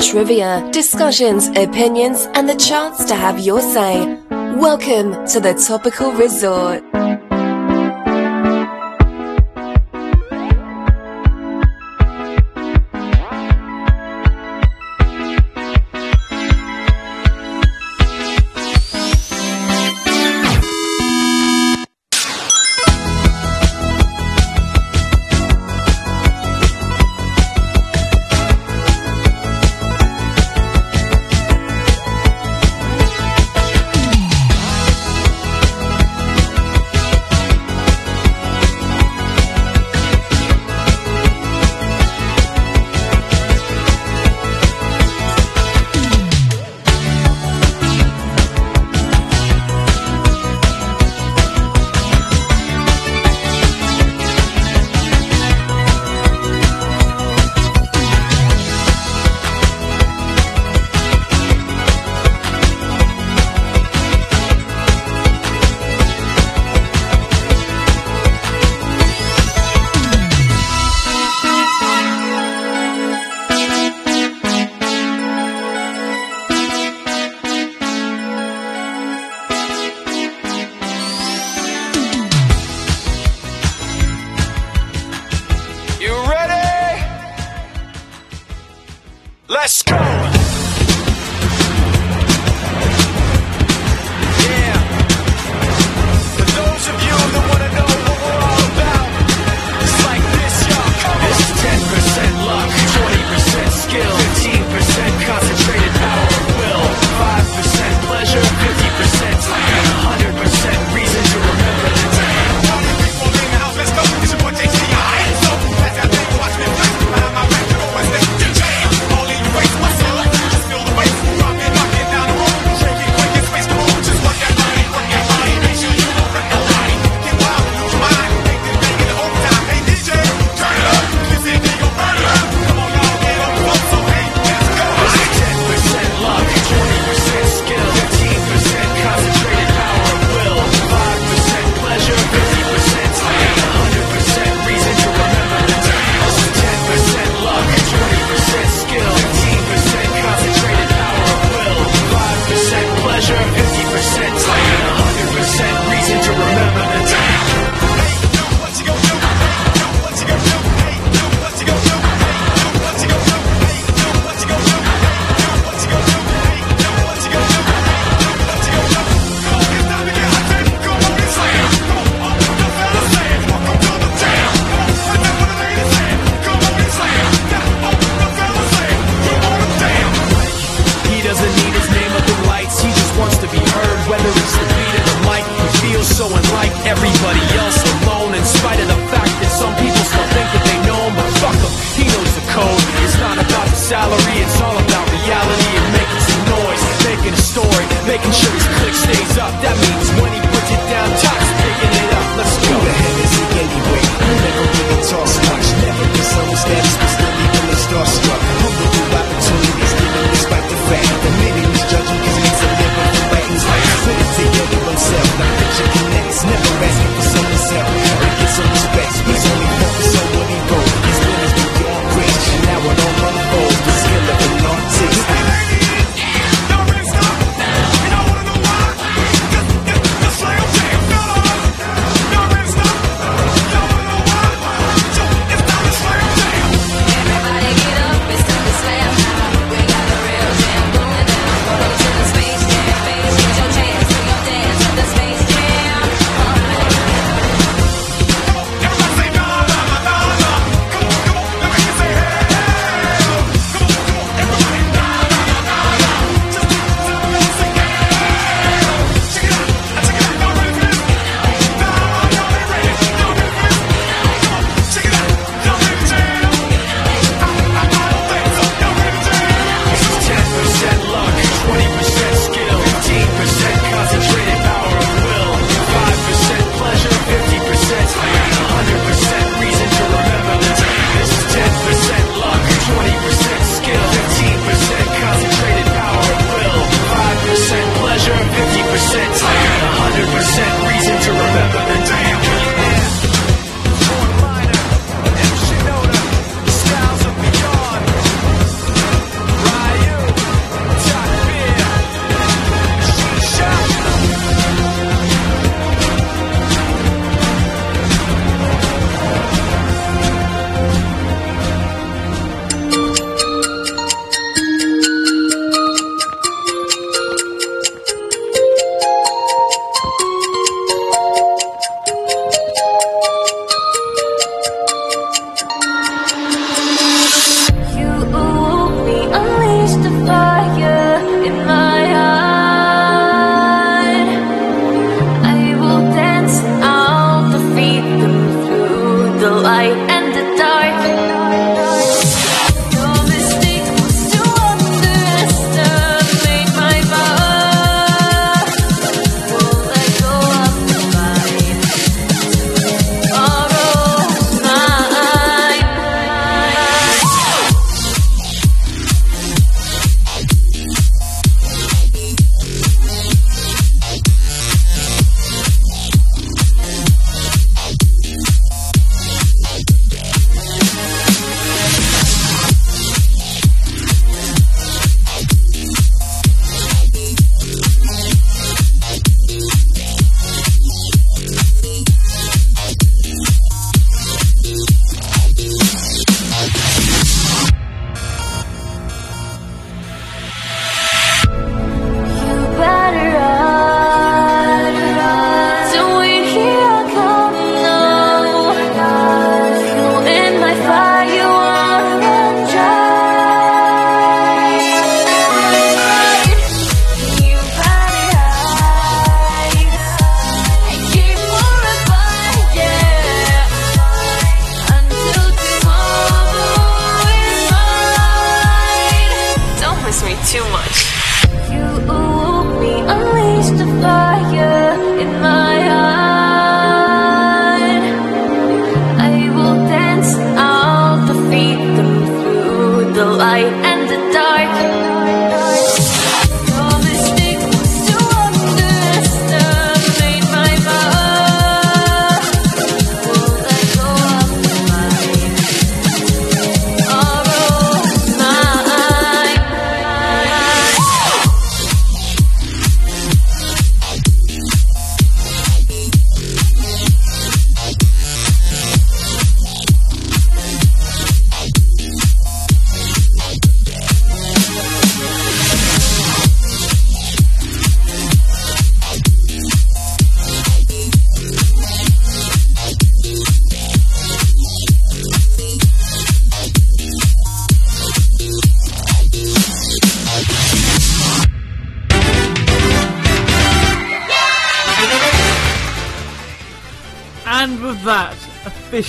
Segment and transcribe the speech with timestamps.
[0.00, 4.18] trivia, discussions, opinions, and the chance to have your say.
[4.30, 6.82] Welcome to the Topical Resort.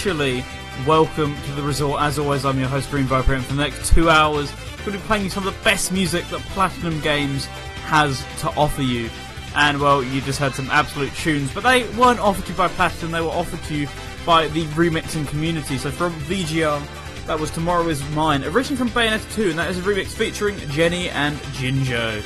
[0.01, 0.44] Officially,
[0.88, 2.01] welcome to the resort.
[2.01, 4.51] As always, I'm your host, Green Viper, and for the next two hours,
[4.83, 7.45] to be playing you some of the best music that Platinum Games
[7.86, 9.12] has to offer you.
[9.56, 12.68] And well, you just heard some absolute tunes, but they weren't offered to you by
[12.69, 13.88] Platinum, they were offered to you
[14.25, 15.77] by the remixing community.
[15.77, 16.81] So from VGR,
[17.27, 20.58] that was Tomorrow Is Mine, originally from Bayonetta 2, and that is a remix featuring
[20.70, 22.24] Jenny and Jinjo.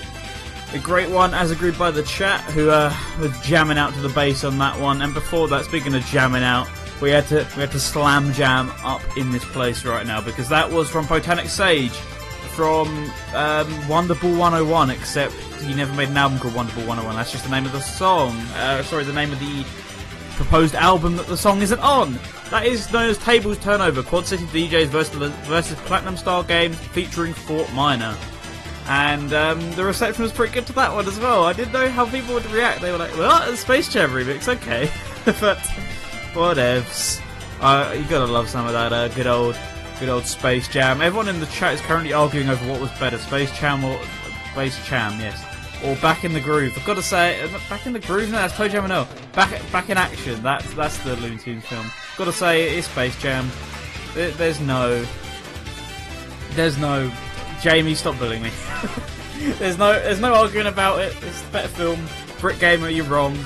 [0.74, 2.96] A great one, as agreed by the chat, who uh,
[3.44, 5.02] jamming out to the bass on that one.
[5.02, 6.70] And before that, speaking of jamming out,
[7.02, 10.50] we had to we had to slam jam up in this place right now because
[10.50, 12.88] that was from Botanic Sage, from
[13.34, 14.90] um, Wonderball 101.
[14.90, 17.16] Except he never made an album called Wonderball 101.
[17.16, 18.32] That's just the name of the song.
[18.56, 19.66] Uh, sorry, the name of the
[20.36, 22.18] proposed album that the song isn't on.
[22.52, 27.34] That is known as Tables Turnover, Quad City DJs versus, versus Platinum Style Games featuring
[27.34, 28.16] Fort Minor.
[28.88, 31.44] And um, the reception was pretty good to that one as well.
[31.44, 32.82] I didn't know how people would react.
[32.82, 34.92] They were like, "Well, a Space Jam remix, okay,"
[35.42, 35.58] but
[36.36, 37.22] whatevs.
[37.62, 39.58] Uh, you gotta love some of that uh, good old,
[40.00, 41.02] good old Space Jam.
[41.02, 44.00] Everyone in the chat is currently arguing over what was better, Space Jam or
[44.52, 45.44] Space Jam, yes,
[45.84, 46.74] or Back in the Groove.
[46.78, 48.30] I've got to say, uh, Back in the Groove.
[48.30, 49.32] No, that's ToeJam and.
[49.34, 50.42] Back, Back in Action.
[50.44, 51.90] That's that's the Looney Tunes film.
[52.18, 53.50] Got to say, it is Space Jam.
[54.14, 55.06] There- There's no,
[56.52, 57.12] there's no
[57.62, 58.52] Jamie, stop bullying me.
[59.60, 61.16] there's no there's no arguing about it.
[61.24, 62.06] It's a better film.
[62.40, 63.38] Brick Gamer, you're wrong.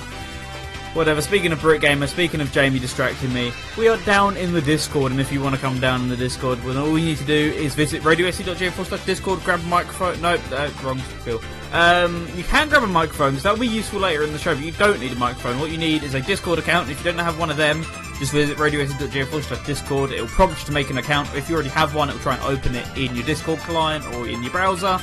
[0.94, 1.22] Whatever.
[1.22, 5.12] Speaking of Brick Gamer, speaking of Jamie distracting me, we are down in the Discord,
[5.12, 7.26] and if you want to come down in the Discord, well, all you need to
[7.26, 10.20] do is visit radiosc.j forward slash Discord, grab a microphone.
[10.20, 11.40] Nope, uh, wrong, Phil.
[11.74, 14.64] Um, you can grab a microphone, because that'll be useful later in the show, but
[14.64, 15.60] you don't need a microphone.
[15.60, 16.90] What you need is a Discord account.
[16.90, 17.84] If you don't have one of them,
[18.18, 20.12] just visit radiosc.j forward slash Discord.
[20.12, 21.34] It'll prompt you to make an account.
[21.36, 24.28] If you already have one, it'll try and open it in your Discord client or
[24.28, 25.00] in your browser.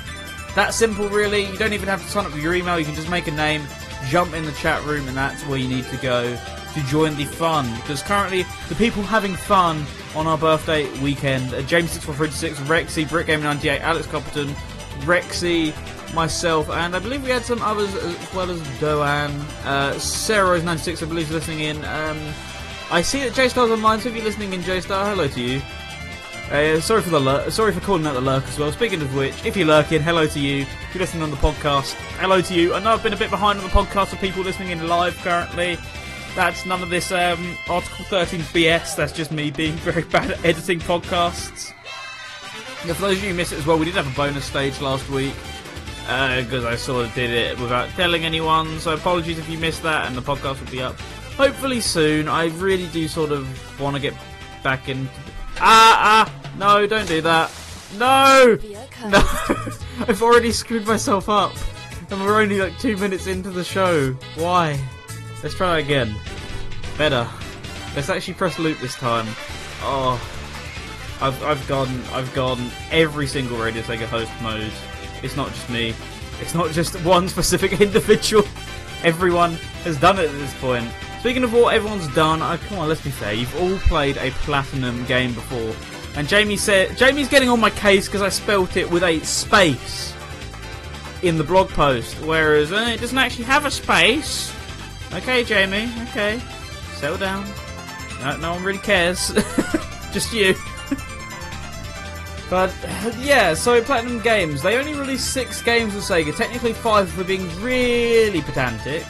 [0.57, 1.47] That simple, really.
[1.47, 2.79] You don't even have to sign up with your email.
[2.79, 3.63] You can just make a name,
[4.09, 6.37] jump in the chat room, and that's where you need to go
[6.75, 7.73] to join the fun.
[7.77, 9.85] Because currently, the people having fun
[10.15, 14.49] on our birthday weekend are James6436, Rexy, BrickGame98, Alex Copperton,
[15.01, 15.75] Rexy,
[16.15, 19.31] myself, and I believe we had some others as well as Doan.
[19.65, 21.85] Uh, Sarah96, I believe, is listening in.
[21.85, 22.19] Um,
[22.91, 25.41] I see that J Star's online, so if you're listening in, J Star, hello to
[25.41, 25.61] you.
[26.51, 28.71] Uh, sorry for the lur- sorry for calling out the lurk as well.
[28.71, 30.63] Speaking of which, if you're lurking, hello to you.
[30.63, 32.73] If you're listening on the podcast, hello to you.
[32.73, 35.17] I know I've been a bit behind on the podcast for people listening in live
[35.17, 35.77] currently.
[36.37, 38.95] That's none of this um, Article 13 BS.
[38.95, 41.73] That's just me being very bad at editing podcasts.
[42.83, 44.81] For those of you who missed it as well, we did have a bonus stage
[44.81, 45.35] last week
[46.07, 48.79] because I sort of did it without telling anyone.
[48.79, 50.95] So apologies if you missed that, and the podcast will be up
[51.37, 52.29] hopefully soon.
[52.29, 54.15] I really do sort of want to get
[54.63, 55.09] back in.
[55.59, 56.53] Ah ah!
[56.59, 57.51] No, don't do that.
[57.99, 58.59] No,
[59.07, 59.19] no!
[60.09, 61.53] I've already screwed myself up,
[62.11, 64.13] and we're only like two minutes into the show.
[64.37, 64.79] Why?
[65.43, 66.15] Let's try again.
[66.99, 67.29] Better.
[67.95, 69.27] Let's actually press loop this time.
[69.81, 70.21] Oh.
[71.21, 74.71] I've, I've gone I've gone every single Radio Sega host mode.
[75.23, 75.95] It's not just me.
[76.41, 78.45] It's not just one specific individual.
[79.03, 79.53] Everyone
[79.85, 80.91] has done it at this point.
[81.27, 83.33] Speaking of what everyone's done, oh, come on, let's be fair.
[83.33, 85.75] You've all played a platinum game before,
[86.17, 90.15] and Jamie said Jamie's getting on my case because I spelt it with a space
[91.23, 94.55] in the blog post, whereas uh, it doesn't actually have a space.
[95.15, 95.91] Okay, Jamie.
[96.11, 96.41] Okay,
[96.93, 97.45] settle down.
[98.21, 99.33] No, no one really cares.
[100.13, 100.55] Just you.
[102.49, 102.73] But
[103.19, 107.49] yeah, so Platinum Games, they only released six games with Sega, technically five for being
[107.61, 109.05] really pedantic.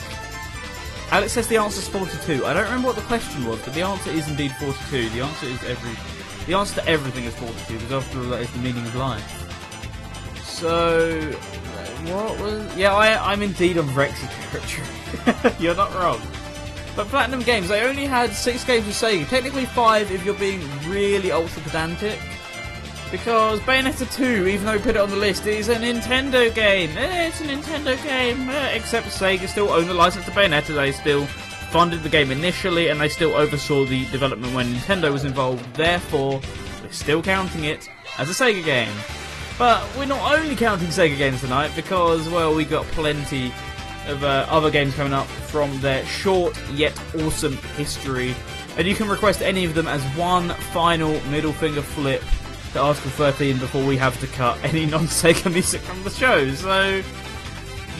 [1.12, 2.44] Alex says the answer is 42.
[2.44, 5.08] I don't remember what the question was, but the answer is indeed 42.
[5.10, 5.92] The answer is every.
[6.46, 10.42] The answer to everything is 42, because after all, that is the meaning of life.
[10.44, 11.20] So,
[12.06, 12.76] what was?
[12.76, 15.54] Yeah, I, I'm indeed on Rexy territory.
[15.60, 16.20] You're not wrong.
[16.96, 19.28] But Platinum Games, they only had six games with Sega.
[19.28, 22.18] Technically five if you're being really ultra pedantic.
[23.10, 26.90] Because Bayonetta 2, even though we put it on the list, is a Nintendo game.
[26.96, 30.74] Eh, it's a Nintendo game, eh, except Sega still own the license to Bayonetta.
[30.74, 31.24] They still
[31.70, 35.64] funded the game initially, and they still oversaw the development when Nintendo was involved.
[35.74, 36.40] Therefore,
[36.82, 38.92] we're still counting it as a Sega game.
[39.56, 43.52] But we're not only counting Sega games tonight because, well, we got plenty
[44.08, 48.34] of uh, other games coming up from their short yet awesome history.
[48.76, 52.22] And you can request any of them as one final middle finger flip
[52.76, 56.52] to Article 13 before we have to cut any non Sega music from the show.
[56.52, 57.02] So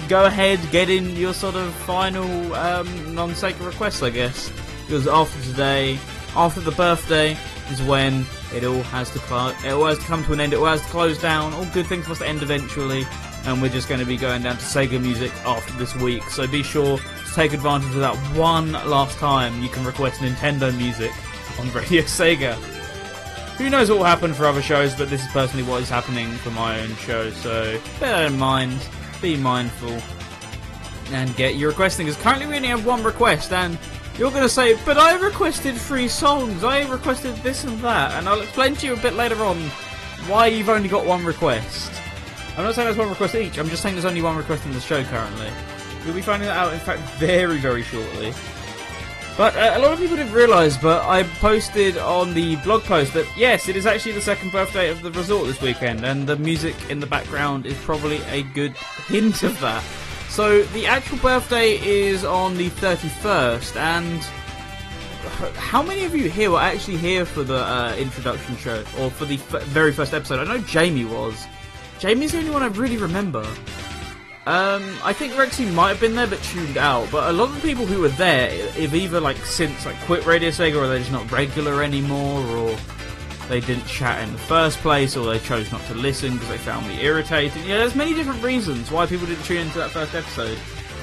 [0.06, 4.52] go ahead, get in your sort of final um, non Sega requests, I guess.
[4.82, 5.98] Because after today,
[6.34, 7.36] after the birthday,
[7.70, 10.52] is when it all has to cl- it all has to come to an end.
[10.52, 11.54] It all has to close down.
[11.54, 13.06] All good things must end eventually,
[13.46, 16.22] and we're just going to be going down to Sega music after this week.
[16.24, 20.76] So be sure to take advantage of that one last time you can request Nintendo
[20.76, 21.12] music
[21.58, 22.75] on Radio Sega.
[23.58, 26.30] Who knows what will happen for other shows, but this is personally what is happening
[26.36, 27.30] for my own show.
[27.30, 28.78] So bear that in mind.
[29.22, 29.98] Be mindful
[31.12, 32.06] and get your requesting.
[32.06, 33.78] Because currently we only have one request, and
[34.18, 38.28] you're going to say, but I requested three songs, I requested this and that, and
[38.28, 39.56] I'll explain to you a bit later on
[40.26, 41.92] why you've only got one request.
[42.56, 44.72] I'm not saying there's one request each, I'm just saying there's only one request in
[44.72, 45.50] the show currently.
[46.04, 48.32] You'll be finding that out, in fact, very, very shortly.
[49.36, 53.12] But uh, a lot of people didn't realise, but I posted on the blog post
[53.12, 56.36] that yes, it is actually the second birthday of the resort this weekend, and the
[56.36, 58.74] music in the background is probably a good
[59.08, 59.84] hint of that.
[60.30, 64.22] So the actual birthday is on the 31st, and
[65.56, 69.26] how many of you here were actually here for the uh, introduction show or for
[69.26, 70.40] the f- very first episode?
[70.40, 71.46] I know Jamie was.
[71.98, 73.46] Jamie's the only one I really remember.
[74.46, 77.10] Um, I think Rexy might have been there but tuned out.
[77.10, 80.24] But a lot of the people who were there have either like since like quit
[80.24, 82.76] Radio Sega or they're just not regular anymore, or
[83.48, 86.58] they didn't chat in the first place, or they chose not to listen because they
[86.58, 87.64] found me irritating.
[87.64, 90.58] Yeah, there's many different reasons why people didn't tune into that first episode.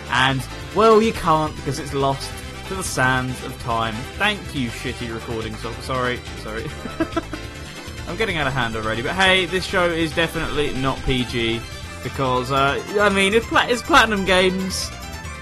[0.09, 2.31] And well, you can't because it's lost
[2.67, 3.93] to the sands of time.
[4.17, 5.53] Thank you, shitty recording.
[5.55, 6.65] So sorry, sorry.
[8.07, 11.61] I'm getting out of hand already, but hey, this show is definitely not PG
[12.03, 14.91] because uh, I mean it's, it's Platinum Games.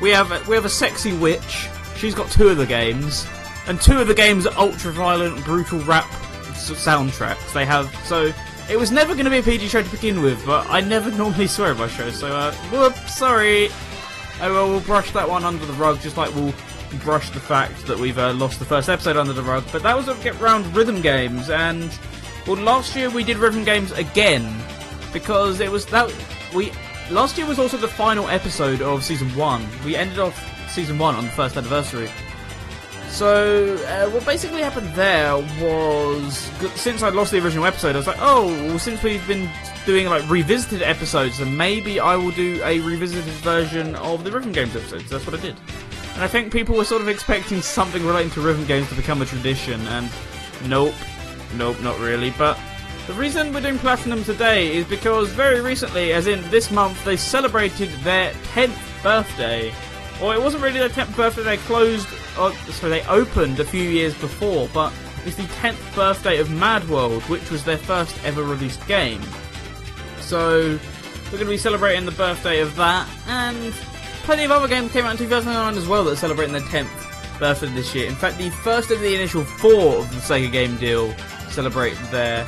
[0.01, 1.67] We have a, we have a sexy witch.
[1.95, 3.27] She's got two of the games,
[3.67, 6.09] and two of the games are ultra violent, brutal rap
[6.53, 7.53] soundtracks.
[7.53, 8.31] They have so.
[8.69, 11.11] It was never going to be a PG show to begin with, but I never
[11.17, 13.69] normally swear in my show, so uh, whoops, sorry.
[14.41, 16.53] Oh well, we'll brush that one under the rug, just like we'll
[17.03, 19.63] brush the fact that we've uh, lost the first episode under the rug.
[19.71, 21.97] But that was a get round rhythm games, and
[22.47, 24.63] well, last year we did rhythm games again
[25.13, 26.09] because it was that
[26.53, 26.71] we
[27.09, 29.65] last year was also the final episode of season one.
[29.85, 30.37] We ended off
[30.69, 32.09] season one on the first anniversary.
[33.09, 36.37] So uh, what basically happened there was
[36.75, 39.49] since I'd lost the original episode, I was like, oh, well, since we've been
[39.85, 44.53] doing like revisited episodes, then maybe I will do a revisited version of the Rhythm
[44.53, 45.09] Games episodes.
[45.09, 45.57] That's what I did,
[46.13, 49.21] and I think people were sort of expecting something relating to Rhythm Games to become
[49.21, 50.09] a tradition, and
[50.67, 50.95] nope,
[51.57, 52.31] nope, not really.
[52.37, 52.57] But
[53.07, 57.17] the reason we're doing Platinum today is because very recently, as in this month, they
[57.17, 59.73] celebrated their 10th birthday.
[60.21, 63.65] Or it wasn't really their 10th birthday, they closed, uh, or, sorry, they opened a
[63.65, 64.93] few years before, but
[65.25, 69.21] it's the 10th birthday of Mad World, which was their first ever released game.
[70.19, 70.79] So,
[71.25, 73.73] we're going to be celebrating the birthday of that, and
[74.23, 77.39] plenty of other games came out in 2009 as well that are celebrating their 10th
[77.39, 78.07] birthday this year.
[78.07, 81.11] In fact, the first of the initial four of the Sega game deal
[81.49, 82.45] celebrate their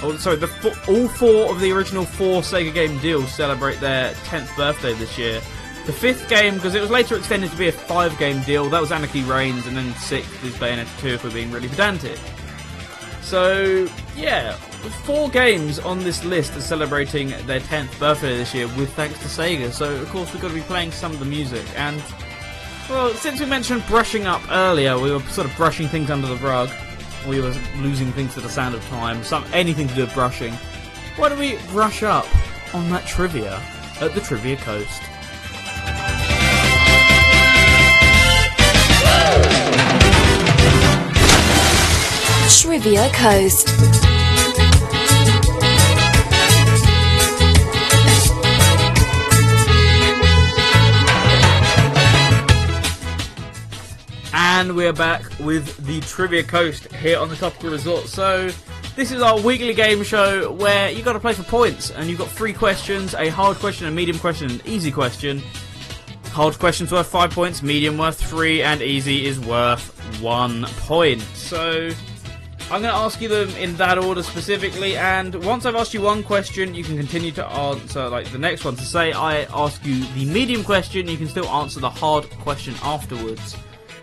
[0.00, 0.46] Oh, sorry, the
[0.88, 5.40] all four of the original four Sega game deals celebrate their 10th birthday this year.
[5.86, 8.80] The fifth game, because it was later extended to be a five game deal, that
[8.80, 12.18] was Anarchy Reigns, and then sixth is Bayonetta 2 if we're being really pedantic.
[13.22, 14.52] So, yeah,
[15.04, 19.26] four games on this list are celebrating their 10th birthday this year with thanks to
[19.26, 22.02] Sega, so of course we've got to be playing some of the music, and
[22.88, 26.36] well, since we mentioned brushing up earlier, we were sort of brushing things under the
[26.36, 26.70] rug.
[27.28, 30.54] We were losing things to the sound of time, some anything to do with brushing.
[31.16, 32.26] Why don't we brush up
[32.74, 33.60] on that trivia
[34.00, 35.02] at the Trivia Coast?
[42.62, 44.07] Trivia Coast.
[54.78, 58.06] And we're back with the Trivia Coast here on the Topical Resort.
[58.06, 58.48] So,
[58.94, 62.20] this is our weekly game show where you got to play for points, and you've
[62.20, 65.42] got three questions: a hard question, a medium question, and an easy question.
[66.26, 71.22] Hard question's worth five points, medium worth three, and easy is worth one point.
[71.34, 71.90] So,
[72.70, 76.02] I'm going to ask you them in that order specifically, and once I've asked you
[76.02, 78.76] one question, you can continue to answer like the next one.
[78.76, 82.76] To say I ask you the medium question, you can still answer the hard question
[82.84, 83.56] afterwards.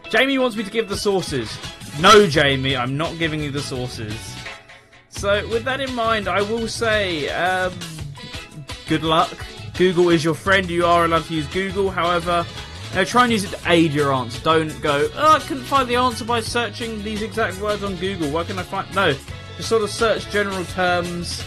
[0.10, 1.58] Jamie wants me to give the sources.
[2.00, 4.36] No, Jamie, I'm not giving you the sources.
[5.10, 7.74] So, with that in mind, I will say, um,
[8.88, 9.34] good luck.
[9.78, 10.70] Google is your friend.
[10.70, 11.89] You are allowed to use Google.
[11.89, 12.46] However,
[12.94, 14.41] uh, try and use it to aid your answer.
[14.44, 18.30] Don't go, oh, I couldn't find the answer by searching these exact words on Google.
[18.30, 18.94] Where can I find?
[18.96, 19.13] No,
[19.58, 21.44] just sort of search general terms.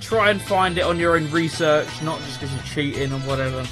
[0.00, 3.66] Try and find it on your own research, not just because you're cheating or whatever.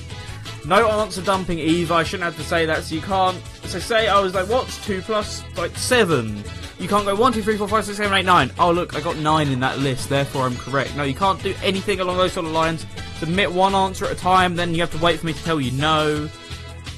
[0.67, 1.95] No answer dumping either.
[1.95, 2.85] I shouldn't have to say that.
[2.85, 3.41] So you can't.
[3.65, 6.43] So say I was like, what's two plus like seven?
[6.79, 8.51] You can't go one, two, three, four, five, six, seven, eight, nine.
[8.59, 10.09] Oh look, I got nine in that list.
[10.09, 10.97] Therefore, I'm correct.
[10.97, 12.87] No, you can't do anything along those sort of lines.
[13.19, 14.57] Submit one answer at a time.
[14.57, 16.29] Then you have to wait for me to tell you no,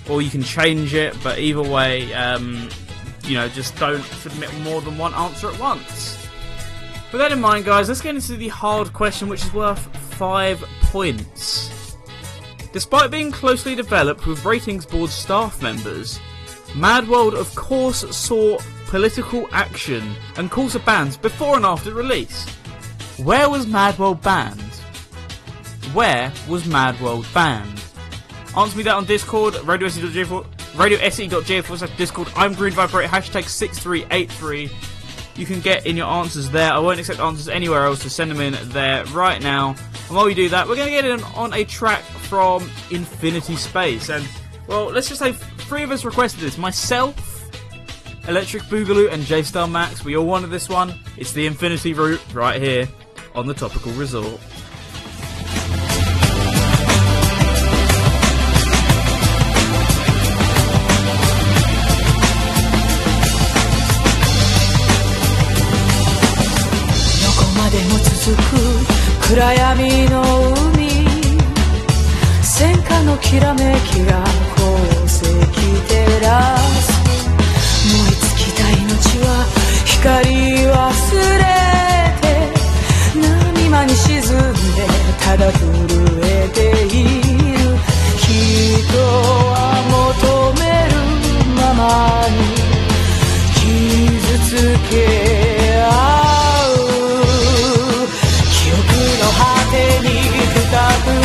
[0.08, 1.16] or you can change it.
[1.22, 2.68] But either way, um,
[3.24, 6.16] you know, just don't submit more than one answer at once.
[7.12, 9.80] With that in mind, guys, let's get into the hard question, which is worth
[10.14, 11.75] five points.
[12.76, 16.20] Despite being closely developed with ratings board staff members,
[16.74, 18.58] Mad World of course saw
[18.88, 22.46] political action and calls for bans before and after release.
[23.16, 24.60] Where was Mad World banned?
[25.94, 27.82] Where was Mad World banned?
[28.54, 32.28] Answer me that on Discord, radiose.j4, radiose.j4 slash Discord.
[32.36, 34.70] I'm Green Viper, hashtag 6383.
[35.36, 36.72] You can get in your answers there.
[36.72, 39.76] I won't accept answers anywhere else, so send them in there right now.
[40.08, 43.44] And while we do that, we're going to get in on a track from Infinite
[43.44, 44.08] Space.
[44.08, 44.26] And,
[44.66, 46.56] well, let's just say three of us requested this.
[46.56, 47.14] Myself,
[48.28, 50.04] Electric Boogaloo, and J Star Max.
[50.04, 50.98] We all wanted this one.
[51.16, 52.88] It's the Infinity Route right here
[53.34, 54.40] on the Topical Resort.
[68.26, 68.42] までも続く
[69.28, 70.22] 暗闇の
[70.72, 70.76] 海
[72.42, 75.22] 戦火のきらめきが宝石
[75.86, 76.92] 照らす
[77.86, 79.28] 燃え尽きた命は
[79.84, 80.26] 光
[80.66, 80.78] 忘
[81.38, 81.44] れ
[82.20, 82.24] て
[83.20, 83.24] 波
[83.70, 84.86] 間に沈んで
[85.20, 85.62] ただ震
[86.22, 86.98] えてい
[87.52, 87.76] る
[88.18, 89.54] 人は
[89.90, 90.94] 求める
[91.54, 91.84] まま
[92.30, 92.34] に
[93.54, 94.94] 傷つけ
[95.82, 96.25] 合う
[99.71, 100.09] てに
[100.53, 100.61] 深
[101.05, 101.24] く刻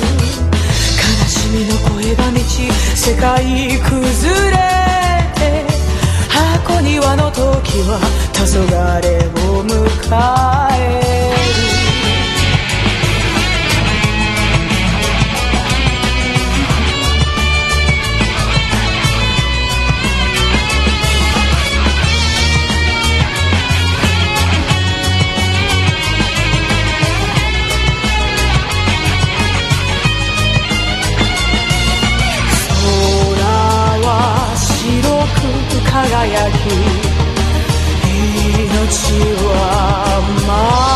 [0.97, 3.43] 悲しみの声が満ち世界
[3.79, 4.57] 崩れ。
[5.35, 5.65] て
[6.29, 7.39] 箱庭の時
[7.89, 7.99] は
[8.33, 8.69] 黄昏
[9.49, 9.73] を迎
[10.75, 10.79] え
[11.63, 11.68] る。
[38.65, 39.13] 命
[39.45, 40.88] は舞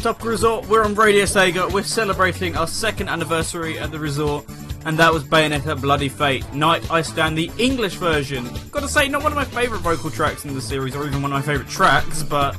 [0.00, 0.66] Topical Resort.
[0.66, 1.70] We're on Radio Sega.
[1.70, 4.46] We're celebrating our second anniversary at the resort,
[4.86, 6.50] and that was Bayonetta Bloody Fate.
[6.54, 8.48] Night I Stand, the English version.
[8.70, 11.32] Gotta say, not one of my favourite vocal tracks in the series, or even one
[11.32, 12.56] of my favourite tracks, but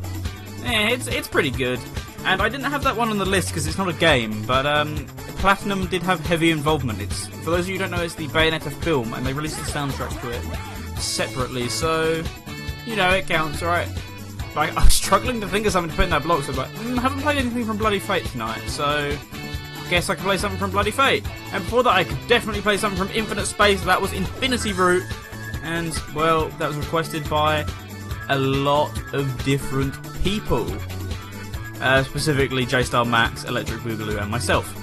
[0.66, 1.80] eh, it's, it's pretty good.
[2.26, 4.68] And I didn't have that one on the list because it's not a game, but
[4.68, 7.02] um, Platinum did have heavy involvement.
[7.02, 9.58] It's For those of you who don't know, it's the Bayonetta film, and they released
[9.58, 12.24] the soundtrack to it separately, so,
[12.86, 13.90] you know, it counts, alright?
[14.56, 16.70] Like, I'm struggling to think of something to put in that block, so I'm like,
[16.72, 19.18] mm, haven't played anything from Bloody Fate tonight, so
[19.90, 21.26] guess I could play something from Bloody Fate.
[21.52, 25.04] And before that, I could definitely play something from Infinite Space, that was Infinity Root,
[25.64, 27.66] and, well, that was requested by
[28.30, 30.66] a lot of different people.
[31.82, 34.78] Uh, specifically, J-Star Max, Electric Boogaloo, and myself.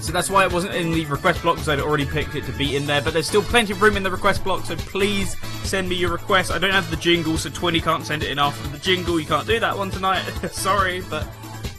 [0.00, 2.52] So that's why it wasn't in the request block because I'd already picked it to
[2.52, 3.02] be in there.
[3.02, 6.12] But there's still plenty of room in the request block, so please send me your
[6.12, 6.52] request.
[6.52, 9.18] I don't have the jingle, so 20 can't send it enough jingle.
[9.18, 10.22] You can't do that one tonight.
[10.52, 11.26] Sorry, but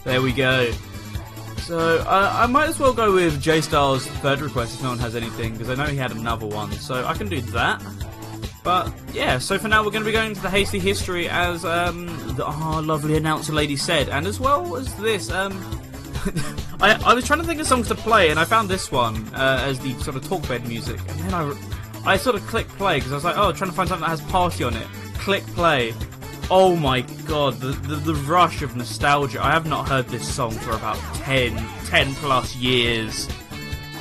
[0.04, 0.70] there we go.
[1.62, 4.98] So uh, I might as well go with J Styles' third request if no one
[4.98, 7.82] has anything because I know he had another one, so I can do that.
[8.62, 11.64] But yeah, so for now we're going to be going to the hasty history as
[11.64, 15.30] um, the oh, lovely announcer lady said, and as well as this.
[15.30, 15.52] Um,
[16.80, 19.26] I, I was trying to think of songs to play, and I found this one
[19.34, 21.54] uh, as the sort of talkbed music, and then I,
[22.04, 24.10] I sort of clicked play because I was like, oh, trying to find something that
[24.10, 24.86] has party on it.
[25.14, 25.94] Click play.
[26.50, 29.44] Oh my god, the, the, the rush of nostalgia.
[29.44, 33.28] I have not heard this song for about 10, 10 plus years.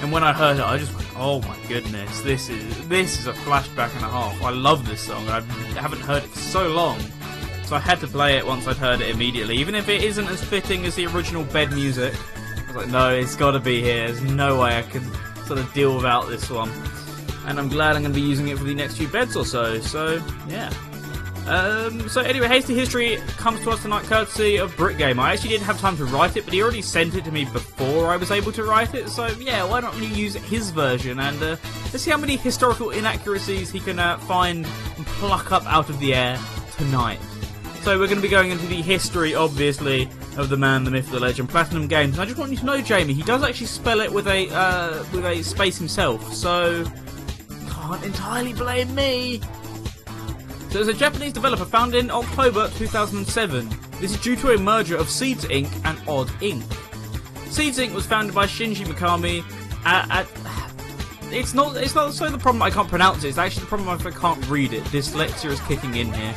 [0.01, 3.27] And when I heard it, I just went, "Oh my goodness, this is this is
[3.27, 5.27] a flashback and a half." I love this song.
[5.27, 5.41] I
[5.77, 6.99] haven't heard it for so long,
[7.65, 10.27] so I had to play it once I'd heard it immediately, even if it isn't
[10.27, 12.13] as fitting as the original bed music.
[12.15, 14.07] I was like, "No, it's got to be here.
[14.07, 15.03] There's no way I can
[15.47, 16.71] sort of deal without this one."
[17.45, 19.79] And I'm glad I'm to be using it for the next few beds or so.
[19.81, 20.71] So yeah.
[21.47, 25.19] Um, so anyway, Hasty History comes to us tonight courtesy of Brick Game.
[25.19, 27.45] I actually didn't have time to write it, but he already sent it to me
[27.45, 29.07] before I was able to write it.
[29.09, 31.55] So yeah, why we use his version and uh,
[31.85, 34.65] let's see how many historical inaccuracies he can uh, find
[34.97, 36.37] and pluck up out of the air
[36.77, 37.19] tonight.
[37.81, 41.09] So we're going to be going into the history, obviously, of the man, the myth,
[41.09, 42.15] the legend, Platinum Games.
[42.15, 44.49] And I just want you to know, Jamie, he does actually spell it with a
[44.49, 46.33] uh, with a space himself.
[46.33, 46.83] So
[47.69, 49.39] can't entirely blame me.
[50.69, 53.69] So it's a Japanese developer founded in October 2007.
[54.01, 55.69] This is due to a merger of Seeds Inc.
[55.85, 56.61] and Odd Inc.
[57.49, 57.93] Seeds Inc.
[57.93, 59.43] was founded by Shinji Mikami
[59.85, 60.27] at, at
[61.31, 63.89] it's not it's not so the problem I can't pronounce it, it's actually the problem
[63.89, 64.83] I can't read it.
[64.85, 66.33] Dyslexia is kicking in here.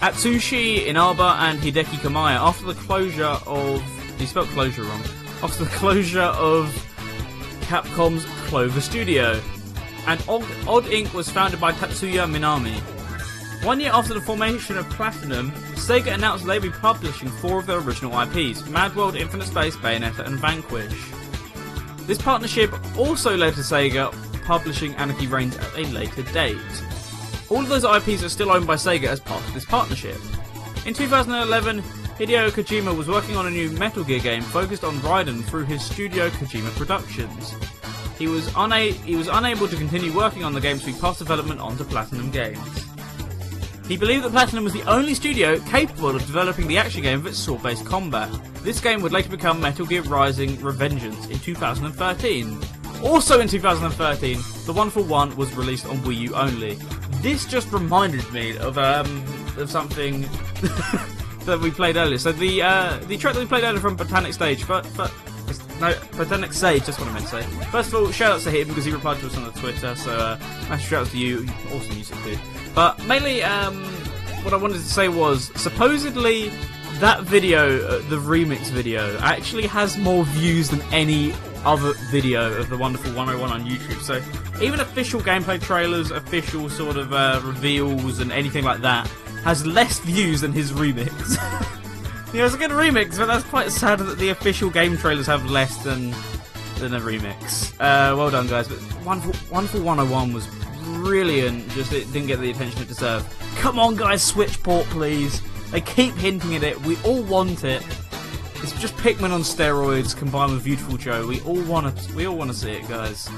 [0.00, 3.82] Atsushi Inaba and Hideki Kamiya after the closure of
[4.18, 5.02] he spelled closure wrong.
[5.42, 6.72] After the closure of
[7.62, 9.40] Capcom's Clover Studio.
[10.06, 11.12] And Odd, Odd Inc.
[11.12, 12.80] was founded by Tatsuya Minami.
[13.62, 17.78] One year after the formation of Platinum, Sega announced they'd be publishing four of their
[17.78, 21.10] original IPs Mad World, Infinite Space, Bayonetta, and Vanquish.
[22.06, 26.56] This partnership also led to Sega publishing Anarchy Reigns at a later date.
[27.50, 30.16] All of those IPs are still owned by Sega as part of this partnership.
[30.86, 31.82] In 2011,
[32.18, 35.84] Hideo Kojima was working on a new Metal Gear game focused on Raiden through his
[35.84, 37.54] studio Kojima Productions.
[38.18, 41.18] He was, una- he was unable to continue working on the game, so he passed
[41.18, 42.86] development on to Platinum Games.
[43.88, 47.32] He believed that Platinum was the only studio capable of developing the action game with
[47.32, 48.30] its sword-based combat.
[48.62, 52.60] This game would later become Metal Gear Rising Revengeance in 2013.
[53.02, 56.74] Also in 2013, the Wonderful 101 was released on Wii U only.
[57.22, 59.24] This just reminded me of um
[59.56, 60.20] of something
[61.46, 62.18] that we played earlier.
[62.18, 65.10] So the uh, the track that we played earlier from Botanic Stage, but but
[65.80, 67.42] no, Botanic Sage, just what I meant to say.
[67.70, 69.94] First of all, shout outs to him because he replied to us on the Twitter,
[69.94, 70.38] so uh,
[70.68, 72.40] massive shout outs to you, awesome music dude.
[72.74, 73.84] But mainly, um,
[74.42, 76.50] what I wanted to say was supposedly
[77.00, 81.32] that video, uh, the remix video, actually has more views than any
[81.64, 84.00] other video of the Wonderful 101 on YouTube.
[84.00, 84.22] So
[84.62, 89.06] even official gameplay trailers, official sort of uh, reveals, and anything like that
[89.44, 91.12] has less views than his remix.
[92.32, 95.50] yeah, it's a good remix, but that's quite sad that the official game trailers have
[95.50, 96.14] less than
[96.78, 97.72] than a remix.
[97.74, 98.68] Uh, well done, guys.
[98.68, 100.46] But Wonderful, Wonderful 101 was
[100.84, 101.68] brilliant.
[101.70, 103.26] Just it didn't get the attention it deserved.
[103.56, 105.42] Come on, guys, switch port, please.
[105.70, 106.80] They keep hinting at it.
[106.82, 107.84] We all want it.
[108.62, 111.26] It's just Pikmin on steroids combined with Beautiful Joe.
[111.26, 112.14] We all want to.
[112.14, 113.28] We all want to see it, guys.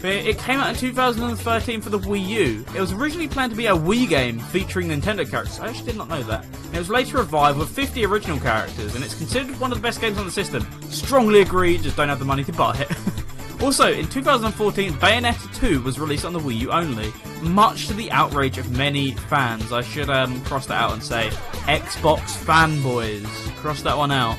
[0.00, 2.64] But it came out in 2013 for the Wii U.
[2.74, 5.58] It was originally planned to be a Wii game featuring Nintendo characters.
[5.58, 6.44] I actually did not know that.
[6.72, 10.00] It was later revived with 50 original characters, and it's considered one of the best
[10.00, 10.66] games on the system.
[10.90, 12.90] Strongly agree, just don't have the money to buy it.
[13.62, 18.10] also, in 2014, Bayonetta 2 was released on the Wii U only, much to the
[18.10, 19.72] outrage of many fans.
[19.72, 21.30] I should um, cross that out and say
[21.64, 23.24] Xbox fanboys.
[23.56, 24.36] Cross that one out.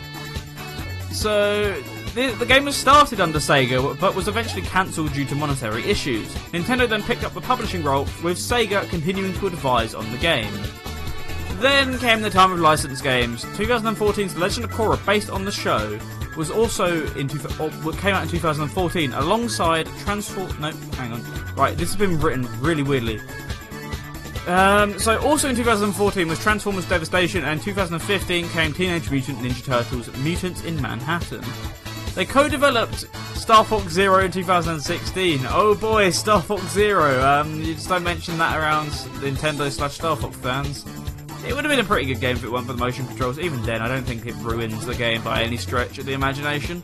[1.11, 1.81] So,
[2.17, 6.27] the, the game was started under Sega, but was eventually cancelled due to monetary issues.
[6.51, 10.51] Nintendo then picked up the publishing role, with Sega continuing to advise on the game.
[11.59, 13.45] Then came the time of licensed games.
[13.45, 15.99] 2014's Legend of Korra, based on the show,
[16.35, 20.59] was also in two, came out in 2014 alongside Transform.
[20.59, 21.23] No, hang on.
[21.55, 23.21] Right, this has been written really weirdly.
[24.47, 30.15] Um, so also in 2014 was Transformers Devastation, and 2015 came Teenage Mutant Ninja Turtles:
[30.17, 31.43] Mutants in Manhattan.
[32.17, 33.05] They co-developed
[33.37, 35.41] Star Fox Zero in 2016.
[35.49, 37.23] Oh boy, Star Fox Zero.
[37.23, 38.87] Um, you just don't mention that around
[39.21, 40.83] Nintendo slash Star Fox fans.
[41.47, 43.37] It would have been a pretty good game if it weren't for the motion controls.
[43.37, 46.81] Even then, I don't think it ruins the game by any stretch of the imagination.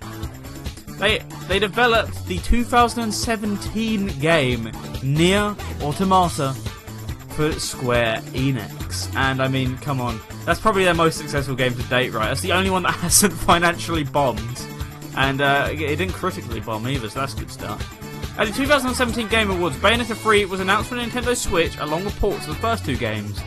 [0.99, 1.17] They
[1.47, 6.53] they developed the 2017 game Nier Automata
[7.29, 11.83] for Square Enix, and I mean, come on, that's probably their most successful game to
[11.89, 12.27] date, right?
[12.27, 14.59] That's the only one that hasn't financially bombed,
[15.15, 17.81] and uh, it didn't critically bomb either, so that's a good stuff.
[18.37, 22.47] At the 2017 Game Awards, Bayonetta 3 was announced for Nintendo Switch along with ports
[22.47, 23.39] of the first two games.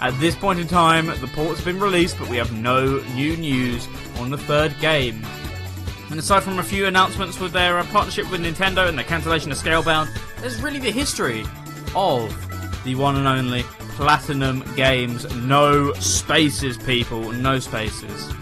[0.00, 3.36] At this point in time, the ports have been released, but we have no new
[3.36, 5.26] news on the third game.
[6.10, 9.52] And aside from a few announcements with their uh, partnership with Nintendo and the cancellation
[9.52, 10.08] of Scalebound,
[10.40, 11.44] there's really the history
[11.94, 12.34] of
[12.84, 13.62] the one and only
[13.94, 15.32] Platinum Games.
[15.36, 17.30] No spaces, people.
[17.32, 18.32] No spaces.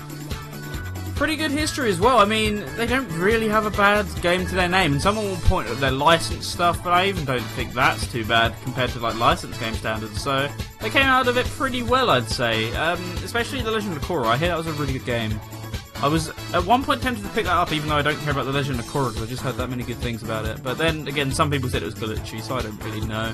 [1.19, 2.19] Pretty good history as well.
[2.19, 4.93] I mean, they don't really have a bad game to their name.
[4.93, 8.25] And someone will point at their licensed stuff, but I even don't think that's too
[8.25, 10.23] bad compared to like licensed game standards.
[10.23, 10.49] So
[10.81, 12.73] they came out of it pretty well, I'd say.
[12.77, 14.27] Um, especially The Legend of Korra.
[14.27, 15.41] I hear that was a really good game.
[15.97, 18.31] I was at one point tempted to pick that up, even though I don't care
[18.31, 20.63] about The Legend of Korra because I just heard that many good things about it.
[20.63, 23.33] But then again, some people said it was glitchy, so I don't really know.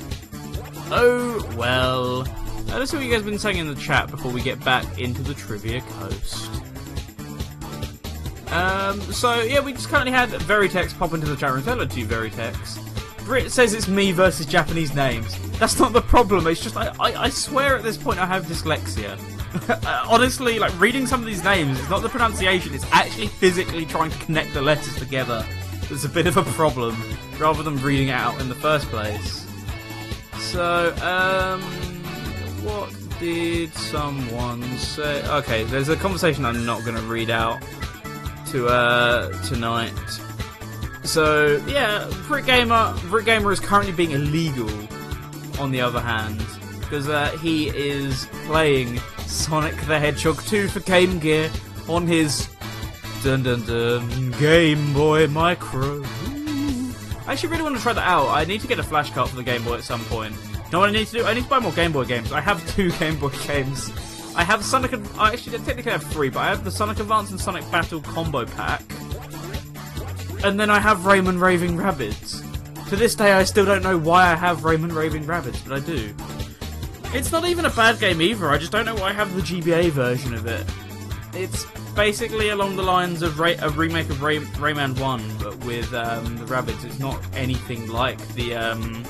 [0.90, 2.22] Oh well.
[2.22, 4.64] Uh, let's see what you guys have been saying in the chat before we get
[4.64, 6.63] back into the trivia coast.
[8.54, 11.64] Um, so yeah, we just currently had Veritex pop into the chat room.
[11.64, 12.78] Hello to you, Veritex.
[13.24, 15.36] Brit says it's me versus Japanese names.
[15.58, 16.46] That's not the problem.
[16.46, 19.18] It's just I, I, I swear at this point I have dyslexia.
[19.68, 22.74] Uh, Honestly, like reading some of these names, it's not the pronunciation.
[22.74, 25.46] It's actually physically trying to connect the letters together.
[25.88, 27.00] There's a bit of a problem,
[27.38, 29.46] rather than reading it out in the first place.
[30.38, 31.62] So, um,
[32.64, 35.24] what did someone say?
[35.28, 37.62] Okay, there's a conversation I'm not going to read out
[38.54, 39.92] to uh tonight.
[41.02, 44.70] So yeah, Brit Gamer, Brit Gamer is currently being illegal.
[45.58, 46.44] On the other hand,
[46.80, 51.48] because uh, he is playing Sonic the Hedgehog 2 for Game Gear
[51.88, 52.48] on his
[53.22, 56.02] dun dun dun Game Boy Micro.
[56.04, 58.28] I actually really want to try that out.
[58.28, 60.34] I need to get a flash card for the Game Boy at some point.
[60.72, 61.24] Know what I need to do?
[61.24, 62.32] I need to buy more Game Boy games.
[62.32, 63.92] I have two Game Boy games.
[64.36, 64.92] I have Sonic.
[65.18, 68.44] I actually technically have three, but I have the Sonic Advance and Sonic Battle combo
[68.44, 68.82] pack,
[70.44, 72.40] and then I have Rayman Raving Rabbids.
[72.88, 75.80] To this day, I still don't know why I have Rayman Raving Rabbids, but I
[75.84, 76.14] do.
[77.16, 78.50] It's not even a bad game either.
[78.50, 80.66] I just don't know why I have the GBA version of it.
[81.32, 81.64] It's
[81.94, 86.36] basically along the lines of Ray- a remake of Ray- Rayman One, but with um,
[86.38, 86.82] the rabbits.
[86.82, 89.04] It's not anything like the, um,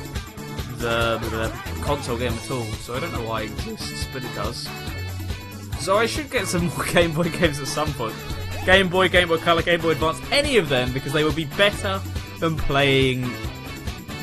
[0.77, 1.51] the the
[1.83, 2.62] console game at all.
[2.83, 4.68] So I don't know why it exists, but it does.
[5.85, 8.14] So I should get some more Game Boy games at some point.
[8.64, 11.45] Game Boy, Game Boy Color, Game Boy Advance, any of them, because they would be
[11.45, 12.01] better
[12.41, 13.24] than playing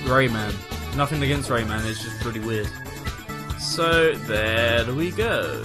[0.05, 0.55] Rayman.
[0.97, 2.67] Nothing against Rayman, it's just pretty weird.
[3.59, 5.63] So there we go.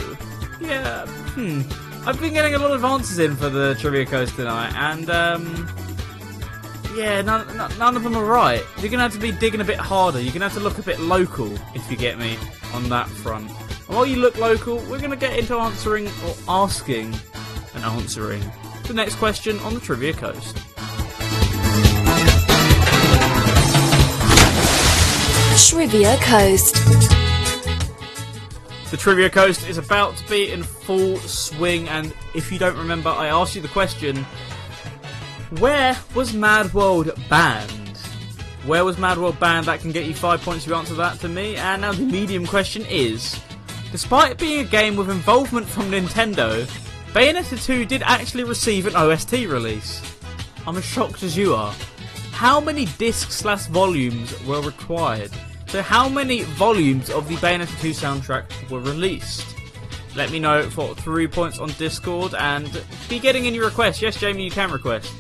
[0.61, 1.63] Yeah, hmm.
[2.07, 5.67] I've been getting a lot of answers in for the Trivia Coast tonight, and um,
[6.95, 8.63] yeah, none, none- of them are right.
[8.81, 10.21] You're gonna have to be digging a bit harder.
[10.21, 12.37] You're gonna have to look a bit local, if you get me,
[12.75, 13.51] on that front.
[13.89, 17.15] And while you look local, we're gonna get into answering or asking
[17.75, 18.43] and answering
[18.85, 20.57] the next question on the Trivia Coast.
[25.69, 26.75] Trivia Coast.
[28.91, 33.09] The Trivia Coast is about to be in full swing, and if you don't remember,
[33.09, 34.25] I asked you the question
[35.59, 37.97] Where was Mad World banned?
[38.65, 39.67] Where was Mad World banned?
[39.67, 41.57] That can get you five points if you answer that to me.
[41.57, 43.41] And now the medium question is
[43.97, 46.67] Despite being a game with involvement from Nintendo,
[47.15, 50.03] Bayonetta 2 did actually receive an OST release.
[50.67, 51.75] I'm as shocked as you are.
[52.31, 55.31] How many discs slash volumes were required?
[55.69, 59.47] So how many volumes of the Bayonetta 2 soundtrack were released?
[60.15, 64.03] Let me know for three points on Discord and be getting any requests.
[64.03, 65.11] Yes, Jamie, you can request.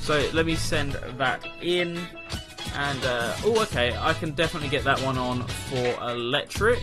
[0.00, 1.98] So let me send that in.
[2.74, 6.80] And, uh, oh, okay, I can definitely get that one on for Electric.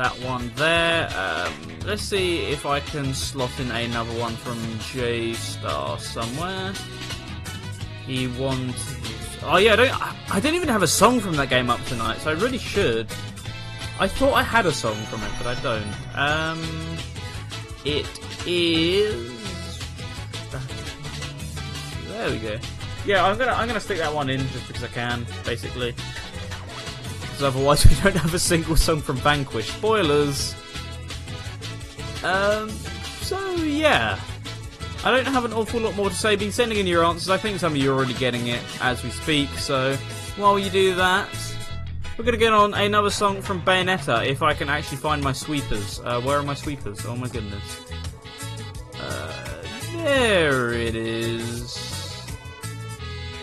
[0.00, 1.10] That one there.
[1.14, 1.52] Um,
[1.84, 6.72] let's see if I can slot in another one from J Star somewhere.
[8.06, 8.74] He wanted.
[9.42, 10.34] Oh yeah, I don't.
[10.34, 13.08] I don't even have a song from that game up tonight, so I really should.
[13.98, 15.94] I thought I had a song from it, but I don't.
[16.16, 16.96] Um,
[17.84, 18.08] it
[18.46, 19.30] is.
[22.08, 22.58] There we go.
[23.04, 25.94] Yeah, I'm gonna I'm gonna stick that one in just because I can, basically.
[27.40, 29.70] Because otherwise we don't have a single song from Vanquish.
[29.70, 30.54] Spoilers.
[32.22, 32.68] Um.
[33.22, 34.20] So yeah.
[35.02, 36.36] I don't have an awful lot more to say.
[36.36, 37.30] Been sending in your answers.
[37.30, 39.48] I think some of you are already getting it as we speak.
[39.56, 39.96] So
[40.36, 41.30] while you do that,
[42.18, 44.26] we're gonna get on another song from Bayonetta.
[44.26, 45.98] If I can actually find my sweepers.
[46.04, 47.06] Uh, where are my sweepers?
[47.06, 47.80] Oh my goodness.
[48.96, 49.62] Uh,
[49.94, 51.79] there it is.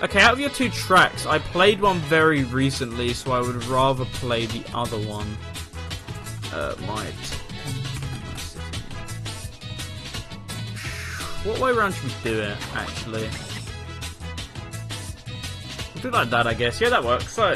[0.03, 4.05] Okay, out of your two tracks, I played one very recently, so I would rather
[4.05, 5.35] play the other one.
[6.53, 7.13] Uh, might.
[11.43, 13.27] What way around should we do it, actually?
[15.95, 16.79] We'll do like that, I guess.
[16.79, 17.33] Yeah, that works.
[17.33, 17.55] So,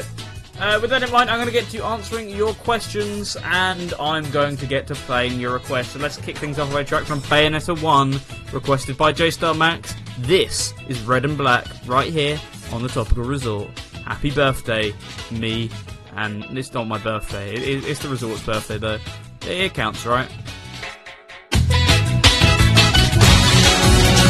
[0.58, 4.28] uh, with that in mind, I'm going to get to answering your questions, and I'm
[4.32, 5.90] going to get to playing your requests.
[5.90, 8.20] So let's kick things off with a track from Bayonetta 1,
[8.52, 9.94] requested by J Star Max.
[10.18, 12.40] This is Red and Black, right here
[12.72, 13.68] on the Topical Resort.
[14.04, 14.92] Happy birthday,
[15.30, 15.70] me,
[16.16, 17.54] and it's not my birthday.
[17.54, 18.98] It, it- it's the resort's birthday, though.
[19.46, 20.28] It counts, right?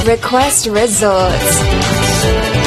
[0.06, 2.62] Request Resorts.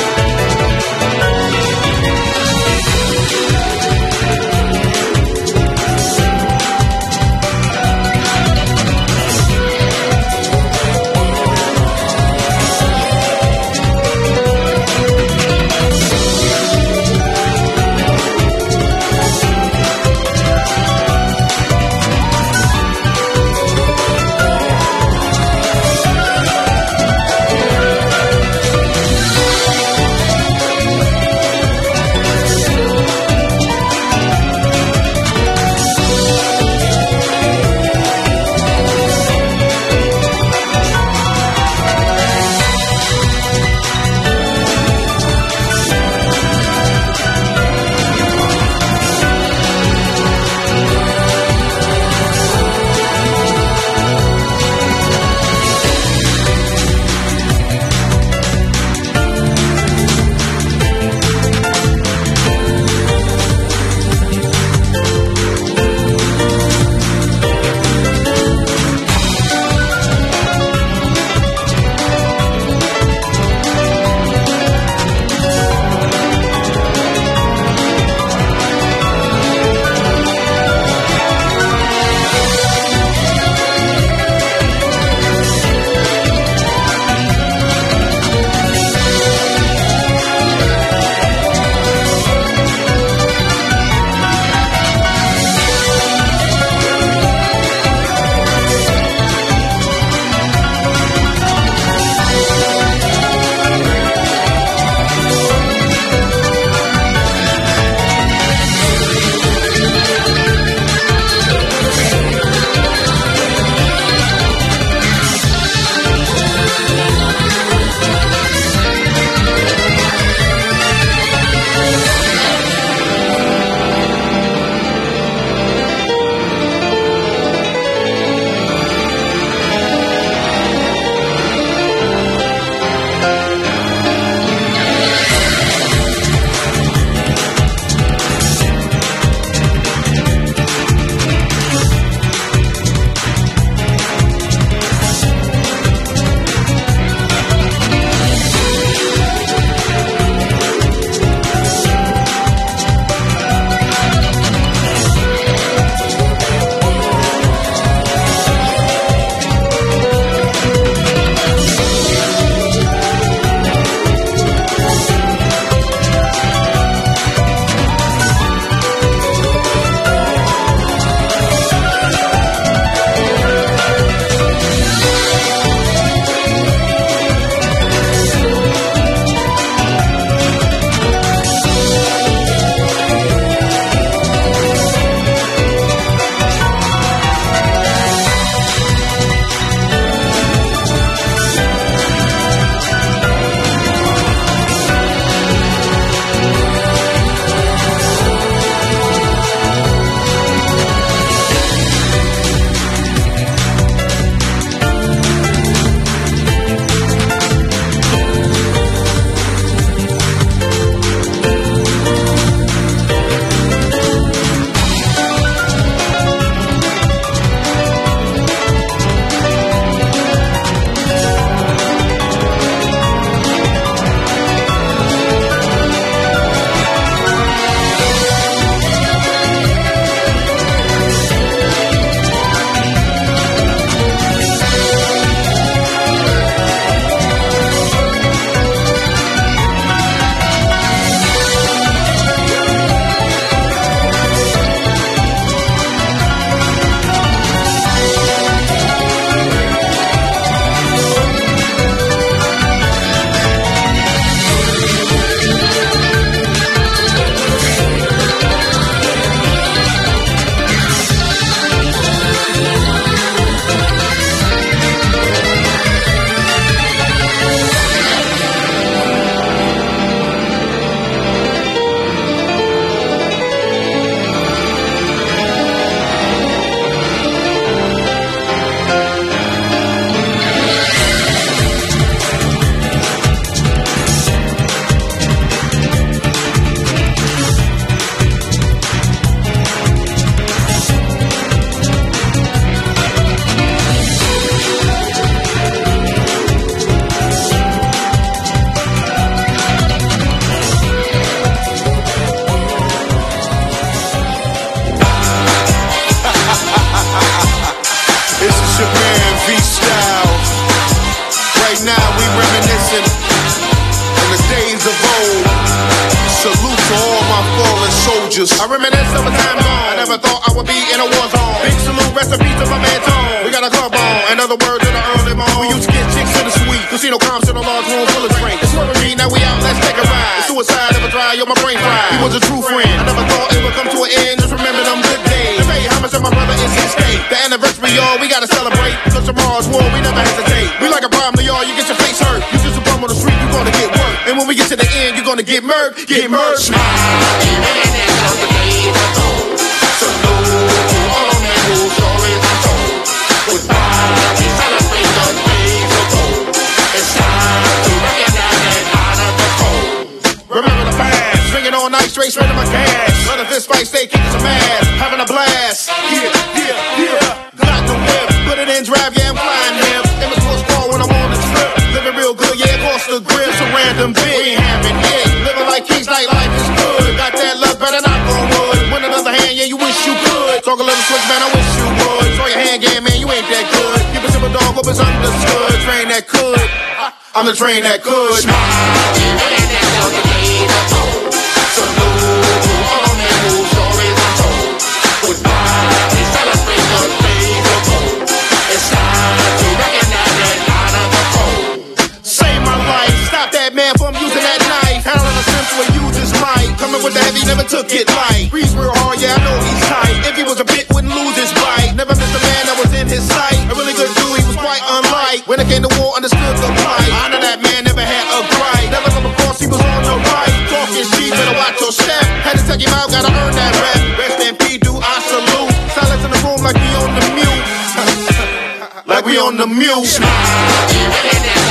[429.37, 431.64] on the music.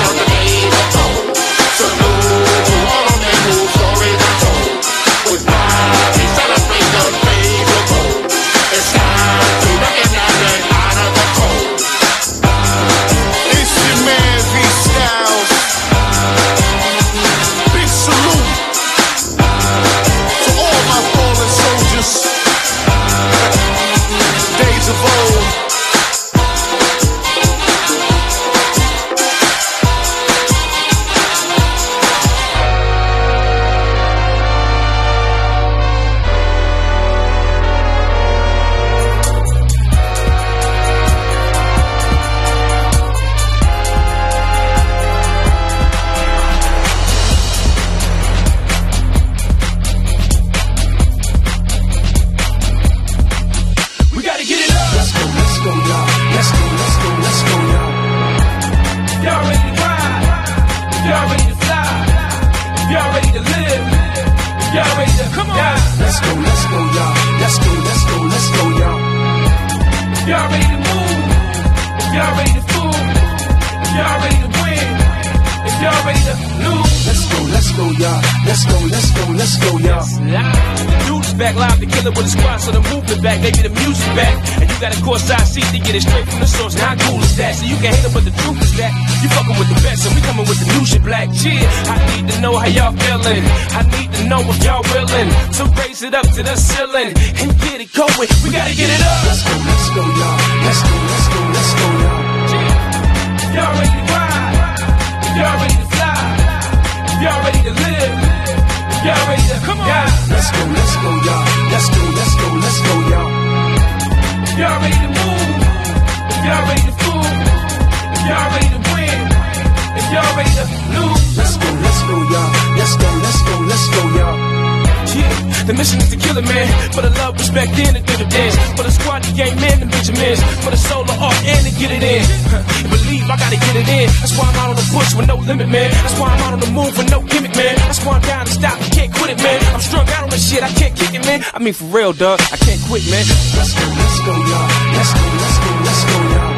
[135.47, 135.91] limit, man.
[135.91, 137.77] That's why I'm out on the move with no gimmick, man.
[137.85, 138.77] That's why I'm down to stop.
[138.81, 139.61] I can't quit it, man.
[139.75, 140.63] I'm strung out on this shit.
[140.63, 141.45] I can't kick it, man.
[141.53, 142.41] I mean, for real, dog.
[142.53, 143.25] I can't quit, man.
[143.57, 144.69] Let's go, let's go, y'all.
[144.97, 146.53] Let's go, let's go, let's go, y'all.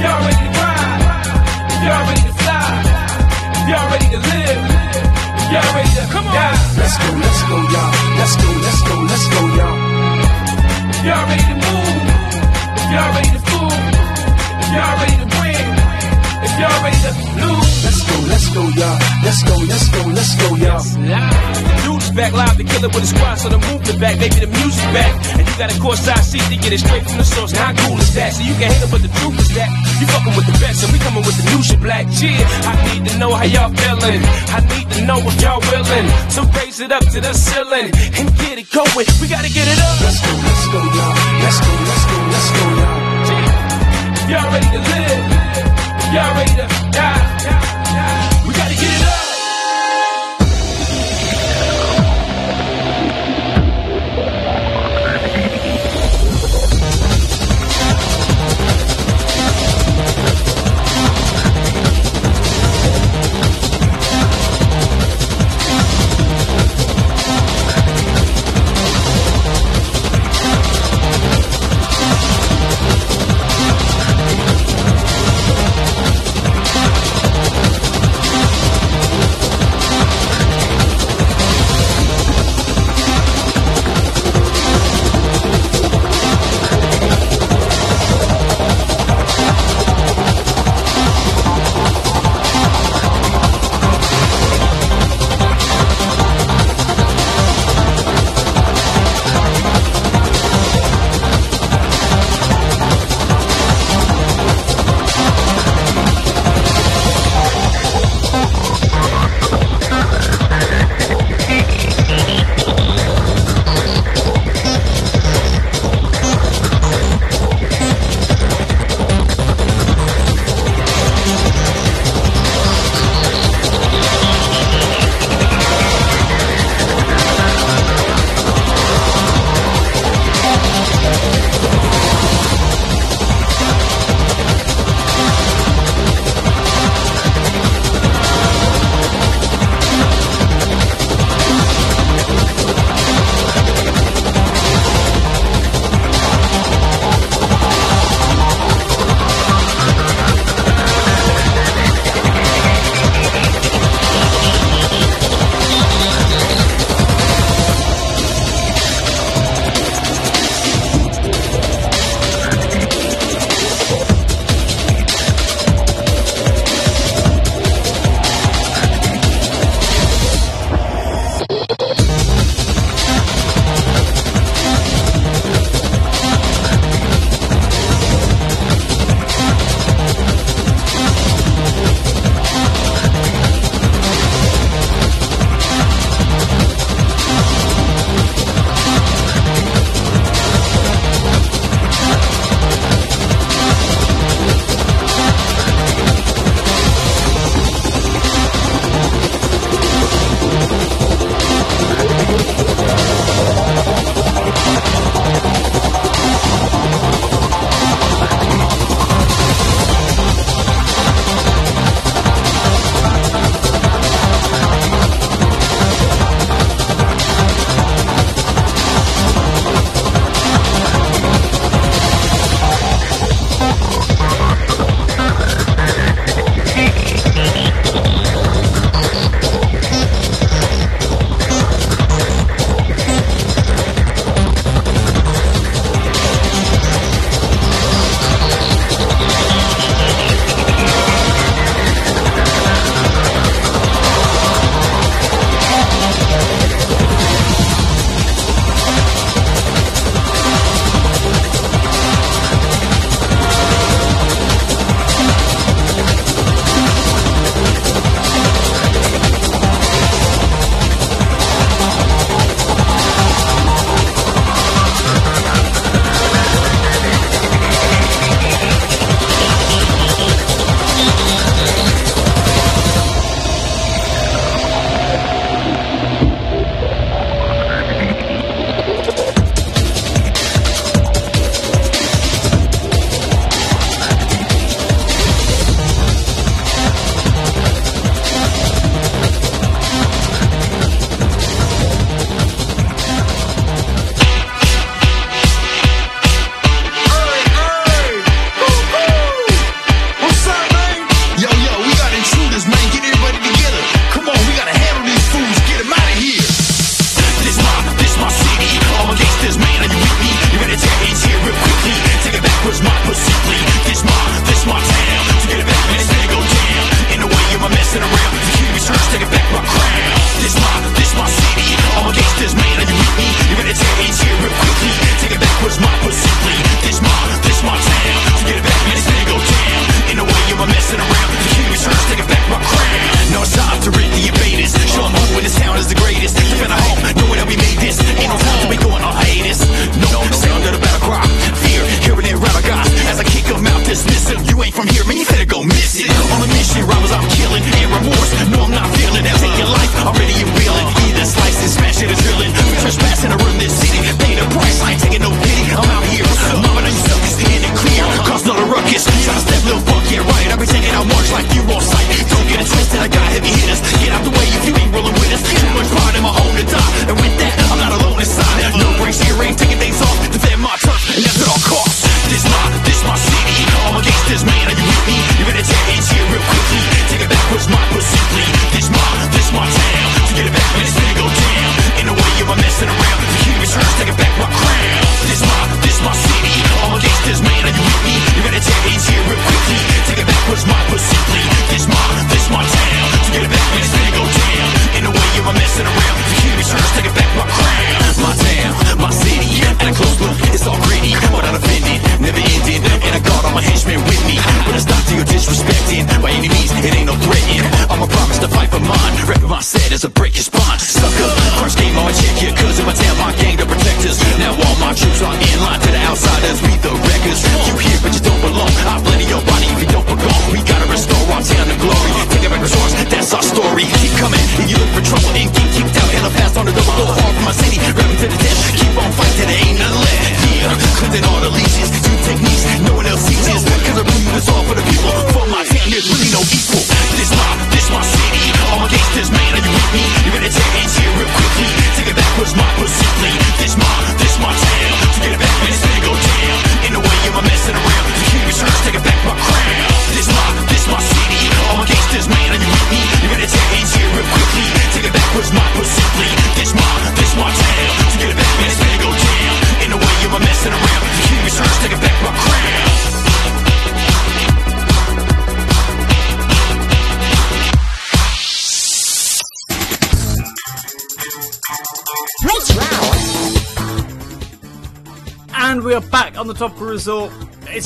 [0.00, 1.00] Y'all ready to ride?
[1.84, 2.64] Y'all ready to fly?
[3.68, 4.62] Y'all ready to live?
[5.52, 6.34] Y'all ready to come on?
[6.34, 6.54] Yeah.
[6.80, 7.92] Let's go, let's go, y'all.
[8.16, 9.76] Let's go, let's go, let's go, y'all.
[11.04, 11.98] Y'all ready to move?
[12.92, 13.72] Y'all ready to fool?
[14.72, 15.39] Y'all ready to move.
[16.60, 17.72] Y'all ready to lose?
[17.80, 18.98] Let's go, let's go, y'all.
[19.24, 20.84] Let's go, let's go, let's go, y'all.
[20.84, 24.44] The dude's back live to kill it with a squad, so the movement back, baby,
[24.44, 25.08] the music back.
[25.40, 27.56] And you got a course side seat to get it straight from the source.
[27.56, 28.36] How cool is that?
[28.36, 30.84] So you can hate it, but the truth is that you fucking with the best,
[30.84, 32.04] and we coming with the new shit black.
[32.20, 34.20] Yeah, I need to know how y'all feeling.
[34.52, 36.06] I need to know if y'all willing.
[36.28, 37.88] So raise it up to the ceiling
[38.20, 39.08] and get it going.
[39.16, 39.96] We gotta get it up.
[40.04, 41.16] Let's go, let's go, y'all.
[41.40, 43.00] Let's go, let's go, let's go, y'all.
[44.28, 45.39] Y'all ready to live?
[46.12, 47.79] Y'all ready to die?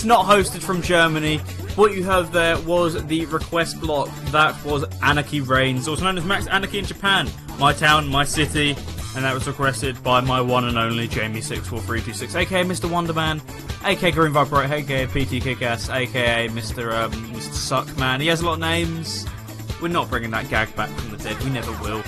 [0.04, 1.38] Not hosted from Germany.
[1.76, 4.10] What you heard there was the request block.
[4.26, 7.26] That was Anarchy Reigns, also known as Max Anarchy in Japan.
[7.58, 8.76] My town, my city.
[9.16, 12.88] And that was requested by my one and only Jamie64326, aka Mr.
[12.88, 13.40] Wonderman,
[13.84, 16.92] aka Green Viper, aka PT Kickass, aka Mr.
[16.92, 17.84] Um, Mr.
[17.86, 18.20] Suckman.
[18.20, 19.24] He has a lot of names.
[19.80, 21.40] We're not bringing that gag back from the dead.
[21.44, 22.02] We never will.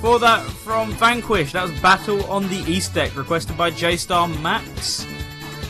[0.00, 4.26] For that, from Vanquish, that was Battle on the East Deck, requested by J Star
[4.26, 4.59] Max.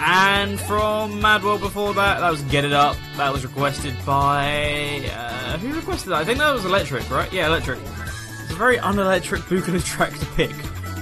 [0.03, 2.97] And from Mad World before that, that was Get It Up.
[3.19, 5.11] That was requested by.
[5.15, 6.17] Uh, who requested that?
[6.17, 7.31] I think that was Electric, right?
[7.31, 7.79] Yeah, Electric.
[7.79, 10.53] It's a very unelectric Boogaloo track to pick.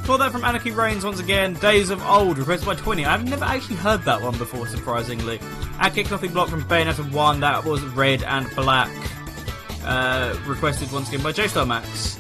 [0.04, 3.04] For that, from Anarchy Reigns once again, Days of Old, requested by 20.
[3.04, 5.38] I've never actually heard that one before, surprisingly.
[5.80, 8.90] And Kick Nothing Block from Bayonetta 1, that was Red and Black.
[9.84, 12.17] Uh, requested once again by J Star Max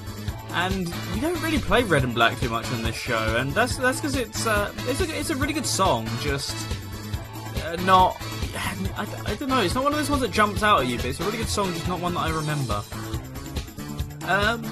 [0.66, 3.76] and we don't really play Red and Black too much on this show, and that's
[3.76, 6.56] that's because it's uh, it's a it's a really good song, just
[7.64, 8.16] uh, not.
[8.96, 9.60] I, I don't know.
[9.60, 11.38] It's not one of those ones that jumps out at you, but it's a really
[11.38, 12.82] good song, just not one that I remember.
[14.26, 14.64] Um,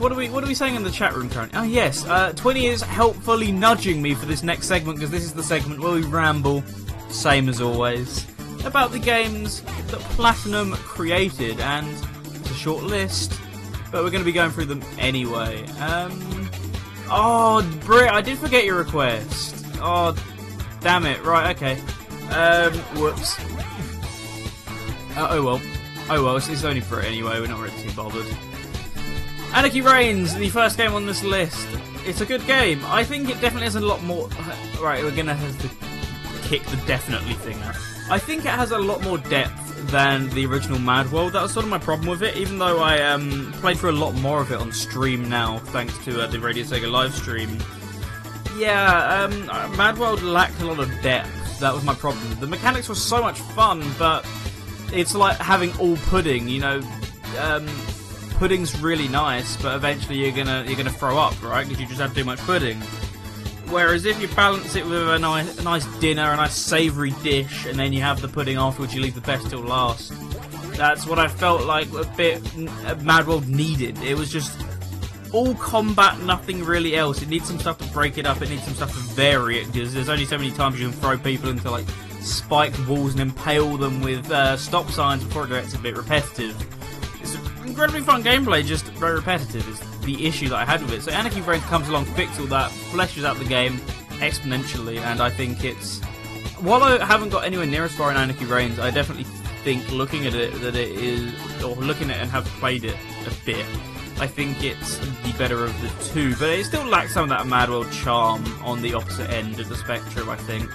[0.00, 1.58] what are we what are we saying in the chat room currently?
[1.58, 5.32] Oh yes, uh, Twenty is helpfully nudging me for this next segment because this is
[5.32, 6.62] the segment where we ramble,
[7.10, 8.26] same as always,
[8.64, 11.88] about the games that Platinum created, and
[12.34, 13.38] it's a short list
[13.90, 15.66] but we're going to be going through them anyway.
[15.78, 16.50] Um,
[17.10, 19.66] oh, Brit, I did forget your request.
[19.76, 20.14] Oh,
[20.80, 21.24] damn it.
[21.24, 21.80] Right, okay.
[22.30, 23.38] Um, whoops.
[25.16, 25.60] Uh, oh well.
[26.08, 27.40] Oh well, it's, it's only Brit anyway.
[27.40, 28.26] We're not really too bothered.
[29.52, 31.66] Anarchy Reigns, the first game on this list.
[32.06, 32.80] It's a good game.
[32.84, 34.28] I think it definitely has a lot more.
[34.80, 37.76] Right, we're gonna have to kick the definitely thing out.
[38.08, 41.32] I think it has a lot more depth than the original Mad World.
[41.32, 43.92] That was sort of my problem with it, even though I um, played for a
[43.92, 47.58] lot more of it on stream now, thanks to uh, the Radio Sega live stream.
[48.56, 51.60] Yeah, um, Mad World lacked a lot of depth.
[51.60, 52.38] That was my problem.
[52.40, 54.26] The mechanics were so much fun, but
[54.92, 56.48] it's like having all pudding.
[56.48, 56.82] You know,
[57.38, 57.66] um,
[58.38, 61.66] pudding's really nice, but eventually you're gonna you're gonna throw up, right?
[61.66, 62.80] Because you just have too much pudding.
[63.70, 67.66] Whereas if you balance it with a nice, a nice dinner, a nice savoury dish,
[67.66, 70.12] and then you have the pudding afterwards, you leave the best till last.
[70.76, 72.42] That's what I felt like a bit
[73.02, 73.96] Mad World needed.
[74.02, 74.60] It was just
[75.32, 77.22] all combat, nothing really else.
[77.22, 78.42] It needs some stuff to break it up.
[78.42, 80.98] It needs some stuff to vary it because there's only so many times you can
[80.98, 81.86] throw people into like
[82.20, 86.56] spiked walls and impale them with uh, stop signs before it gets a bit repetitive.
[87.20, 89.68] It's incredibly fun gameplay, just very repetitive.
[89.68, 91.02] Is the issue that I had with it.
[91.02, 93.78] So Anarchy Reigns comes along, fixes all that, fleshes out the game
[94.20, 96.00] exponentially, and I think it's.
[96.60, 99.24] While I haven't got anywhere near as far in Anarchy Reigns, I definitely
[99.64, 101.32] think looking at it that it is,
[101.62, 102.96] or looking at it and have played it
[103.26, 103.64] a bit,
[104.18, 106.34] I think it's the better of the two.
[106.36, 109.68] But it still lacks some of that Mad World charm on the opposite end of
[109.68, 110.70] the spectrum, I think.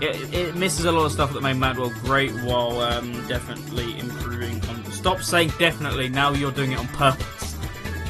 [0.00, 3.98] It, it misses a lot of stuff that made Mad World great while um, definitely
[3.98, 4.84] improving on.
[4.90, 7.35] Stop saying definitely, now you're doing it on purpose.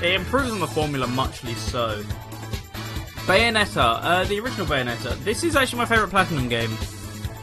[0.03, 2.03] It improves on the formula muchly so.
[3.26, 5.16] Bayonetta, uh, the original Bayonetta.
[5.24, 6.70] This is actually my favourite Platinum game,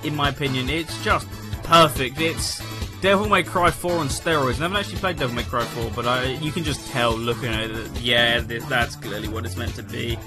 [0.03, 0.69] in my opinion.
[0.69, 1.27] It's just
[1.63, 2.21] perfect.
[2.21, 2.61] It's
[3.01, 4.59] Devil May Cry 4 on steroids.
[4.59, 7.49] I haven't actually played Devil May Cry 4, but I, you can just tell looking
[7.49, 10.17] at it that, yeah, this, that's clearly what it's meant to be.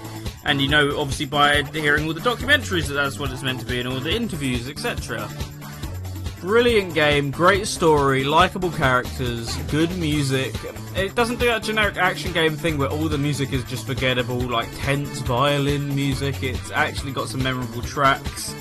[0.45, 3.67] And you know, obviously, by hearing all the documentaries, that that's what it's meant to
[3.67, 5.29] be, and all the interviews, etc.
[6.47, 10.55] Brilliant game, great story, likable characters, good music.
[10.95, 14.39] It doesn't do that generic action game thing where all the music is just forgettable,
[14.39, 16.45] like tense violin music.
[16.45, 18.55] It's actually got some memorable tracks.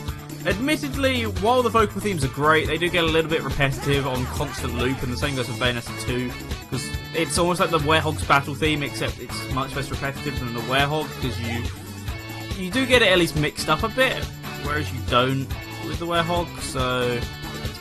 [0.47, 4.25] Admittedly, while the vocal themes are great, they do get a little bit repetitive on
[4.25, 6.31] constant loop, and the same goes for Bayonetta 2,
[6.63, 10.61] because it's almost like the Werehog's battle theme, except it's much less repetitive than the
[10.61, 14.25] Werehog, because you you do get it at least mixed up a bit.
[14.65, 15.47] whereas you don't
[15.85, 16.47] with the Werehog.
[16.61, 17.19] So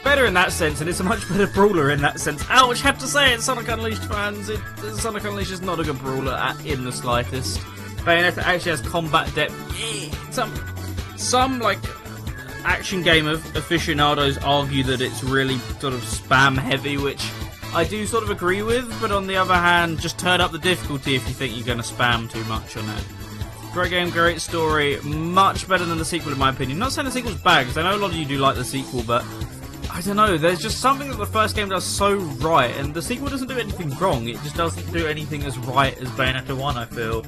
[0.04, 2.44] better in that sense, and it's a much better brawler in that sense.
[2.50, 2.80] Ouch!
[2.82, 4.48] Have to say it, Sonic Unleashed fans.
[4.48, 4.60] It,
[4.96, 7.58] Sonic Unleashed is not a good brawler at, in the slightest.
[8.04, 9.54] Bayonetta actually has combat depth.
[10.32, 10.52] Some
[11.16, 11.78] some like
[12.64, 17.26] action game of aficionados argue that it's really sort of spam heavy, which
[17.74, 20.58] I do sort of agree with, but on the other hand, just turn up the
[20.58, 23.04] difficulty if you think you're going to spam too much on it.
[23.72, 26.78] Great game, great story, much better than the sequel in my opinion.
[26.78, 28.64] Not saying the sequel's bad, because I know a lot of you do like the
[28.64, 29.24] sequel, but
[29.94, 33.00] I don't know, there's just something that the first game does so right, and the
[33.00, 36.76] sequel doesn't do anything wrong, it just doesn't do anything as right as Bayonetta 1,
[36.76, 37.24] I feel.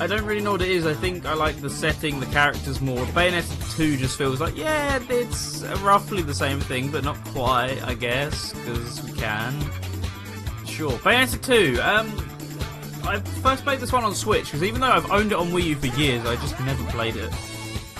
[0.00, 0.86] I don't really know what it is.
[0.86, 3.04] I think I like the setting, the characters more.
[3.06, 7.92] Bayonetta 2 just feels like, yeah, it's roughly the same thing, but not quite, I
[7.92, 9.60] guess, because we can.
[10.64, 10.92] Sure.
[10.92, 15.32] Bayonetta 2, um, I first played this one on Switch, because even though I've owned
[15.32, 17.30] it on Wii U for years, I just never played it.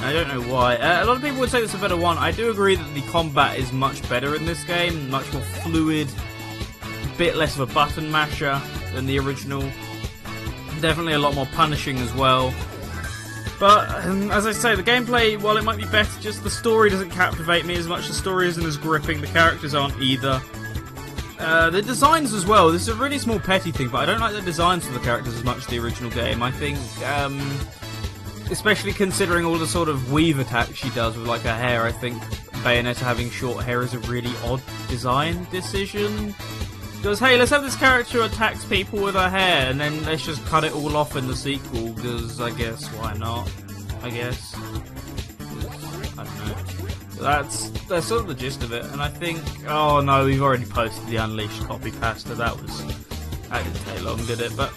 [0.01, 0.77] I don't know why.
[0.77, 2.19] Uh, a lot of people would say it's a better one.
[2.19, 6.09] I do agree that the combat is much better in this game, much more fluid,
[6.83, 8.61] a bit less of a button masher
[8.95, 9.63] than the original.
[10.81, 12.55] Definitely a lot more punishing as well.
[13.59, 16.91] But um, as I say, the gameplay, while it might be better, just the story
[16.91, 18.07] doesn't captivate me as much.
[18.07, 19.21] The story isn't as gripping.
[19.21, 20.41] The characters aren't either.
[21.41, 22.71] Uh, the designs as well.
[22.71, 25.01] This is a really small petty thing, but I don't like the designs for the
[25.01, 26.41] characters as much as the original game.
[26.43, 27.39] I think, um,
[28.51, 31.93] especially considering all the sort of weave attacks she does with like her hair, I
[31.93, 32.21] think
[32.63, 36.35] Bayonetta having short hair is a really odd design decision.
[36.97, 40.45] Because hey, let's have this character attacks people with her hair, and then let's just
[40.47, 41.93] cut it all off in the sequel.
[41.93, 43.51] Because I guess why not?
[44.03, 44.55] I guess
[46.17, 46.89] I don't know.
[47.21, 49.41] That's that's sort of the gist of it, and I think.
[49.69, 52.35] Oh no, we've already posted the Unleashed copy pasta.
[52.35, 52.85] That was
[53.49, 54.57] that didn't take long, did it?
[54.57, 54.73] But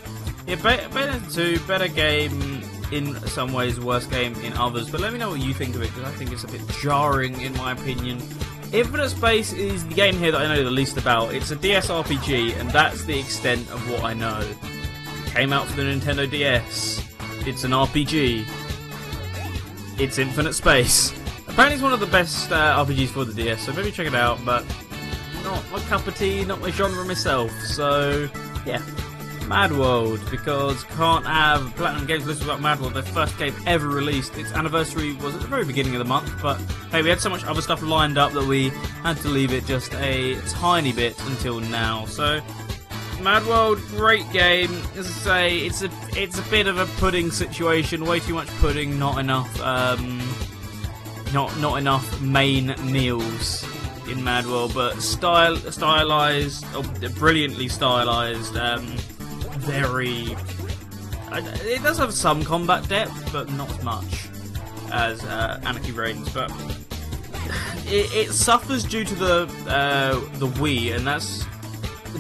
[0.47, 2.61] yeah, Bay- Bayonetta 2, better game
[2.92, 4.89] in some ways, worse game in others.
[4.89, 6.62] But let me know what you think of it because I think it's a bit
[6.82, 8.22] jarring in my opinion.
[8.74, 11.34] Infinite Space is the game here that I know the least about.
[11.34, 14.48] It's a DS RPG, and that's the extent of what I know.
[15.26, 17.06] Came out for the Nintendo DS.
[17.46, 18.46] It's an RPG.
[20.00, 21.12] It's Infinite Space.
[21.48, 24.16] Apparently, it's one of the best uh, RPGs for the DS, so maybe check it
[24.16, 24.39] out.
[24.46, 24.64] But
[25.44, 27.52] not my cup of tea, not my genre myself.
[27.66, 28.30] So
[28.66, 28.82] yeah,
[29.48, 32.94] Mad World because can't have Platinum Games listed without Mad World.
[32.94, 34.38] Their first game ever released.
[34.38, 36.58] Its anniversary was at the very beginning of the month, but
[36.92, 38.70] hey, we had so much other stuff lined up that we
[39.04, 42.06] had to leave it just a tiny bit until now.
[42.06, 42.42] So.
[43.22, 44.72] Mad World, great game.
[44.96, 48.04] As I say, it's a it's a bit of a pudding situation.
[48.04, 50.20] Way too much pudding, not enough um,
[51.34, 53.64] not not enough main meals
[54.10, 56.66] in Mad World, but style stylized,
[57.16, 58.96] brilliantly stylized, um,
[59.62, 60.36] very.
[61.34, 64.28] It does have some combat depth, but not as much
[64.91, 66.30] as uh, Anarchy Reigns.
[66.30, 66.51] But
[67.88, 71.45] it, it suffers due to the uh, the Wii, and that's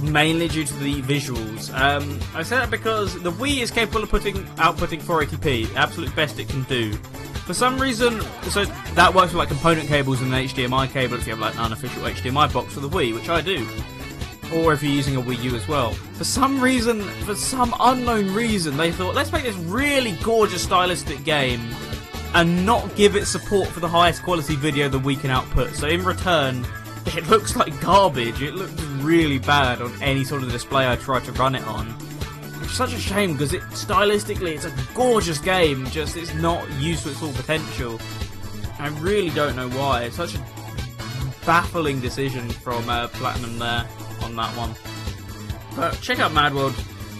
[0.01, 1.73] mainly due to the visuals.
[1.77, 6.39] Um, I say that because the Wii is capable of putting outputting 480p, absolute best
[6.39, 6.93] it can do.
[7.45, 11.25] For some reason, so that works with like component cables and an HDMI cable if
[11.25, 13.67] you have like an unofficial HDMI box for the Wii, which I do.
[14.53, 15.93] Or if you're using a Wii U as well.
[16.13, 21.23] For some reason, for some unknown reason, they thought, let's make this really gorgeous stylistic
[21.23, 21.61] game
[22.33, 25.73] and not give it support for the highest quality video that we can output.
[25.75, 26.65] So in return,
[27.07, 28.41] it looks like garbage.
[28.41, 31.95] It looks really bad on any sort of display I try to run it on.
[32.61, 37.03] It's such a shame because it stylistically it's a gorgeous game, just it's not used
[37.03, 37.99] to its full potential.
[38.79, 40.03] I really don't know why.
[40.03, 40.45] It's such a
[41.45, 43.87] baffling decision from uh, Platinum there
[44.23, 44.75] on that one.
[45.75, 46.73] But check out Mad World.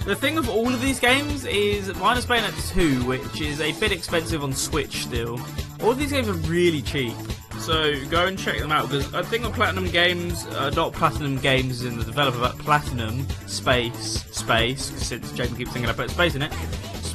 [0.06, 3.92] The thing of all of these games is minus Bayonetta 2, which is a bit
[3.92, 5.40] expensive on Switch still.
[5.82, 7.14] All these games are really cheap.
[7.60, 11.38] So go and check them out because I think on Platinum Games, uh, not Platinum
[11.38, 16.10] Games is in the developer, but Platinum Space Space, since Jaden keeps thinking I put
[16.10, 16.52] space in it.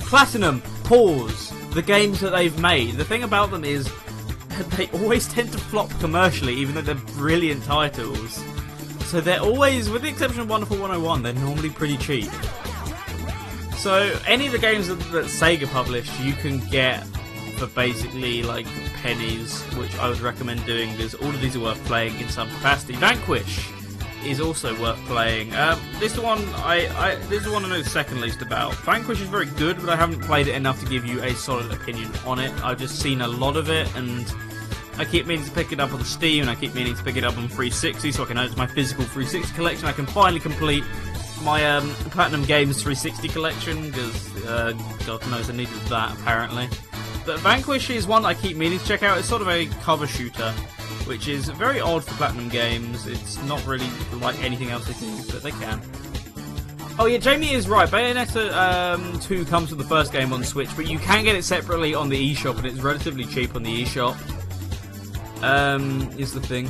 [0.06, 2.94] Platinum Pause the games that they've made.
[2.94, 3.90] The thing about them is
[4.76, 8.40] they always tend to flop commercially, even though they're brilliant titles.
[9.06, 12.30] So they're always, with the exception of Wonderful 101, they're normally pretty cheap.
[13.76, 17.06] So any of the games that, that Sega published, you can get
[17.56, 21.82] for basically like pennies, which I would recommend doing because all of these are worth
[21.84, 22.94] playing in some capacity.
[22.94, 23.70] Vanquish
[24.24, 25.54] is also worth playing.
[25.54, 28.74] Um, this one I, I this is one I know the second least about.
[28.74, 31.72] Vanquish is very good, but I haven't played it enough to give you a solid
[31.72, 32.52] opinion on it.
[32.64, 34.26] I've just seen a lot of it and.
[34.98, 37.16] I keep meaning to pick it up on Steam, and I keep meaning to pick
[37.16, 39.86] it up on 360, so I can add it to my physical 360 collection.
[39.86, 40.84] I can finally complete
[41.42, 44.72] my um, Platinum Games 360 collection because uh,
[45.06, 46.68] God knows I needed that apparently.
[47.26, 49.18] But Vanquish is one I keep meaning to check out.
[49.18, 50.50] It's sort of a cover shooter,
[51.06, 53.06] which is very odd for Platinum games.
[53.06, 55.80] It's not really like anything else they do, but they can.
[56.98, 57.88] Oh yeah, Jamie is right.
[57.88, 61.44] Bayonetta um, 2 comes with the first game on Switch, but you can get it
[61.44, 64.16] separately on the eShop, and it's relatively cheap on the eShop.
[65.42, 66.66] Um, is the thing.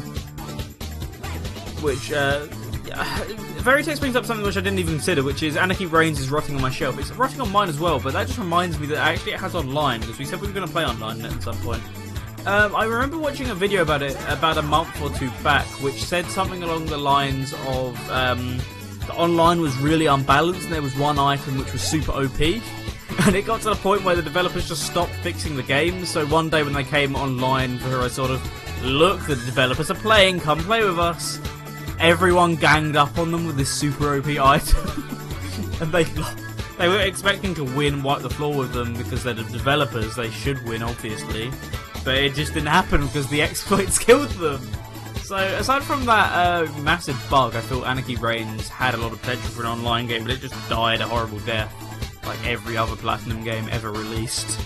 [1.83, 2.47] Which, uh,
[3.63, 6.63] brings up something which I didn't even consider, which is Anarchy Reigns is rotting on
[6.63, 6.99] my shelf.
[6.99, 9.55] It's rotting on mine as well, but that just reminds me that actually it has
[9.55, 11.83] online, because we said we were going to play online at some point.
[12.47, 16.01] Um, I remember watching a video about it about a month or two back, which
[16.05, 18.59] said something along the lines of um,
[19.01, 22.63] the online was really unbalanced, and there was one item which was super OP.
[23.27, 26.05] And it got to the point where the developers just stopped fixing the game.
[26.05, 28.41] So one day when they came online for a sort of
[28.85, 31.41] look, the developers are playing, come play with us.
[31.99, 35.05] Everyone ganged up on them with this super OP item,
[35.81, 36.05] and they
[36.79, 40.15] they were expecting to win, wipe the floor with them because they're the developers.
[40.15, 41.51] They should win, obviously,
[42.05, 44.61] but it just didn't happen because the exploits killed them.
[45.23, 49.21] So aside from that uh, massive bug, I feel Anarchy Reigns had a lot of
[49.21, 51.75] potential for an online game, but it just died a horrible death,
[52.27, 54.59] like every other Platinum game ever released.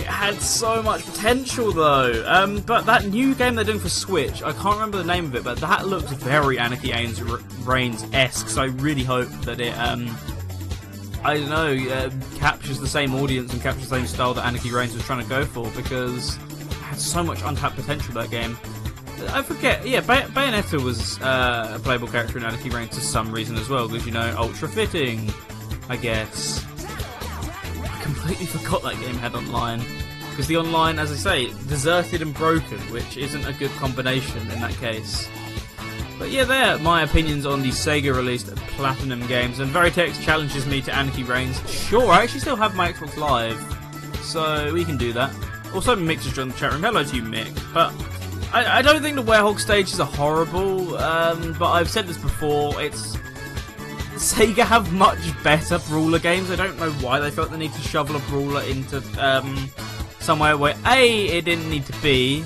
[0.00, 2.24] It had so much potential though.
[2.26, 5.34] Um, but that new game they're doing for Switch, I can't remember the name of
[5.34, 6.92] it, but that looks very Anarchy
[7.64, 8.48] Reigns esque.
[8.48, 10.16] So I really hope that it, um,
[11.24, 14.70] I don't know, uh, captures the same audience and captures the same style that Anarchy
[14.72, 18.56] Reigns was trying to go for because it had so much untapped potential that game.
[19.30, 19.84] I forget.
[19.86, 23.68] Yeah, Bay- Bayonetta was uh, a playable character in Anarchy Reigns for some reason as
[23.68, 25.32] well, because you know, ultra fitting,
[25.88, 26.64] I guess.
[27.82, 29.82] I completely forgot that game had online.
[30.30, 34.60] Because the online, as I say, deserted and broken, which isn't a good combination in
[34.60, 35.28] that case.
[36.18, 39.58] But yeah, there, my opinions on the Sega released Platinum games.
[39.60, 41.58] And Veritex challenges me to Anarchy Reigns.
[41.70, 43.60] Sure, I actually still have my Xbox Live,
[44.22, 45.34] so we can do that.
[45.74, 46.82] Also, Mick just joined the chat room.
[46.82, 47.52] Hello to you, Mick.
[47.74, 47.92] But
[48.52, 52.80] I, I don't think the Werehog stages are horrible, um, but I've said this before.
[52.80, 53.16] It's
[54.22, 56.50] Sega have much better brawler games.
[56.50, 59.70] I don't know why they felt the need to shovel a brawler into um,
[60.18, 62.42] somewhere where a it didn't need to be,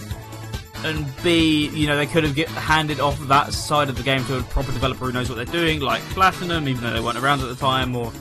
[0.85, 4.23] and b you know they could have get, handed off that side of the game
[4.27, 7.17] to a proper developer who knows what they're doing, like Platinum, even though they weren't
[7.17, 8.13] around at the time, or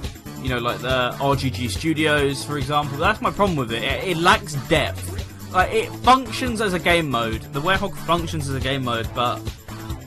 [0.42, 2.98] you know like the RGG Studios, for example.
[2.98, 3.84] That's my problem with it.
[3.84, 5.52] It, it lacks depth.
[5.54, 7.42] Like it functions as a game mode.
[7.52, 9.42] The Werehog functions as a game mode, but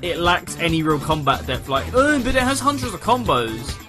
[0.05, 1.69] it lacks any real combat depth.
[1.69, 3.81] Like, oh, but it has hundreds of combos.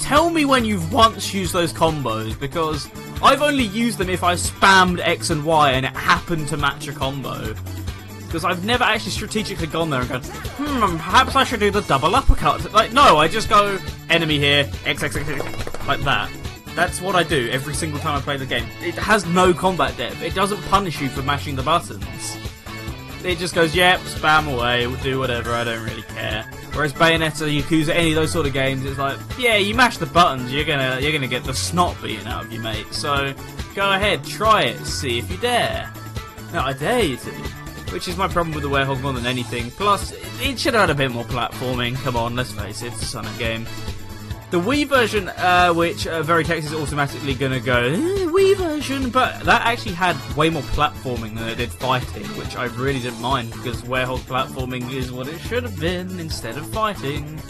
[0.00, 2.88] Tell me when you've once used those combos, because
[3.20, 6.86] I've only used them if I spammed X and Y and it happened to match
[6.86, 7.54] a combo.
[8.26, 11.80] Because I've never actually strategically gone there and gone, hmm, perhaps I should do the
[11.82, 12.72] double uppercut.
[12.72, 13.78] Like, no, I just go,
[14.08, 16.30] enemy here, X, X, X, X, like that.
[16.76, 18.68] That's what I do every single time I play the game.
[18.82, 20.22] It has no combat depth.
[20.22, 22.36] It doesn't punish you for mashing the buttons.
[23.26, 26.44] It just goes, yep, spam away, do whatever, I don't really care.
[26.74, 30.06] Whereas Bayonetta, Yakuza, any of those sort of games, it's like, yeah, you mash the
[30.06, 32.86] buttons, you're gonna you're gonna get the snot beaten out of you, mate.
[32.92, 33.34] So
[33.74, 35.92] go ahead, try it, see if you dare.
[36.52, 37.30] No, I dare you to.
[37.92, 39.72] Which is my problem with the Werehog more than anything.
[39.72, 41.96] Plus, it should have had a bit more platforming.
[41.96, 43.66] Come on, let's face it, it's a Sonic game.
[44.50, 49.10] The Wii version, uh, which uh, Veritex is automatically going to go, eh, Wii version,
[49.10, 53.20] but that actually had way more platforming than it did fighting, which I really didn't
[53.20, 57.40] mind because Werehog platforming is what it should have been instead of fighting.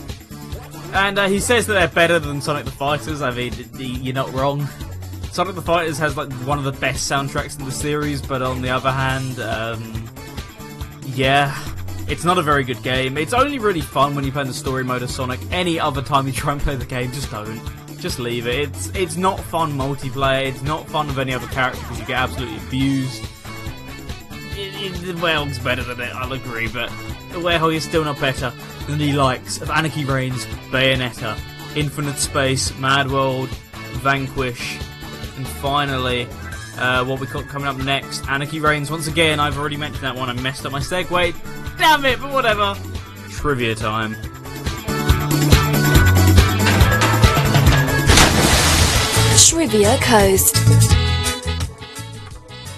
[0.95, 3.21] And uh, he says that they're better than Sonic the Fighters.
[3.21, 4.67] I mean, you're not wrong.
[5.31, 8.63] Sonic the Fighters has like one of the best soundtracks in the series, but on
[8.63, 10.09] the other hand, um,
[11.09, 11.55] yeah,
[12.09, 13.17] it's not a very good game.
[13.19, 15.41] It's only really fun when you play in the story mode of Sonic.
[15.51, 17.61] Any other time you try and play the game, just don't.
[17.99, 18.69] Just leave it.
[18.69, 20.47] It's it's not fun multiplayer.
[20.47, 23.25] It's not fun with any other character because you get absolutely abused.
[24.59, 26.89] It, it, the Werehog's better than it, I'll agree, but
[27.33, 28.53] the Werehog is still not better
[28.87, 31.39] than the likes of Anarchy Reigns, Bayonetta,
[31.77, 33.51] Infinite Space, Mad World,
[34.01, 34.79] Vanquish,
[35.37, 36.27] and finally,
[36.79, 38.91] uh, what we got coming up next, Anarchy Reigns.
[38.91, 40.31] Once again, I've already mentioned that one.
[40.31, 41.35] I messed up my segue.
[41.79, 42.75] Damn it, but whatever.
[43.31, 44.17] Trivia time.
[49.39, 50.57] Trivia Coast.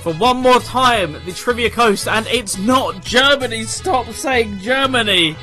[0.02, 3.64] For one more time, the Trivia Coast, and it's not Germany.
[3.64, 5.36] Stop saying Germany.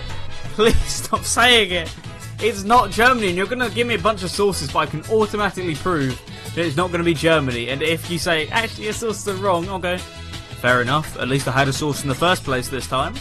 [0.53, 1.93] Please stop saying it.
[2.39, 4.85] It's not Germany, and you're going to give me a bunch of sources, but I
[4.87, 6.21] can automatically prove
[6.55, 7.69] that it's not going to be Germany.
[7.69, 11.17] And if you say, actually, your sources are wrong, I'll go, fair enough.
[11.17, 13.15] At least I had a source in the first place this time.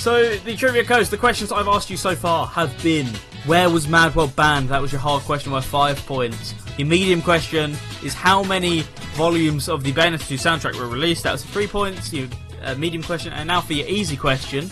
[0.00, 3.06] So, the Trivia Coast, the questions I've asked you so far have been
[3.44, 4.70] Where was Mad World banned?
[4.70, 6.54] That was your hard question worth five points.
[6.78, 8.80] Your medium question is How many
[9.12, 11.24] volumes of the Bayonetta 2 soundtrack were released.
[11.24, 12.14] That was three points.
[12.14, 12.28] Your
[12.62, 14.70] uh, medium question, and now for your easy question.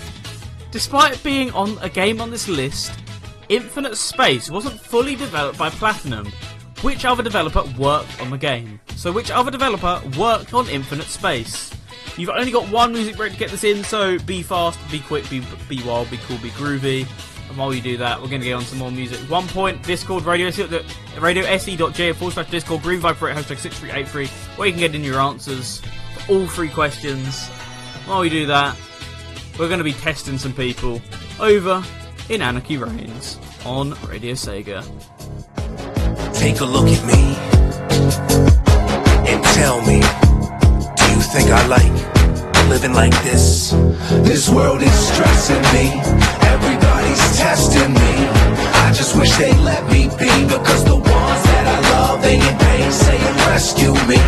[0.70, 2.98] Despite being on a game on this list,
[3.50, 6.32] Infinite Space wasn't fully developed by Platinum.
[6.80, 8.80] Which other developer worked on the game?
[8.96, 11.70] So, which other developer worked on Infinite Space?
[12.18, 15.30] You've only got one music break to get this in, so be fast, be quick,
[15.30, 17.06] be, be wild, be cool, be groovy.
[17.48, 19.20] And while you do that, we're going to get on some more music.
[19.30, 20.50] One point, Discord, radio,
[21.20, 24.26] radio se.j forward slash Discord, Green Viper it, hashtag 6383,
[24.56, 25.80] where you can get in your answers
[26.16, 27.46] for all three questions.
[28.06, 28.76] While we do that,
[29.56, 31.00] we're going to be testing some people
[31.38, 31.84] over
[32.28, 34.82] in Anarchy Reigns on Radio Sega.
[36.34, 37.36] Take a look at me
[39.30, 40.27] and tell me,
[41.32, 41.92] think I like
[42.68, 43.72] living like this?
[44.24, 45.86] This world is stressing me,
[46.54, 48.12] everybody's testing me.
[48.86, 52.58] I just wish they let me be because the ones that I love, they in
[52.58, 54.20] pain, saying rescue me.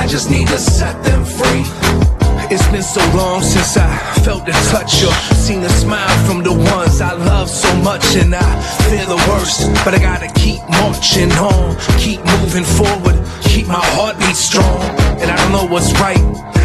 [0.00, 2.13] I just need to set them free.
[2.50, 3.88] It's been so long since I
[4.22, 8.34] felt the touch or seen a smile from the ones I love so much, and
[8.34, 8.44] I
[8.84, 9.72] fear the worst.
[9.84, 14.78] But I gotta keep marching on, keep moving forward, keep my heartbeat strong.
[15.20, 16.20] And I don't know what's right,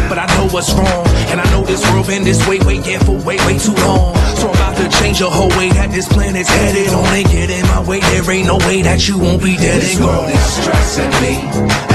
[0.08, 1.06] but I know what's wrong.
[1.32, 4.14] And I know this world been this way, way, yeah, for way, way too long.
[4.36, 6.92] So I'm about to change the whole way that this planet's headed.
[6.92, 9.82] Only get in my way, there ain't no way that you won't be dead and.
[9.82, 11.34] This world is stressing me,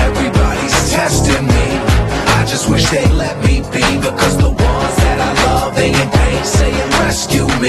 [0.01, 1.55] everybody's testing me.
[2.56, 6.44] Just wish they let me be because the ones that I love, they in pain,
[6.45, 7.68] saying rescue me.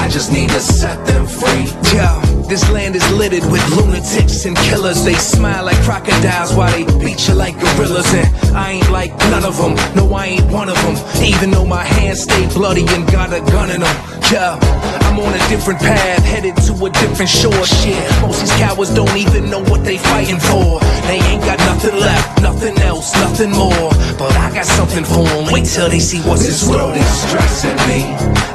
[0.00, 1.68] I just need to set them free.
[1.92, 5.04] Yeah, this land is littered with lunatics and killers.
[5.04, 8.12] They smile like crocodiles while they beat you like gorillas.
[8.12, 9.76] And I ain't like none of them.
[9.94, 10.96] No, I ain't one of them.
[11.22, 13.96] Even though my hands stay bloody and got a gun in them.
[14.32, 14.58] Yeah,
[15.06, 17.64] I'm on a different path, headed to a different shore.
[17.64, 20.80] Shit, most these cowards don't even know what they fighting for.
[21.06, 23.90] They ain't got nothing left, nothing else, nothing more.
[24.18, 25.52] But I got something for them.
[25.52, 28.02] Wait till they see what's this in world is stressing me.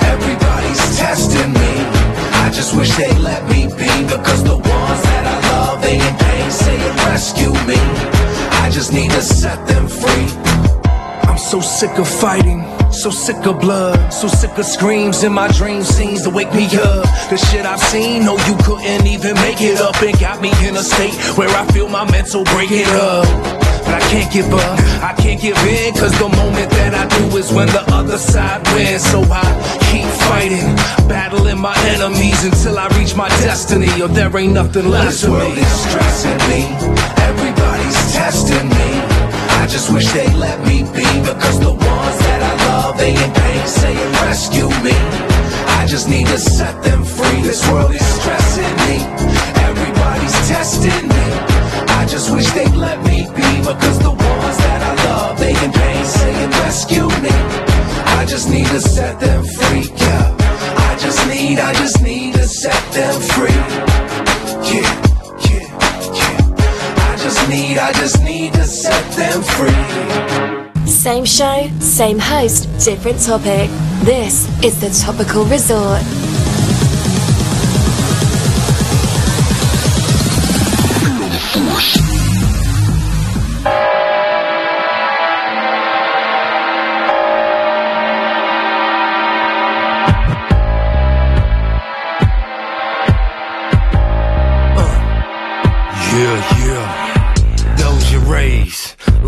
[0.03, 1.74] Everybody's testing me.
[2.45, 6.15] I just wish they let me be because the ones that I love, they in
[6.15, 7.79] pain, saying rescue me.
[8.61, 10.74] I just need to set them free.
[11.35, 12.63] I'm so sick of fighting,
[12.93, 16.63] so sick of blood, so sick of screams in my dream scenes to wake me
[16.77, 17.03] up.
[17.29, 20.77] The shit I've seen, no, you couldn't even make it up and got me in
[20.77, 23.27] a state where I feel my mental breaking up.
[23.83, 27.35] But I can't give up, I can't give in, cause the moment that I do
[27.35, 29.03] is when the other side wins.
[29.03, 29.43] So I
[29.91, 30.63] keep fighting,
[31.11, 35.31] battling my enemies until I reach my destiny, or there ain't nothing left This for
[35.31, 35.59] world me.
[35.59, 36.63] is stressing me.
[37.27, 38.94] Everybody's testing me.
[39.65, 43.31] I just wish they let me be because the ones that I love, they in
[43.33, 44.93] pain, saying rescue me.
[45.81, 47.41] I just need to set them free.
[47.41, 49.01] This world is stressing me.
[49.65, 51.25] Everybody's testing me.
[51.97, 55.71] I just wish they'd let me be because the ones that I love, they in
[55.73, 57.33] pain, saying rescue me.
[58.21, 59.89] I just need to set them free.
[59.97, 60.29] Yeah.
[60.77, 63.61] I just need, I just need to set them free.
[64.69, 65.04] Yeah,
[67.55, 70.85] need, I just need to set them free.
[70.85, 73.69] Same show, same host, different topic.
[74.03, 74.33] This
[74.63, 76.01] is the Topical Resort.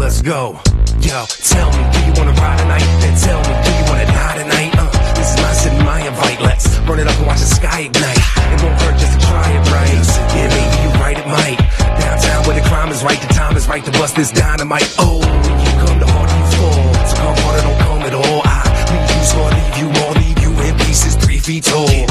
[0.08, 0.56] Let's go.
[1.04, 2.88] Yo, tell me, do you wanna ride tonight?
[3.04, 4.72] Then tell me, do you wanna die tonight?
[4.80, 4.88] Uh,
[5.20, 6.40] this is my city, my invite.
[6.40, 8.16] Let's burn it up and watch the sky ignite.
[8.16, 10.00] It won't hurt just to try it right.
[10.32, 11.60] Yeah, maybe you right, it might.
[12.00, 14.96] Downtown where the crime is right, the time is right to bust this dynamite.
[14.98, 16.94] Oh, when you come to hard, you fall.
[17.04, 18.42] So come harder, don't come at all.
[18.48, 22.07] I leave you, so I leave you all, leave you in pieces, three feet tall.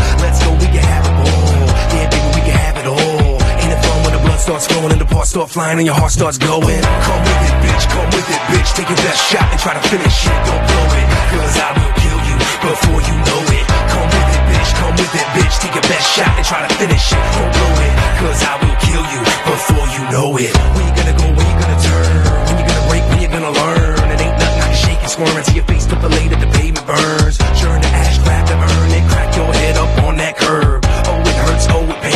[5.27, 6.83] Parts start flying and your heart starts going?
[7.03, 8.71] Come with it, bitch, come with it, bitch.
[8.79, 10.39] Take your best shot and try to finish it.
[10.47, 13.67] Don't blow it, cause I will kill you before you know it.
[13.91, 15.55] Come with it, bitch, come with it, bitch.
[15.59, 17.23] Take your best shot and try to finish it.
[17.35, 17.93] Don't blow it,
[18.23, 19.21] cause I will kill you
[19.51, 20.53] before you know it.
[20.55, 22.19] Where you gonna go, where you gonna turn?
[22.47, 24.07] When you gonna break, when you gonna learn?
[24.15, 26.51] It ain't nothing I can shake and squirm into your face, put the late the
[26.55, 27.37] pavement burns.
[27.59, 30.87] Churn the ash, grab the urn, and crack your head up on that curb.
[30.87, 32.16] Oh, it hurts, oh, it pains.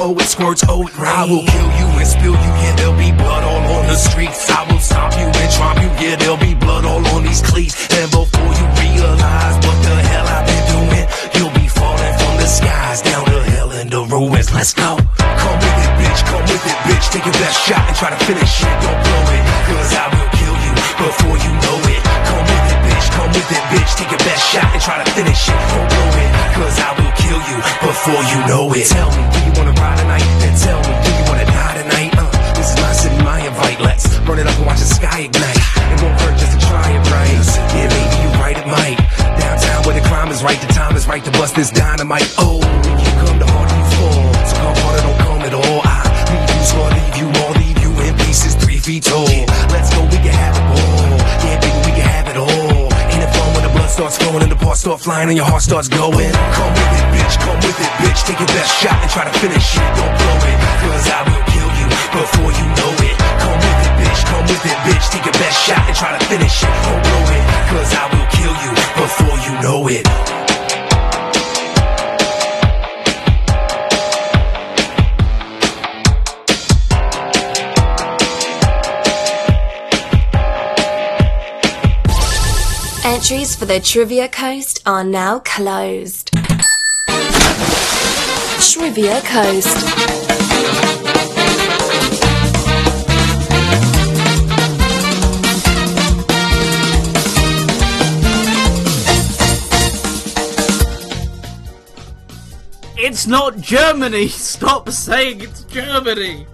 [0.00, 1.10] Oh, it squirts, oh, it rains.
[1.10, 4.46] I will kill you and spill you, yeah, there'll be blood all on the streets.
[4.46, 7.74] I will stop you and drop you, yeah, there'll be blood all on these cleats.
[7.98, 12.46] And before you realize what the hell I've been doing, you'll be falling from the
[12.46, 14.54] skies down to hell in the ruins.
[14.54, 15.02] Let's go.
[15.18, 17.06] Come with it, bitch, come with it, bitch.
[17.10, 18.70] Take your best shot and try to finish it.
[18.78, 22.02] Don't blow it, Cause I will kill you before you know it.
[22.06, 23.90] Come with it, bitch, come with it, bitch.
[23.98, 25.58] Take your best shot and try to finish it.
[25.74, 28.86] Don't blow it, cause I will kill you before you know it.
[28.86, 29.37] Tell me,
[41.18, 42.28] right, to bust this dynamite.
[42.38, 44.22] Oh, when you come, the harder you fall.
[44.46, 45.80] So come harder, don't come at all.
[45.84, 45.98] I
[46.30, 49.26] leave you, so I leave you all, leave you in pieces three feet tall.
[49.72, 51.18] Let's go, we can have it all.
[51.42, 52.86] Yeah, baby, we can have it all.
[53.10, 55.46] Ain't it fun when the blood starts flowing and the parts start flying and your
[55.46, 56.32] heart starts going?
[56.54, 58.20] Come with it, bitch, come with it, bitch.
[58.26, 59.88] Take your best shot and try to finish it.
[59.98, 63.16] Don't blow it, cause I will kill you before you know it.
[63.42, 65.06] Come with it, bitch, come with it, bitch.
[65.10, 66.74] Take your best shot and try to finish it.
[66.86, 67.42] Don't blow it,
[67.74, 68.70] cause I will kill you
[69.02, 70.37] before you know it.
[83.30, 86.30] Entries for the Trivia Coast are now closed.
[88.58, 89.76] Trivia Coast.
[102.96, 104.28] It's not Germany!
[104.28, 106.46] Stop saying it's Germany!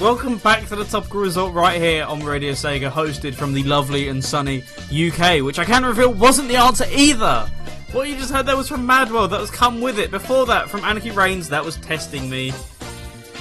[0.00, 4.08] Welcome back to the Topical Resort right here on Radio Sega, hosted from the lovely
[4.08, 7.46] and sunny UK, which I can reveal wasn't the answer either!
[7.92, 10.10] What you just heard there was from Madworld, that was Come With It.
[10.10, 12.50] Before that, from Anarchy Reigns, that was Testing Me.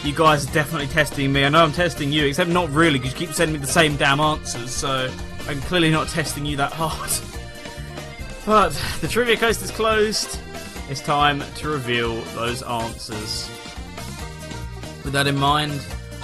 [0.04, 1.46] You guys are definitely testing me.
[1.46, 3.96] I know I'm testing you, except not really, because you keep sending me the same
[3.96, 5.10] damn answers, so
[5.48, 7.10] I'm clearly not testing you that hard.
[8.46, 10.38] But the Trivia Coast is closed.
[10.90, 13.50] It's time to reveal those answers.
[15.06, 15.80] With that in mind,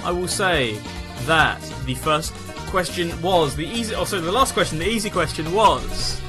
[0.06, 0.78] I will say
[1.22, 2.32] that the first
[2.68, 3.92] question was the easy.
[3.92, 6.20] Oh, sorry, the last question, the easy question was.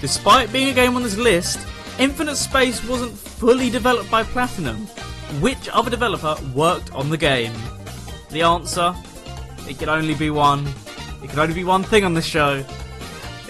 [0.00, 1.58] Despite being a game on this list,
[1.98, 4.86] Infinite Space wasn't fully developed by Platinum.
[5.42, 7.52] Which other developer worked on the game?
[8.30, 8.94] The answer:
[9.68, 10.66] it could only be one.
[11.22, 12.64] It could only be one thing on the show.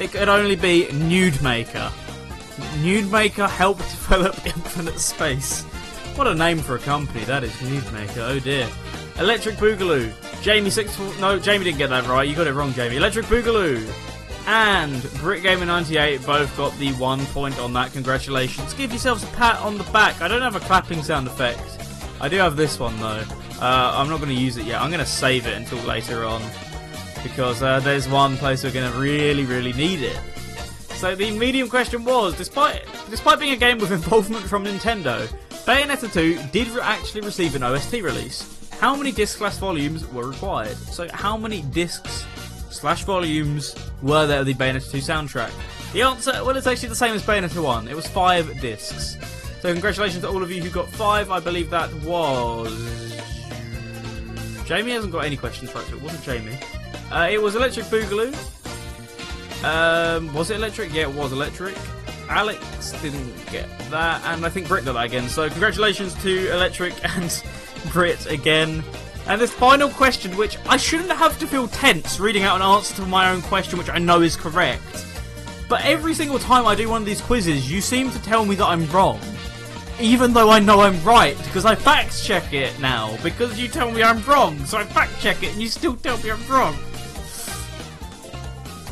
[0.01, 1.93] It could only be Nude Maker.
[2.79, 5.63] Nude Maker helped develop Infinite Space.
[6.17, 8.21] What a name for a company that is, Nude Maker.
[8.21, 8.69] Oh dear.
[9.19, 10.13] Electric Boogaloo.
[10.43, 10.99] Jamie six.
[11.21, 12.29] No, Jamie didn't get that right.
[12.29, 12.97] You got it wrong, Jamie.
[12.97, 13.87] Electric Boogaloo
[14.47, 17.93] and BritGamer98 both got the one point on that.
[17.93, 18.75] Congratulations.
[18.75, 20.21] Give yourselves a pat on the back.
[20.21, 21.61] I don't have a clapping sound effect.
[22.21, 23.25] I do have this one though.
[23.61, 24.81] Uh, I'm not going to use it yet.
[24.81, 26.43] I'm going to save it until later on
[27.23, 30.19] because uh, there's one place we're going to really, really need it.
[30.91, 35.27] So the medium question was, despite despite being a game with involvement from Nintendo,
[35.65, 38.54] Bayonetta 2 did re- actually receive an OST release.
[38.85, 40.77] How many disc slash volumes were required?
[40.77, 42.27] So how many discs
[42.69, 45.51] slash volumes were there of the Bayonetta 2 soundtrack?
[45.95, 47.89] The answer, well, it's actually the same as Bayonetta 1.
[47.89, 49.17] It was five discs.
[49.63, 51.31] So congratulations to all of you who got five.
[51.31, 52.71] I believe that was
[54.67, 56.59] Jamie hasn't got any questions right, so it wasn't Jamie.
[57.11, 58.35] Uh, it was Electric Boogaloo.
[59.65, 60.93] Um, was it electric?
[60.93, 61.75] Yeah, it was electric.
[62.29, 65.31] Alex didn't get that, and I think Brit got that again.
[65.31, 67.31] So congratulations to Electric and
[67.93, 68.83] Brit again.
[69.27, 72.95] And this final question, which I shouldn't have to feel tense reading out an answer
[72.97, 75.07] to my own question, which I know is correct.
[75.69, 78.55] But every single time I do one of these quizzes, you seem to tell me
[78.57, 79.19] that I'm wrong.
[80.01, 83.91] Even though I know I'm right, because I fact check it now, because you tell
[83.91, 86.77] me I'm wrong, so I fact check it and you still tell me I'm wrong.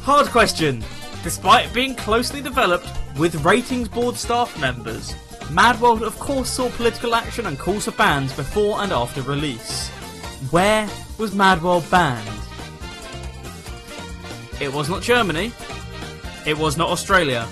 [0.02, 0.82] Hard question.
[1.22, 5.14] Despite being closely developed with ratings board staff members,
[5.50, 9.88] Mad World of course saw political action and calls for bans before and after release.
[10.50, 10.88] Where
[11.18, 12.28] was Mad World banned?
[14.60, 15.52] It was not Germany.
[16.46, 17.46] It was not Australia.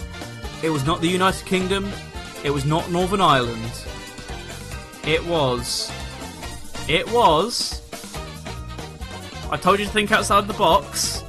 [0.62, 1.90] It was not the United Kingdom.
[2.44, 3.72] It was not Northern Ireland.
[5.04, 5.90] It was.
[6.88, 7.80] It was.
[9.50, 11.22] I told you to think outside the box.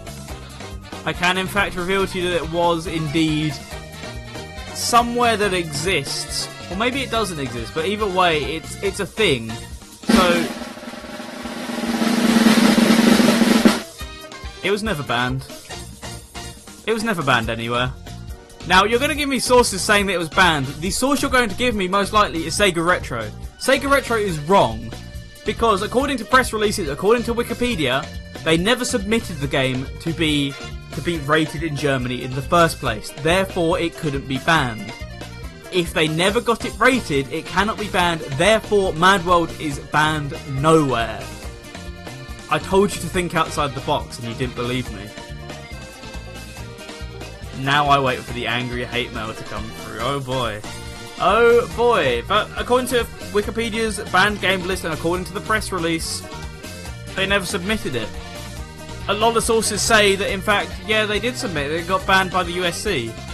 [1.06, 3.54] I can, in fact, reveal to you that it was indeed
[4.76, 7.74] somewhere that exists, or maybe it doesn't exist.
[7.76, 9.52] But either way, it's it's a thing.
[9.52, 10.48] So
[14.64, 15.46] it was never banned.
[16.88, 17.94] It was never banned anywhere.
[18.68, 20.68] Now you're going to give me sources saying that it was banned.
[20.68, 23.30] The source you're going to give me most likely is Sega Retro.
[23.60, 24.92] Sega Retro is wrong
[25.46, 28.06] because according to press releases, according to Wikipedia,
[28.44, 30.54] they never submitted the game to be
[30.94, 33.12] to be rated in Germany in the first place.
[33.22, 34.94] Therefore, it couldn't be banned.
[35.72, 38.22] If they never got it rated, it cannot be banned.
[38.22, 41.24] Therefore, Mad World is banned nowhere.
[42.50, 45.08] I told you to think outside the box and you didn't believe me.
[47.64, 50.00] Now I wait for the angry hate mail to come through.
[50.02, 50.60] Oh boy.
[51.20, 52.24] Oh boy.
[52.28, 56.22] But according to Wikipedia's banned game list and according to the press release,
[57.16, 58.10] they never submitted it.
[59.08, 61.82] A lot of sources say that in fact, yeah, they did submit it.
[61.82, 63.31] It got banned by the USK.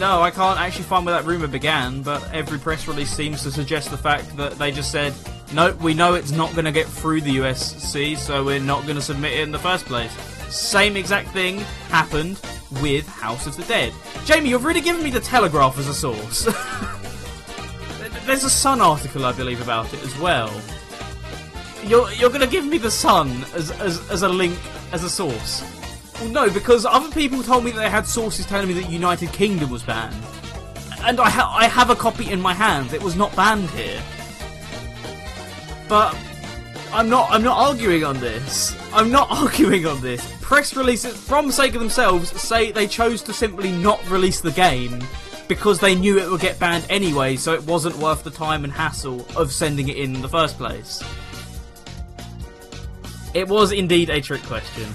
[0.00, 3.52] No, I can't actually find where that rumour began, but every press release seems to
[3.52, 5.12] suggest the fact that they just said,
[5.52, 8.96] no, we know it's not going to get through the USK, so we're not going
[8.96, 10.10] to submit it in the first place.
[10.48, 11.58] Same exact thing
[11.90, 12.40] happened
[12.80, 13.92] with House of the Dead.
[14.24, 16.44] Jamie, you're really giving me the Telegraph as a source.
[18.24, 20.50] There's a Sun article, I believe, about it as well.
[21.84, 24.58] You're, you're going to give me the Sun as, as, as a link,
[24.92, 25.62] as a source.
[26.20, 29.32] Well, no, because other people told me that they had sources telling me that United
[29.32, 30.14] Kingdom was banned.
[31.02, 32.92] And I, ha- I have a copy in my hands.
[32.92, 34.02] It was not banned here.
[35.88, 36.14] But
[36.92, 37.30] I'm not.
[37.30, 38.76] I'm not arguing on this.
[38.92, 40.30] I'm not arguing on this.
[40.42, 45.02] Press releases, from Sega themselves, say they chose to simply not release the game
[45.48, 48.72] because they knew it would get banned anyway, so it wasn't worth the time and
[48.72, 51.02] hassle of sending it in, in the first place.
[53.32, 54.86] It was indeed a trick question.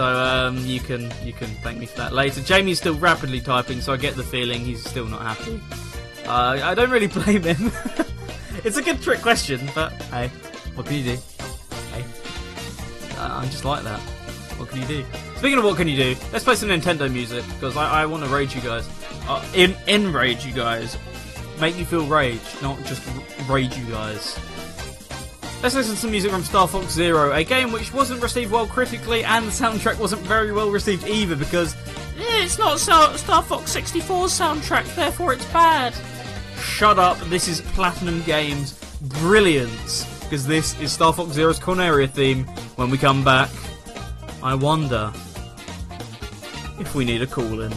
[0.00, 2.40] So um, you can you can thank me for that later.
[2.40, 5.60] Jamie's still rapidly typing, so I get the feeling he's still not happy.
[6.26, 7.70] Uh, I don't really blame him.
[8.64, 10.28] it's a good trick question, but hey,
[10.74, 11.18] what can you do?
[11.92, 12.02] Hey,
[13.18, 14.00] uh, I'm just like that.
[14.58, 15.04] What can you do?
[15.36, 18.24] Speaking of what can you do, let's play some Nintendo music because I, I want
[18.24, 18.88] to rage you guys.
[19.28, 20.96] Uh, in enrage you guys.
[21.60, 23.06] Make you feel rage, not just
[23.50, 24.40] rage you guys.
[25.62, 28.66] Let's listen to some music from Star Fox Zero, a game which wasn't received well
[28.66, 31.74] critically, and the soundtrack wasn't very well received either because
[32.16, 35.94] eh, it's not Star, Fox 64's soundtrack, therefore it's bad.
[36.62, 38.72] Shut up, this is Platinum Games'
[39.20, 42.46] brilliance, because this is Star Fox Zero's Corneria theme.
[42.76, 43.50] When we come back,
[44.42, 45.12] I wonder
[46.78, 47.72] if we need a call in.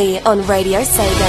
[0.00, 1.19] Only on Radio Sega.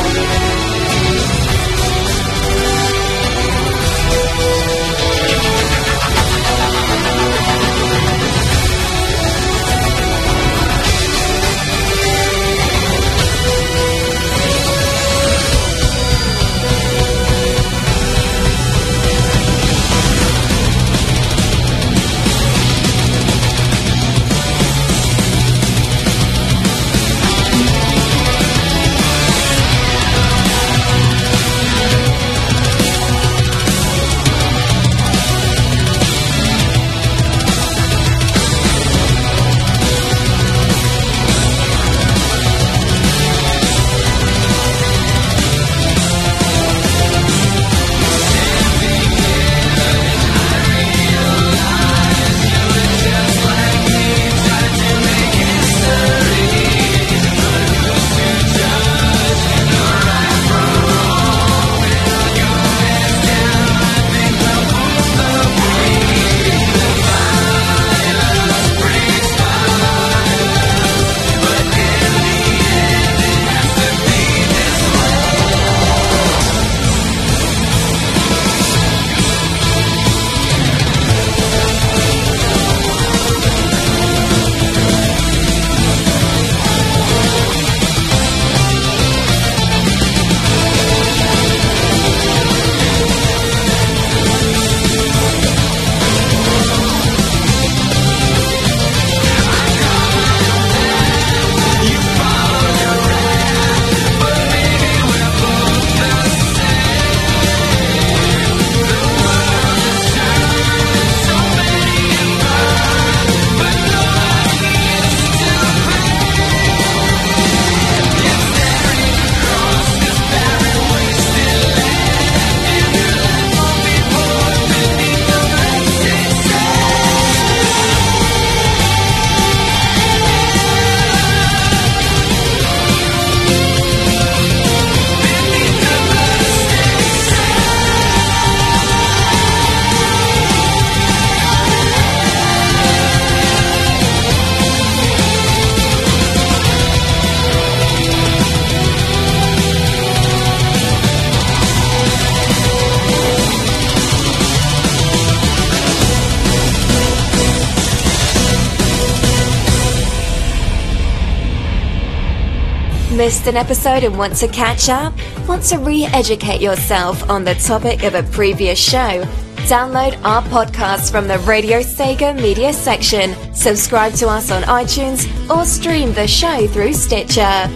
[163.22, 165.14] Missed an episode and want to catch up?
[165.48, 169.24] Want to re educate yourself on the topic of a previous show?
[169.70, 175.66] Download our podcast from the Radio Sega media section, subscribe to us on iTunes, or
[175.66, 177.70] stream the show through Stitcher.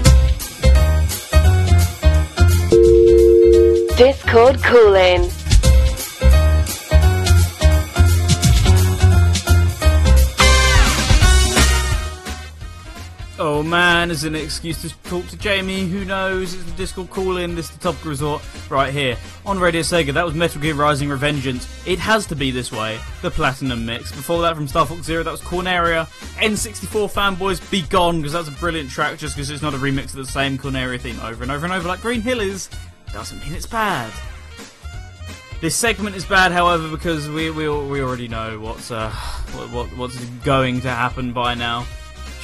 [3.97, 5.29] Discord Call-In
[13.47, 15.85] Oh man, is an excuse to talk to Jamie.
[15.87, 16.55] Who knows?
[16.55, 17.53] It's the Discord call in.
[17.53, 18.41] This is the Topic Resort
[18.71, 19.15] right here
[19.45, 20.13] on Radio Sega.
[20.13, 21.67] That was Metal Gear Rising Revengeance.
[21.85, 22.99] It has to be this way.
[23.21, 24.11] The Platinum Mix.
[24.11, 26.07] Before that, from Star Fox Zero, that was Corneria.
[26.39, 29.19] N64 fanboys, be gone because that's a brilliant track.
[29.19, 31.73] Just because it's not a remix of the same Corneria theme over and over and
[31.73, 32.67] over like Green Hill is,
[33.13, 34.11] doesn't mean it's bad.
[35.61, 39.97] This segment is bad, however, because we we, we already know what's uh what, what
[39.97, 41.85] what's going to happen by now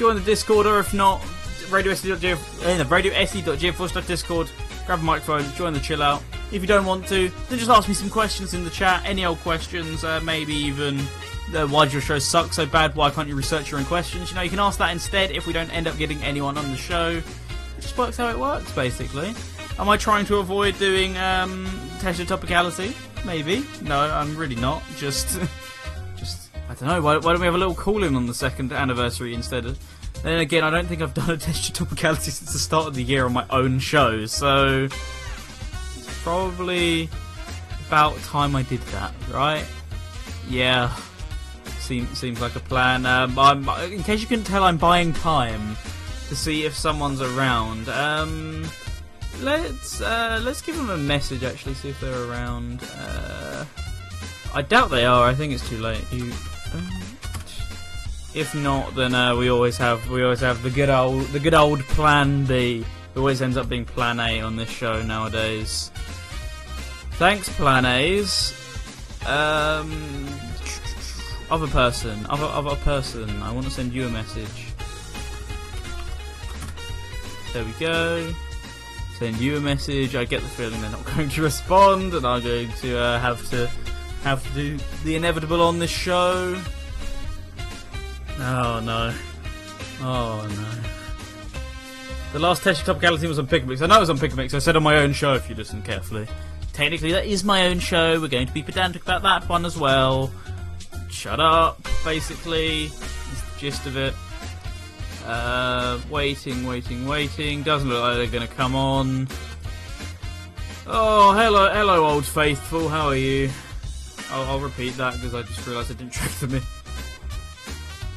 [0.01, 1.21] join the Discord, or if not,
[1.69, 4.49] radiosd.gf, uh, radiosd.gf Discord,
[4.87, 6.23] grab a microphone, join the chill out.
[6.51, 9.25] If you don't want to, then just ask me some questions in the chat, any
[9.25, 10.97] old questions, uh, maybe even
[11.53, 14.31] uh, why does your show suck so bad, why can't you research your own questions?
[14.31, 16.71] You know, you can ask that instead if we don't end up getting anyone on
[16.71, 17.09] the show.
[17.11, 19.35] It just works how it works, basically.
[19.77, 21.67] Am I trying to avoid doing um,
[21.99, 22.95] Tesha Topicality?
[23.23, 23.63] Maybe.
[23.83, 24.81] No, I'm really not.
[24.97, 25.39] Just.
[26.71, 27.01] I don't know.
[27.01, 29.65] Why, why, don't we have a little call in on the second anniversary instead?
[29.65, 29.77] Of,
[30.23, 32.95] then again, I don't think I've done a test of topicality since the start of
[32.95, 34.87] the year on my own show, so
[36.23, 37.09] probably
[37.87, 39.65] about time I did that, right?
[40.49, 40.95] Yeah,
[41.79, 43.05] seems seems like a plan.
[43.05, 45.75] Um, I'm, in case you couldn't tell, I'm buying time
[46.29, 47.89] to see if someone's around.
[47.89, 48.65] Um,
[49.41, 52.81] let's uh, let's give them a message actually, see if they're around.
[52.97, 53.65] Uh,
[54.53, 55.27] I doubt they are.
[55.27, 56.03] I think it's too late.
[56.11, 56.31] You
[58.33, 61.53] if not, then uh, we always have we always have the good old the good
[61.53, 62.85] old Plan B.
[63.13, 65.91] It always ends up being Plan A on this show nowadays.
[67.13, 68.53] Thanks, Plan A's.
[69.27, 70.27] Um,
[71.49, 73.29] other person, other other person.
[73.41, 74.67] I want to send you a message.
[77.53, 78.33] There we go.
[79.19, 80.15] Send you a message.
[80.15, 83.47] I get the feeling they're not going to respond, and I'm going to uh, have
[83.49, 83.69] to
[84.23, 86.59] have to do the inevitable on this show.
[88.39, 89.13] Oh no.
[90.01, 90.91] Oh no.
[92.33, 93.81] The last Tetris Top Galaxy was on Pickamix.
[93.81, 94.53] I know it was on Pickamix.
[94.53, 96.27] I said on my own show if you listen carefully.
[96.71, 98.19] Technically, that is my own show.
[98.21, 100.31] We're going to be pedantic about that one as well.
[101.09, 102.85] Shut up, basically.
[102.85, 104.13] Is the gist of it.
[105.25, 107.63] Uh, waiting, waiting, waiting.
[107.63, 109.27] Doesn't look like they're going to come on.
[110.87, 112.87] Oh, hello, hello, old faithful.
[112.87, 113.49] How are you?
[114.31, 116.61] I'll, I'll repeat that because I just realised I didn't check them in.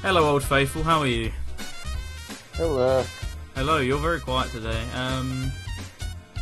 [0.04, 0.82] Hello, old faithful.
[0.82, 1.32] How are you?
[2.56, 3.02] Hello.
[3.54, 3.78] Hello.
[3.78, 4.84] You're very quiet today.
[4.94, 5.50] Um,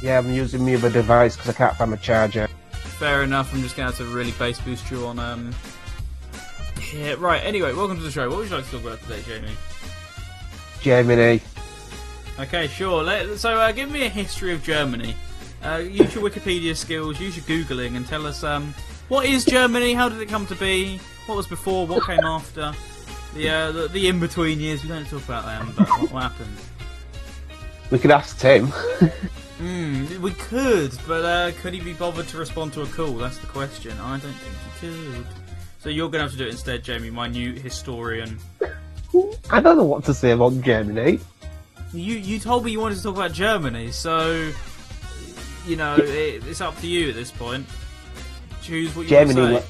[0.03, 2.49] Yeah, I'm using my other device because I can't find my charger.
[2.99, 3.55] fair enough.
[3.55, 5.21] I'm just going to have to really bass boost you on.
[5.21, 5.55] Um,
[6.93, 7.15] yeah.
[7.17, 7.39] Right.
[7.45, 8.29] Anyway, welcome to the show.
[8.29, 9.57] What would you like to talk about today, Jamie?
[10.81, 11.41] Germany.
[12.41, 13.05] Okay, sure.
[13.05, 15.15] Let, so, uh, give me a history of Germany.
[15.65, 18.75] Uh, use your Wikipedia skills, use your googling, and tell us um,
[19.07, 19.95] what is Germany?
[19.95, 20.99] How did it come to be?
[21.27, 21.87] What was before?
[21.87, 22.73] What came after?
[23.35, 24.83] The uh, the, the in between years.
[24.83, 26.57] We don't talk about them, but what, what happened?
[27.91, 28.67] We could ask Tim.
[29.59, 33.13] Hmm, we could, but uh, could he be bothered to respond to a call?
[33.13, 33.93] That's the question.
[34.01, 35.27] I don't think he could.
[35.79, 38.39] So you're going to have to do it instead, Jamie, my new historian.
[39.51, 41.21] I don't know what to say about Germany.
[41.93, 44.51] You you told me you wanted to talk about Germany, so
[45.67, 47.67] you know it, it's up to you at this point.
[48.63, 49.69] Choose what you Germany, want to where, say.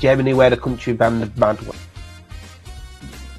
[0.00, 1.76] Germany, where the country banned the mad one.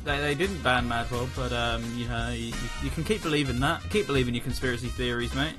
[0.03, 2.53] They, they didn't ban Mad World, but um, you know you,
[2.83, 3.81] you- can keep believing that.
[3.89, 5.53] Keep believing your conspiracy theories, mate.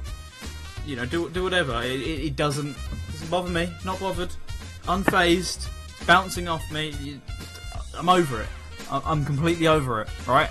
[0.84, 1.80] You know, do do whatever.
[1.82, 2.76] It, it, it doesn't
[3.12, 3.72] doesn't bother me.
[3.84, 4.30] Not bothered.
[4.84, 5.68] Unfazed.
[6.06, 7.20] Bouncing off me.
[7.96, 8.48] I'm over it.
[8.90, 10.08] I'm completely over it.
[10.26, 10.50] Right?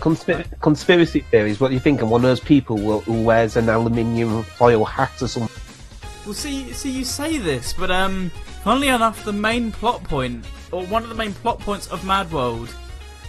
[0.00, 1.60] Conspir- conspiracy theories.
[1.60, 4.84] What do you think of one of those people who, who wears an aluminium foil
[4.84, 5.62] hat or something?
[6.26, 8.30] Well, see, see, you say this, but um,
[8.64, 10.44] funnily enough, the main plot point,
[10.74, 12.74] or one of the main plot points of Mad World,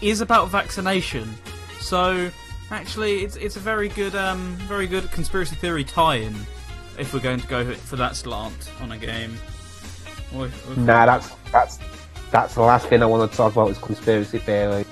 [0.01, 1.33] is about vaccination.
[1.79, 2.31] So,
[2.71, 6.35] actually, it's it's a very good um, very good conspiracy theory tie-in.
[6.97, 9.37] If we're going to go for that slant on a game.
[10.35, 10.49] Oi.
[10.77, 11.79] Nah, that's that's
[12.31, 14.85] that's the last thing I want to talk about is conspiracy theory.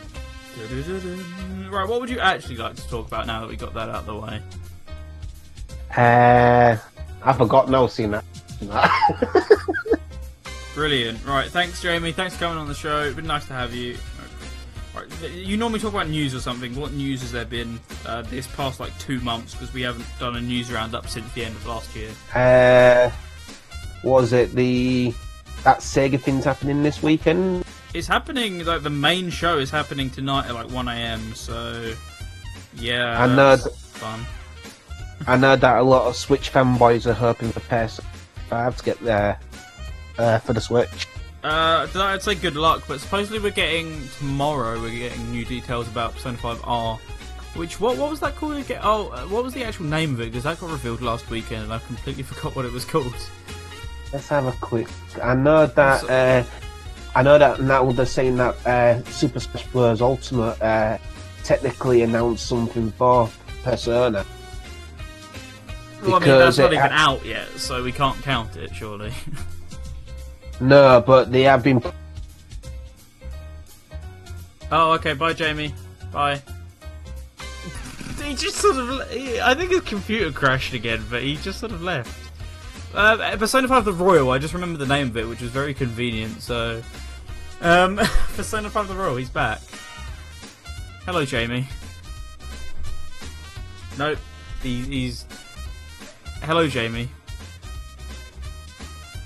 [1.69, 3.95] Right, what would you actually like to talk about now that we got that out
[3.95, 4.41] of the way?
[5.97, 6.77] Uh,
[7.23, 7.87] I forgot now.
[7.87, 8.25] Seeing that.
[10.73, 11.23] Brilliant.
[11.25, 12.11] Right, thanks, Jamie.
[12.11, 13.01] Thanks for coming on the show.
[13.01, 13.95] It's been nice to have you.
[14.95, 16.75] Right, you normally talk about news or something.
[16.75, 19.53] What news has there been uh, this past like two months?
[19.53, 22.11] Because we haven't done a news roundup since the end of last year.
[22.35, 23.09] uh,
[24.03, 25.13] was it the
[25.63, 27.63] that Sega thing's happening this weekend?
[27.93, 28.65] It's happening.
[28.65, 31.33] Like the main show is happening tonight at like one a.m.
[31.33, 31.93] So
[32.75, 34.25] yeah, I know that's th- fun.
[35.25, 39.39] I know that a lot of Switch fanboys are hoping for PS5 to get there
[40.17, 41.07] uh, for the Switch.
[41.43, 44.79] Uh, I'd say good luck, but supposedly we're getting tomorrow.
[44.79, 46.99] We're getting new details about Persona 5R.
[47.55, 48.79] Which what what was that called again?
[48.81, 50.25] Oh, uh, what was the actual name of it?
[50.25, 53.13] Because that got revealed last weekend, and I completely forgot what it was called.
[54.11, 54.87] Let's have a quick.
[55.21, 56.09] I know that.
[56.09, 56.43] Uh,
[57.15, 60.01] I know that now they're saying that uh, Super Smash Bros.
[60.01, 60.97] Ultimate uh,
[61.43, 63.29] technically announced something for
[63.63, 64.25] Persona.
[66.01, 69.13] Well, I mean, that's not even ha- out yet, so we can't count it, surely.
[70.63, 71.83] No, but they have been.
[74.71, 75.13] oh, okay.
[75.13, 75.73] Bye, Jamie.
[76.11, 76.41] Bye.
[78.23, 79.01] He just sort of.
[79.11, 82.31] I think his computer crashed again, but he just sort of left.
[82.93, 85.73] Uh, Persona 5 The Royal, I just remember the name of it, which was very
[85.73, 86.81] convenient, so.
[87.59, 87.97] Um,
[88.35, 89.59] Persona 5 The Royal, he's back.
[91.05, 91.67] Hello, Jamie.
[93.97, 94.19] Nope.
[94.63, 95.25] He, he's.
[96.43, 97.09] Hello, Jamie.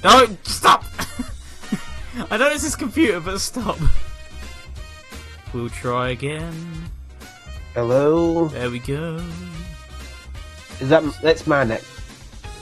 [0.03, 0.83] No, stop!
[2.29, 3.77] I know it's his computer, but stop.
[5.53, 6.89] We'll try again.
[7.73, 8.47] Hello.
[8.47, 9.23] There we go.
[10.79, 11.83] Is that that's my net?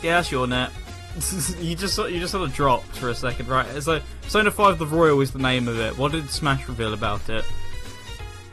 [0.01, 0.71] Yeah, that's your net.
[1.59, 3.65] you just sort- you just sort of dropped for a second, right?
[3.81, 5.97] So Persona 5 The Royal is the name of it.
[5.97, 7.45] What did Smash reveal about it?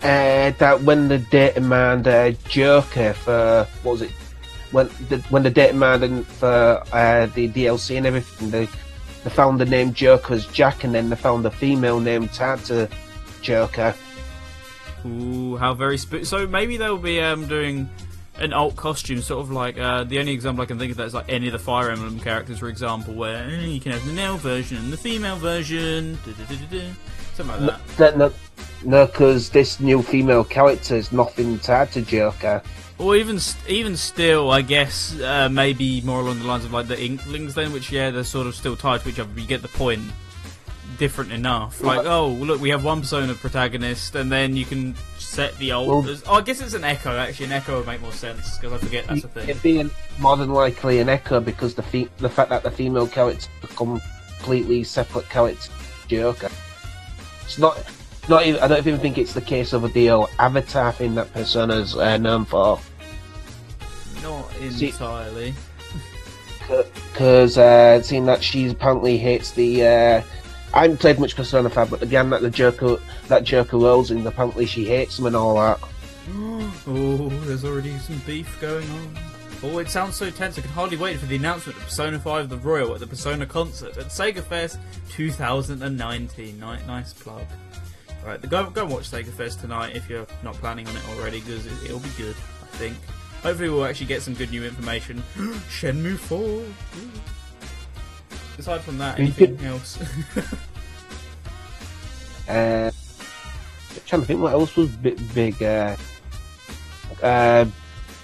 [0.02, 4.10] Uh, that when the data man uh, Joker for what was it?
[4.72, 8.68] When the when the data man and for uh, the DLC and everything, they
[9.24, 12.88] they found the name Joker as Jack, and then they found a female named Tata
[13.42, 13.94] Joker.
[15.06, 17.88] Ooh, how very sp- so maybe they'll be um doing
[18.38, 21.06] an alt costume, sort of like uh, the only example I can think of that
[21.06, 24.04] is like any of the Fire Emblem characters, for example, where eh, you can have
[24.06, 26.18] the male version and the female version,
[27.34, 28.16] something like that.
[28.16, 28.32] No,
[28.84, 32.62] No, because this new female character is nothing tied to Joker.
[32.98, 33.38] Or even
[33.68, 37.72] even still, I guess uh, maybe more along the lines of like the Inklings, then,
[37.72, 39.30] which yeah, they're sort of still tied to each other.
[39.32, 40.02] But you get the point.
[40.98, 41.82] Different enough.
[41.82, 46.04] Like, oh look, we have one Persona protagonist, and then you can set the old.
[46.06, 47.16] Well- oh, I guess it's an Echo.
[47.16, 49.48] Actually, an Echo would make more sense because I forget that's a thing.
[49.48, 49.90] It'd be
[50.20, 53.70] more than likely an echo because the fe- the fact that the female character is
[53.70, 55.72] a completely separate character,
[56.06, 56.50] Joker.
[57.44, 57.82] It's not.
[58.28, 61.32] Not even, I don't even think it's the case of a deal avatar thing that
[61.32, 62.78] Persona's uh, known for.
[64.22, 65.54] Not entirely.
[67.12, 69.86] because uh, seeing that she apparently hates the.
[69.86, 70.22] Uh,
[70.74, 74.10] I haven't played much Persona 5, but the game that the Joker that Joker rolls
[74.10, 75.78] in, apparently she hates them and all that.
[76.84, 79.18] Oh, there's already some beef going on.
[79.62, 80.58] Oh, it sounds so tense.
[80.58, 83.46] I can hardly wait for the announcement of Persona 5 The Royal at the Persona
[83.46, 84.80] concert at Sega Fest
[85.10, 86.58] 2019.
[86.58, 87.44] Ni- nice plug.
[88.24, 91.40] Right, go, go and watch Sega Fest tonight if you're not planning on it already,
[91.40, 92.96] because it, it'll be good, I think.
[93.42, 95.22] Hopefully, we'll actually get some good new information.
[95.68, 96.38] Shenmue 4!
[96.38, 96.72] Ooh.
[98.58, 99.98] Aside from that, anything else?
[102.48, 102.90] Uh,
[104.06, 105.34] trying to think what else was big.
[105.34, 105.96] big uh,
[107.22, 107.64] uh,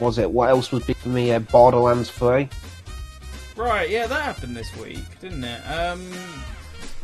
[0.01, 0.31] was it?
[0.31, 1.33] What else was big for me?
[1.33, 2.49] Uh, Borderlands 3.
[3.57, 5.61] Right, yeah, that happened this week, didn't it?
[5.63, 6.13] Um,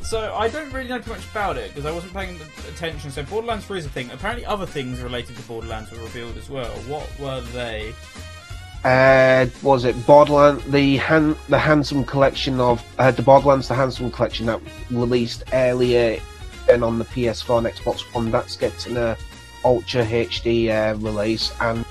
[0.05, 3.11] so I don't really know too much about it because I wasn't paying attention.
[3.11, 4.11] So Borderlands 3 is a thing.
[4.11, 6.73] Apparently, other things related to Borderlands were revealed as well.
[6.87, 7.95] What were they?
[8.85, 10.63] Uh, was it Borderlands?
[10.67, 14.61] The han- the handsome collection of uh, the Borderlands, the handsome collection that
[14.91, 16.21] released earlier
[16.71, 18.31] and on the PS4 and Xbox One.
[18.31, 19.17] That's getting a
[19.65, 21.85] Ultra HD uh, release, and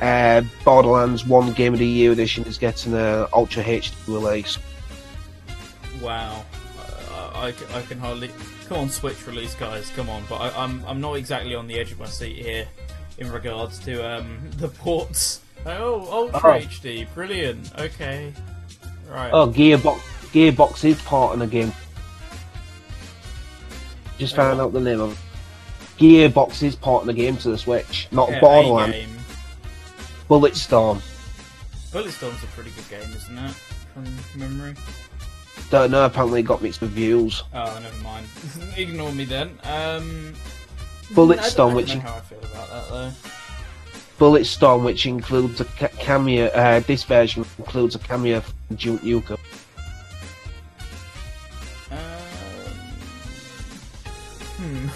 [0.00, 4.58] uh, Borderlands One Game of the Year edition is getting a Ultra HD release.
[6.00, 6.44] Wow,
[7.36, 7.48] I,
[7.78, 8.30] I can hardly.
[8.68, 9.90] Come on, Switch release, guys.
[9.96, 12.66] Come on, but I, I'm I'm not exactly on the edge of my seat here
[13.18, 15.40] in regards to um the ports.
[15.64, 16.60] Oh, Ultra Oh.
[16.60, 17.72] HD, brilliant.
[17.78, 18.32] Okay,
[19.08, 19.30] right.
[19.32, 19.98] Oh, Gearbox
[20.32, 21.72] Gearbox is part of the game.
[24.18, 25.18] Just Oh, found out the name of it.
[26.00, 29.08] Gearbox is part of the game to the Switch, not Yeah, Borderlands.
[30.28, 31.00] Bulletstorm.
[31.92, 33.50] Bulletstorm's a pretty good game, isn't it?
[33.94, 34.74] From memory.
[35.70, 36.04] Don't know.
[36.04, 37.42] Apparently, it got mixed reviews.
[37.52, 38.26] Oh, never mind.
[38.76, 39.58] Ignore me then.
[39.64, 40.34] Um,
[41.12, 43.12] Bulletstorm, which know how I feel about that though.
[44.18, 46.46] Bulletstorm, which includes a ca- cameo.
[46.46, 49.38] Uh, this version includes a cameo from Duke Nukem.
[51.90, 51.98] Um,
[54.56, 54.88] hmm.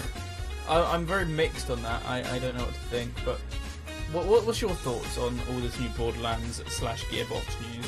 [0.69, 2.03] I, I'm very mixed on that.
[2.05, 3.11] I, I don't know what to think.
[3.23, 3.39] But
[4.11, 7.45] what, what what's your thoughts on all this new Borderlands slash Gearbox
[7.75, 7.87] news?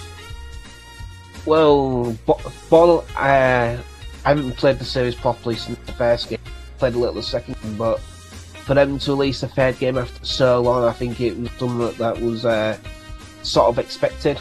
[1.46, 2.40] Well, Bo-
[2.70, 3.06] Bottle.
[3.18, 3.78] Uh,
[4.26, 6.40] I haven't played the series properly since the first game.
[6.78, 10.24] Played a little the second, one, but for them to release a third game after
[10.26, 12.78] so long, I think it was something that, that was uh,
[13.42, 14.40] sort of expected.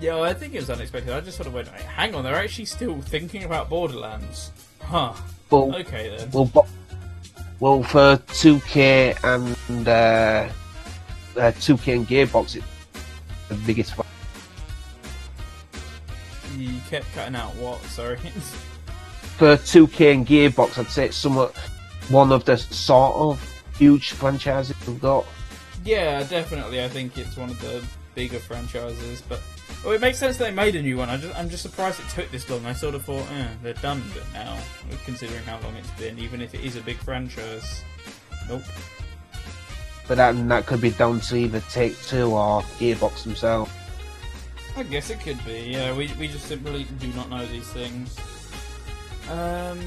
[0.00, 1.12] Yeah, well, I think it was unexpected.
[1.12, 4.50] I just sort of went, "Hey, hang on, they're actually still thinking about Borderlands.
[4.80, 5.14] Huh.
[5.50, 6.30] Well, Okay then.
[6.32, 6.66] well, Bo-
[7.60, 10.48] well, for 2K and uh,
[11.40, 12.66] uh, 2K and Gearbox, it's
[13.48, 13.96] the biggest.
[13.96, 14.06] one.
[16.56, 17.80] You kept cutting out what?
[17.82, 18.16] Sorry.
[19.36, 21.54] For 2K and Gearbox, I'd say it's somewhat
[22.08, 25.26] one of the sort of huge franchises we've got.
[25.84, 26.82] Yeah, definitely.
[26.82, 27.84] I think it's one of the
[28.14, 29.40] bigger franchises, but
[29.84, 31.10] well, it makes sense they made a new one.
[31.10, 32.64] I just, I'm just surprised it took this long.
[32.66, 34.58] I sort of thought, eh, they're done with it now,
[35.04, 37.84] considering how long it's been, even if it is a big franchise.
[38.48, 38.62] Nope.
[40.08, 43.70] But that, that could be down to either Take Two or Gearbox themselves.
[44.76, 45.70] I guess it could be.
[45.70, 48.16] Yeah, we we just simply do not know these things.
[49.30, 49.80] Um.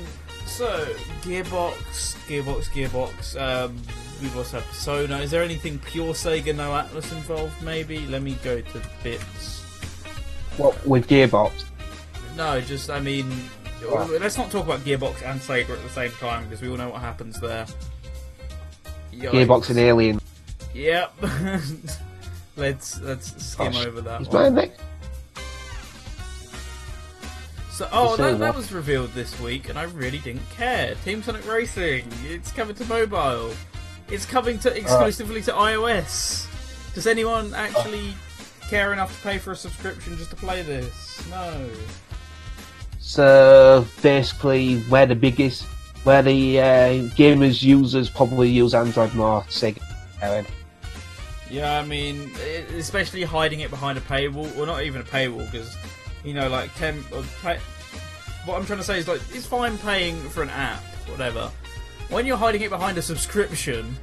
[0.45, 0.85] So
[1.21, 3.39] Gearbox, Gearbox, Gearbox.
[3.39, 3.77] Um,
[4.19, 5.17] we've also had Persona.
[5.19, 7.61] Is there anything pure Sega, no Atlus involved?
[7.61, 8.05] Maybe.
[8.07, 9.61] Let me go to bits.
[10.57, 11.65] What with Gearbox?
[12.35, 13.31] No, just I mean,
[14.19, 16.89] let's not talk about Gearbox and Sega at the same time because we all know
[16.89, 17.67] what happens there.
[19.13, 19.31] Yikes.
[19.31, 20.19] Gearbox and Alien.
[20.73, 21.13] Yep.
[22.55, 24.55] let's let's skim Gosh, over that It's one.
[24.55, 24.79] next.
[27.71, 30.95] So, oh, that, that was revealed this week, and I really didn't care.
[31.05, 33.51] Team Sonic Racing, it's coming to mobile.
[34.09, 34.63] It's coming Uh.
[34.63, 36.45] to exclusively to iOS.
[36.93, 38.13] Does anyone actually
[38.69, 41.23] care enough to pay for a subscription just to play this?
[41.29, 41.69] No.
[42.99, 45.63] So basically, where the biggest,
[46.03, 46.65] where the uh,
[47.15, 49.79] gamers users probably use Android more, Sega.
[51.51, 51.55] Aaron.
[51.55, 52.31] Yeah, I mean,
[52.75, 55.75] especially hiding it behind a paywall, or not even a paywall, because
[56.23, 57.03] you know, like ten.
[57.13, 57.59] Or pay,
[58.45, 61.51] what I'm trying to say is like, it's fine paying for an app, whatever,
[62.09, 63.95] when you're hiding it behind a subscription,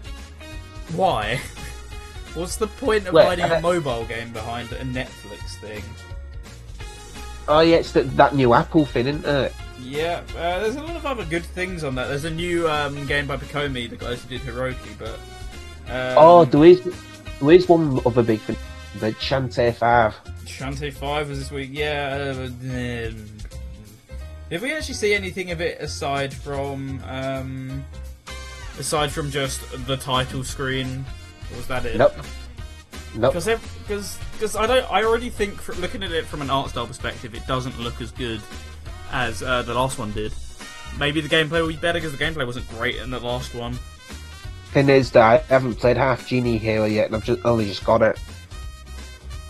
[0.94, 1.40] why?
[2.34, 5.82] What's the point of Well, hiding uh, a mobile game behind a Netflix thing?
[7.48, 9.52] Oh yeah, it's that, that new Apple thing, isn't it?
[9.80, 12.08] Yeah, uh, there's a lot of other good things on that.
[12.08, 15.18] There's a new um, game by Picomi, the guys who did Hiroki, but.
[15.88, 16.82] Um, oh, there is,
[17.40, 18.56] there is one other big thing.
[18.98, 20.14] The Shantae 5.
[20.44, 22.34] Shantae 5 was this week, yeah.
[22.36, 23.26] Uh, um,
[24.48, 27.02] did we actually see anything of it aside from.
[27.06, 27.84] Um,
[28.78, 31.04] aside from just the title screen?
[31.52, 31.96] Or was that it?
[31.96, 32.14] Nope.
[33.16, 33.34] Nope.
[33.34, 36.86] Because because I don't I already think fr looking at it from an art style
[36.86, 38.40] perspective, it doesn't look as good
[39.10, 40.32] as uh, the last one did.
[40.98, 43.78] Maybe the gameplay will be better because the gameplay wasn't great in the last one.
[44.76, 47.82] Thing is that I haven't played Half Genie Hero yet, and I've just only just
[47.82, 48.18] got it.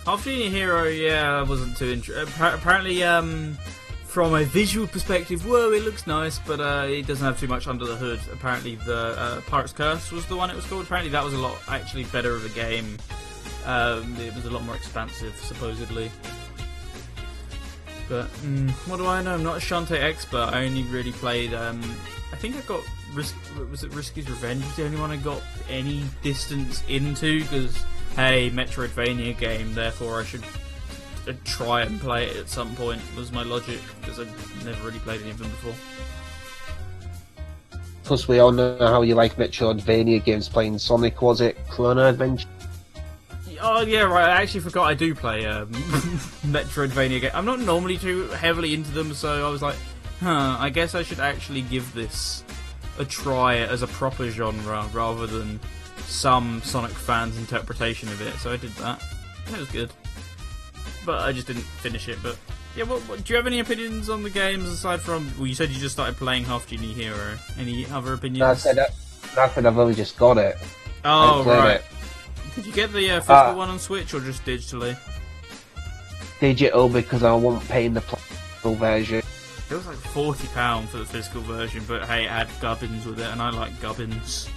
[0.04, 2.28] Half Genie Hero, yeah, I wasn't too interested.
[2.40, 3.58] Apparently, um,
[4.04, 7.66] from a visual perspective, whoa, it looks nice, but uh, it doesn't have too much
[7.66, 8.20] under the hood.
[8.32, 10.84] Apparently, the uh, Pirate's Curse was the one it was called.
[10.84, 12.96] Apparently, that was a lot actually better of a game.
[13.64, 16.08] Um, it was a lot more expansive, supposedly.
[18.08, 19.34] But mm, what do I know?
[19.34, 20.50] I'm not a Shantae expert.
[20.52, 21.52] I only really played.
[21.52, 21.82] Um,
[22.32, 22.84] I think I got
[23.16, 23.34] Risk.
[23.70, 24.62] Was it Risky's Revenge?
[24.62, 27.40] Was the only one I got any distance into?
[27.40, 27.74] Because
[28.14, 29.74] hey, Metroidvania game.
[29.74, 30.44] Therefore, I should
[31.26, 33.00] uh, try and play it at some point.
[33.16, 35.74] Was my logic because I've never really played any of them before.
[38.04, 41.56] Plus, we all know how you like Metroidvania games playing Sonic, was it?
[41.68, 42.46] Chrono Adventure?
[43.60, 44.28] Oh yeah, right.
[44.28, 45.68] I actually forgot I do play um,
[46.44, 47.30] Metroidvania game.
[47.32, 49.76] I'm not normally too heavily into them, so I was like,
[50.20, 50.58] huh.
[50.60, 52.44] I guess I should actually give this
[52.98, 55.60] a try as a proper genre rather than
[56.06, 58.34] some Sonic fans' interpretation of it.
[58.38, 59.02] So I did that.
[59.52, 59.90] It was good,
[61.04, 62.18] but I just didn't finish it.
[62.22, 62.36] But
[62.76, 65.32] yeah, what, what, do you have any opinions on the games aside from?
[65.38, 67.36] Well, you said you just started playing Half Genie Hero.
[67.58, 68.40] Any other opinions?
[68.40, 68.90] No, I said that.
[69.38, 70.56] I said I've only just got it.
[71.04, 71.76] oh right.
[71.76, 71.84] it.
[72.54, 74.96] Did you get the uh, physical Uh, one on Switch or just digitally?
[76.40, 79.22] Digital because I wasn't paying the physical version.
[79.68, 83.18] It was like forty pound for the physical version, but hey, it had gubbins with
[83.20, 84.48] it, and I like gubbins.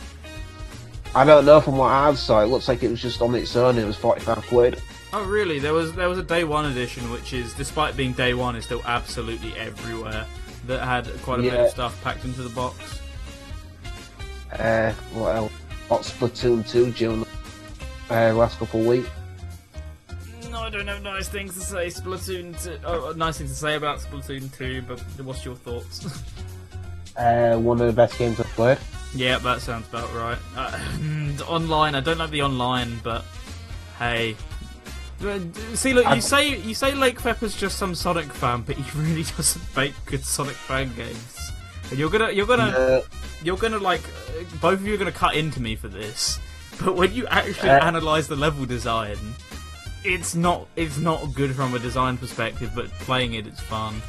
[1.16, 3.56] I don't know from what I've saw, it looks like it was just on its
[3.56, 4.82] own and it was 45 quid.
[5.12, 5.58] Oh really?
[5.58, 8.66] There was there was a day one edition, which is, despite being day one, is
[8.66, 10.26] still absolutely everywhere.
[10.68, 13.00] That had quite a bit of stuff packed into the box.
[14.52, 15.52] Uh, what else?
[15.88, 17.28] Got Splatoon 2 during the
[18.12, 19.10] uh, last couple of weeks.
[20.52, 21.88] No, I don't have nice things to say.
[21.88, 26.24] Splatoon, 2, oh, nice things to say about Splatoon two, but what's your thoughts?
[27.18, 28.78] Uh, one of the best games I've played.
[29.14, 30.38] yeah, that sounds about right.
[30.56, 33.26] Uh, online, I don't like the online, but
[33.98, 34.38] hey.
[35.22, 35.40] Uh,
[35.74, 39.24] See, look, you I- say you say LakeFeperd's just some Sonic fan, but he really
[39.24, 41.52] doesn't make good Sonic fan games.
[41.90, 43.02] And you're gonna, you're gonna, Uh,
[43.44, 46.40] you're gonna like, uh, both of you are gonna cut into me for this.
[46.82, 49.18] But when you actually Uh, analyze the level design,
[50.04, 52.72] it's not, it's not good from a design perspective.
[52.76, 54.02] But playing it, it's fun.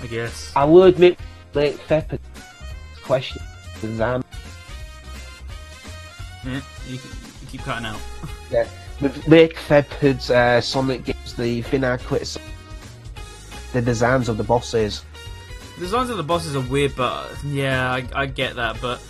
[0.00, 0.52] I guess.
[0.54, 1.18] I will admit,
[1.54, 2.20] LakeFeperd
[3.02, 3.42] question
[3.80, 4.22] design.
[6.44, 8.00] Yeah, you, you keep cutting out.
[8.50, 8.68] Yeah.
[9.00, 12.36] With Lake Pepper's uh, Sonic games, the thing I quit
[13.72, 15.04] the designs of the bosses.
[15.74, 18.80] The designs of the bosses are weird, but yeah, I, I get that.
[18.80, 19.00] But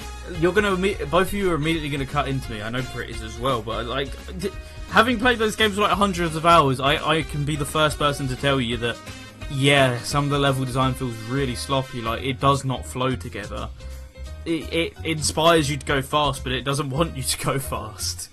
[0.40, 0.76] you're gonna
[1.06, 2.62] both of you are immediately gonna cut into me.
[2.62, 4.50] I know Brit is as well, but like d-
[4.96, 7.98] having played those games for like hundreds of hours, I I can be the first
[7.98, 8.96] person to tell you that
[9.50, 12.00] yeah, some of the level design feels really sloppy.
[12.00, 13.68] Like it does not flow together.
[14.46, 18.30] It, it inspires you to go fast, but it doesn't want you to go fast.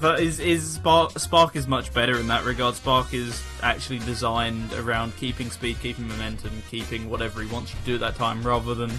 [0.00, 2.76] But is is Spark, Spark is much better in that regard.
[2.76, 7.84] Spark is actually designed around keeping speed, keeping momentum, keeping whatever he wants you to
[7.84, 8.92] do at that time, rather than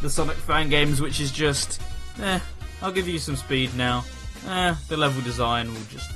[0.00, 1.82] the Sonic fan games, which is just,
[2.22, 2.40] eh,
[2.80, 4.04] I'll give you some speed now.
[4.48, 6.15] Eh, the level design will just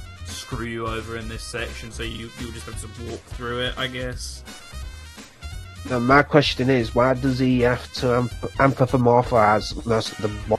[0.51, 3.79] screw you over in this section, so you you'll just have to walk through it,
[3.79, 4.43] I guess.
[5.89, 10.59] Now, my question is, why does he have to amp- anthropomorphize most of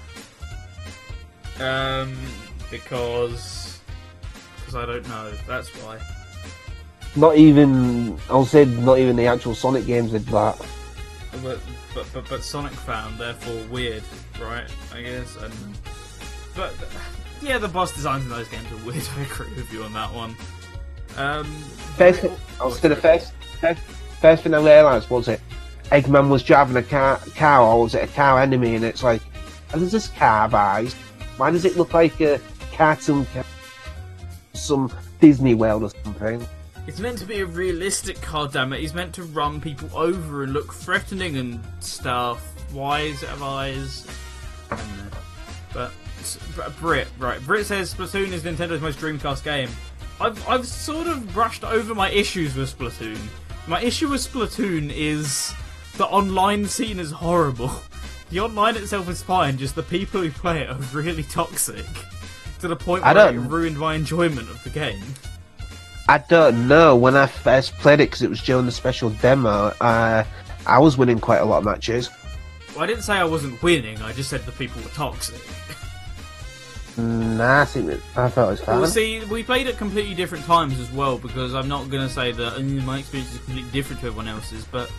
[1.57, 2.15] the Um,
[2.69, 3.81] because
[4.55, 5.34] because I don't know.
[5.45, 5.99] That's why.
[7.18, 10.57] Not even, I'll say, not even the actual Sonic games did that.
[11.43, 11.59] But
[11.93, 14.03] but but, but Sonic fan, therefore weird,
[14.41, 14.69] right?
[14.93, 15.35] I guess.
[15.35, 15.53] And
[16.55, 16.73] but
[17.41, 19.07] yeah, the boss designs in those games are weird.
[19.18, 20.35] I agree with you on that one.
[21.18, 21.45] Um,
[21.97, 22.26] First,
[22.59, 23.81] I was the first, first,
[24.22, 25.41] first thing I realised was it
[25.91, 28.76] Eggman was driving a car, car, or was it a car enemy?
[28.76, 29.22] And it's like,
[29.69, 30.93] how does this car have eyes?
[31.35, 32.39] Why does it look like a
[32.72, 33.43] cartoon car?
[34.53, 36.47] Some Disney World or something?
[36.88, 38.80] It's meant to be a realistic car, damn it.
[38.80, 42.41] He's meant to run people over and look threatening and stuff.
[42.72, 44.07] Why does it have eyes?
[45.73, 45.91] But
[46.80, 47.41] Brit, right?
[47.45, 49.69] Brit says Splatoon is Nintendo's most Dreamcast game.
[50.19, 53.19] I've I've sort of brushed over my issues with Splatoon.
[53.68, 55.53] My issue with Splatoon is
[55.98, 57.72] the online scene is horrible.
[58.31, 61.85] The online itself is fine, just the people who play it are really toxic
[62.60, 65.03] to the point where it ruined my enjoyment of the game.
[66.07, 66.95] I don't know.
[66.95, 70.23] When I first played it, because it was during the special demo, uh,
[70.65, 72.10] I was winning quite a lot of matches.
[72.73, 74.02] Well, I didn't say I wasn't winning.
[74.02, 75.41] I just said the people were toxic.
[76.97, 78.80] Nah, I think that, I thought it was fine.
[78.80, 82.13] Well, see, we played at completely different times as well because I'm not going to
[82.13, 84.91] say that uh, my experience is completely different to everyone else's, but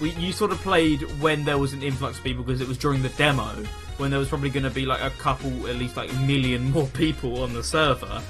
[0.00, 2.78] we you sort of played when there was an influx of people because it was
[2.78, 3.46] during the demo
[3.96, 6.70] when there was probably going to be like a couple, at least like a million
[6.72, 8.22] more people on the server.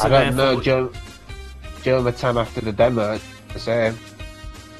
[0.00, 0.56] I don't know.
[0.56, 0.92] therefore,
[1.82, 3.18] During, the time after the demo,
[3.52, 3.96] the same.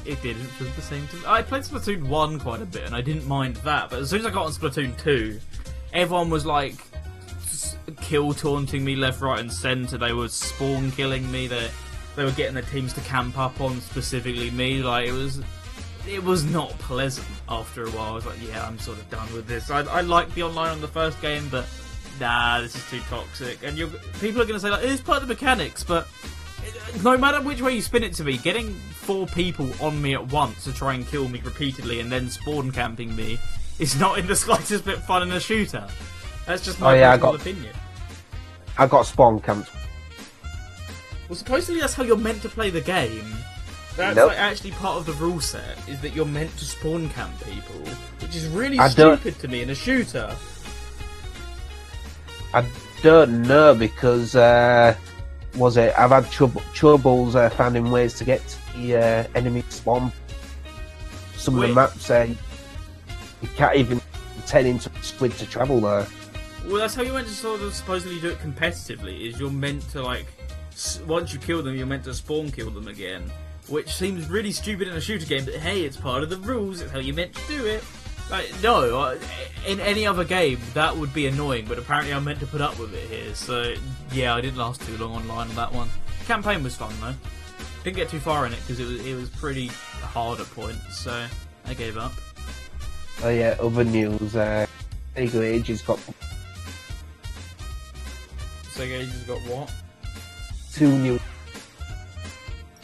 [0.05, 0.37] It did.
[0.37, 1.07] It was the same.
[1.07, 3.89] To, I played Splatoon one quite a bit, and I didn't mind that.
[3.89, 5.39] But as soon as I got on Splatoon two,
[5.93, 6.75] everyone was like
[8.01, 9.97] kill taunting me left, right, and centre.
[9.97, 11.47] They were spawn killing me.
[11.47, 11.69] They
[12.15, 14.81] they were getting their teams to camp up on specifically me.
[14.81, 15.41] Like it was.
[16.07, 18.11] It was not pleasant after a while.
[18.11, 19.69] I was like, yeah, I'm sort of done with this.
[19.69, 21.67] I, I liked the online on the first game, but
[22.19, 23.59] nah, this is too toxic.
[23.63, 23.89] And you're,
[24.21, 26.07] people are going to say, like, it's part of the mechanics, but
[26.59, 30.13] uh, no matter which way you spin it to me, getting four people on me
[30.13, 33.39] at once to try and kill me repeatedly and then spawn camping me
[33.79, 35.87] is not in the slightest bit fun in a shooter.
[36.47, 37.75] That's just my Oh, yeah, I personal got- opinion.
[38.79, 39.69] I got spawn camped.
[41.27, 43.25] Well, supposedly that's how you're meant to play the game.
[43.97, 44.29] That's Nope.
[44.29, 47.81] like actually part of the rule set is that you're meant to spawn camp people,
[48.21, 50.33] which is really I stupid to me in a shooter.
[52.53, 52.63] I
[53.01, 54.95] don't know because uh,
[55.55, 55.93] was it?
[55.97, 60.11] I've had trouble, troubles uh, finding ways to get to the uh, enemy spawn.
[61.35, 62.27] Some of the maps uh,
[63.41, 63.99] you can't even
[64.45, 66.07] turn into a squid to travel there.
[66.67, 69.29] Well, that's how you're meant to sort of supposedly do it competitively.
[69.29, 70.25] Is you're meant to like
[71.07, 73.31] once you kill them, you're meant to spawn kill them again,
[73.69, 75.45] which seems really stupid in a shooter game.
[75.45, 76.81] But hey, it's part of the rules.
[76.81, 77.85] It's how you're meant to do it.
[78.29, 79.17] Like no,
[79.65, 82.77] in any other game that would be annoying, but apparently I'm meant to put up
[82.77, 83.33] with it here.
[83.33, 83.73] So
[84.11, 85.87] yeah, I didn't last too long online on that one.
[86.25, 87.15] Campaign was fun though.
[87.85, 89.67] Didn't get too far in it because it was it was pretty
[90.01, 91.25] hard at points, so
[91.65, 92.11] I gave up.
[93.23, 94.35] Oh yeah, other news.
[94.35, 94.67] Uh,
[95.15, 95.97] Age has got
[98.77, 99.71] Sega Ages got what?
[100.77, 101.19] two new.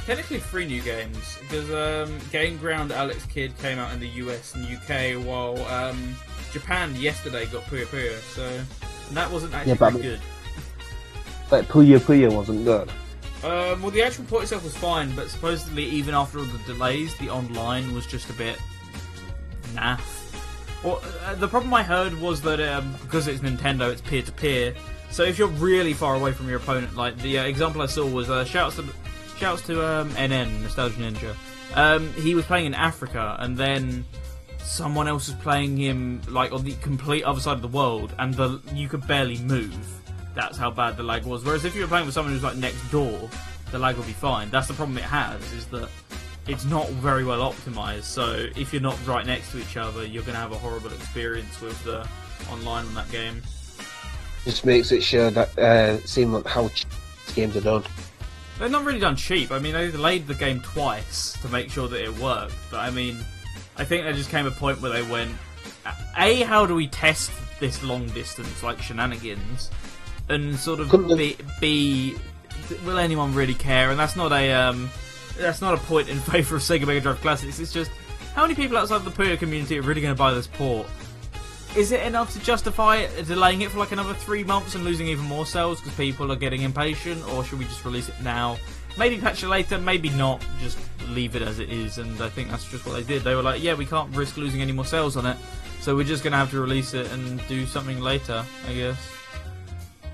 [0.05, 4.55] Technically three new games because um, Gain Ground Alex Kidd came out in the US
[4.55, 6.15] and UK, while um,
[6.51, 8.19] Japan yesterday got Puyo Puyo.
[8.33, 8.61] So
[9.11, 10.19] that wasn't actually Yeah, but good.
[11.49, 12.89] But Puyo Puyo wasn't good.
[13.43, 17.15] Um, well, the actual port itself was fine, but supposedly even after all the delays,
[17.17, 18.57] the online was just a bit
[19.73, 20.01] naff.
[20.83, 24.31] Well, uh, the problem I heard was that um, because it's Nintendo, it's peer to
[24.31, 24.73] peer.
[25.13, 28.03] So if you're really far away from your opponent, like the uh, example I saw
[28.03, 28.85] was uh, shouts to
[29.37, 31.35] shouts to um, NN Nostalgia Ninja.
[31.75, 34.05] Um, he was playing in Africa, and then
[34.57, 38.33] someone else was playing him like on the complete other side of the world, and
[38.33, 39.77] the you could barely move.
[40.33, 41.45] That's how bad the lag was.
[41.45, 43.29] Whereas if you were playing with someone who's like next door,
[43.69, 44.49] the lag would be fine.
[44.49, 45.89] That's the problem it has is that
[46.47, 48.05] it's not very well optimized.
[48.05, 50.91] So if you're not right next to each other, you're going to have a horrible
[50.91, 51.99] experience with the
[52.49, 53.43] online on that game.
[54.43, 56.85] Just makes it sure that uh, seem like how ch-
[57.33, 57.83] games are done.
[58.59, 59.51] They're not really done cheap.
[59.51, 62.55] I mean, they delayed the game twice to make sure that it worked.
[62.69, 63.17] But I mean,
[63.77, 65.31] I think there just came a point where they went,
[66.17, 69.71] A, how do we test this long distance, like shenanigans?
[70.29, 72.15] And sort of Couldn't B, B,
[72.85, 73.89] will anyone really care?
[73.89, 74.89] And that's not a, um,
[75.37, 77.59] that's not a point in favour of Sega Mega Drive Classics.
[77.59, 77.91] It's just,
[78.35, 80.87] how many people outside the Puyo community are really going to buy this port?
[81.75, 85.25] Is it enough to justify delaying it for like another three months and losing even
[85.25, 88.57] more sales because people are getting impatient, or should we just release it now?
[88.95, 90.45] Maybe patch it later, maybe not.
[90.61, 90.77] Just
[91.09, 93.23] leave it as it is, and I think that's just what they did.
[93.23, 95.35] They were like, "Yeah, we can't risk losing any more sales on it,
[95.81, 98.97] so we're just gonna have to release it and do something later." I guess.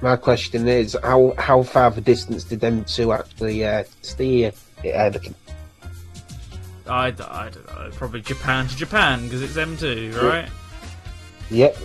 [0.02, 4.53] My question is, how how far the distance did them two actually uh, steer?
[4.80, 5.34] Uh, the-
[6.88, 7.11] I, I
[7.49, 7.90] don't know.
[7.95, 10.49] Probably Japan to Japan because it's M2, right?
[11.51, 11.77] Yep.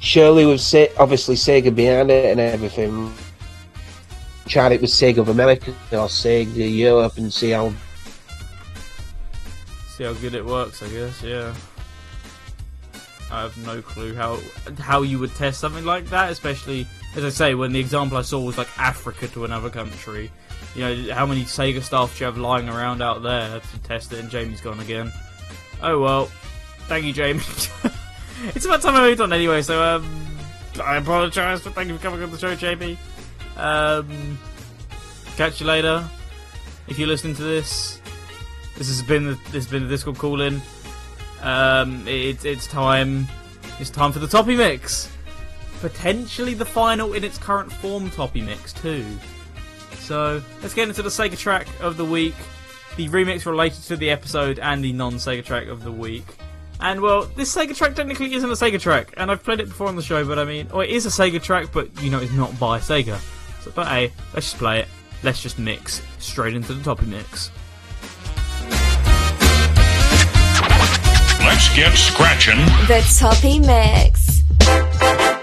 [0.00, 3.12] Surely with Se- obviously Sega behind it and everything.
[4.46, 7.72] Tried it with Sega of America or Sega Europe and see how
[9.96, 11.22] See how good it works, I guess.
[11.22, 11.54] Yeah.
[13.30, 14.38] I have no clue how
[14.78, 16.86] how you would test something like that, especially
[17.16, 20.30] as I say, when the example I saw was like Africa to another country.
[20.74, 24.12] You know, how many Sega staff do you have lying around out there to test
[24.12, 24.18] it?
[24.18, 25.10] And Jamie's gone again.
[25.82, 26.26] Oh well,
[26.88, 27.40] thank you, Jamie.
[28.44, 29.62] it's about time I moved on anyway.
[29.62, 30.26] So um,
[30.82, 32.96] I apologise but thank you for coming on the show, JB.
[33.56, 34.38] Um,
[35.36, 36.08] catch you later.
[36.88, 38.00] If you're listening to this,
[38.76, 40.60] this has been the, this has been the Discord call in.
[41.42, 43.26] Um, it, it's time.
[43.78, 45.10] It's time for the Toppy Mix.
[45.80, 49.04] Potentially the final in its current form Toppy Mix too.
[49.98, 52.34] So let's get into the Sega track of the week,
[52.96, 56.24] the remix related to the episode, and the non-Sega track of the week.
[56.80, 59.88] And well, this Sega track technically isn't a Sega track, and I've played it before
[59.88, 62.20] on the show, but I mean, or it is a Sega track, but you know,
[62.20, 63.18] it's not by Sega.
[63.62, 64.88] So, but hey, let's just play it.
[65.22, 67.50] Let's just mix straight into the Toppy Mix.
[71.40, 72.58] Let's get scratching.
[72.86, 75.35] The Toppy Mix.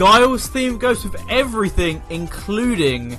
[0.00, 3.18] Guile's theme goes with everything, including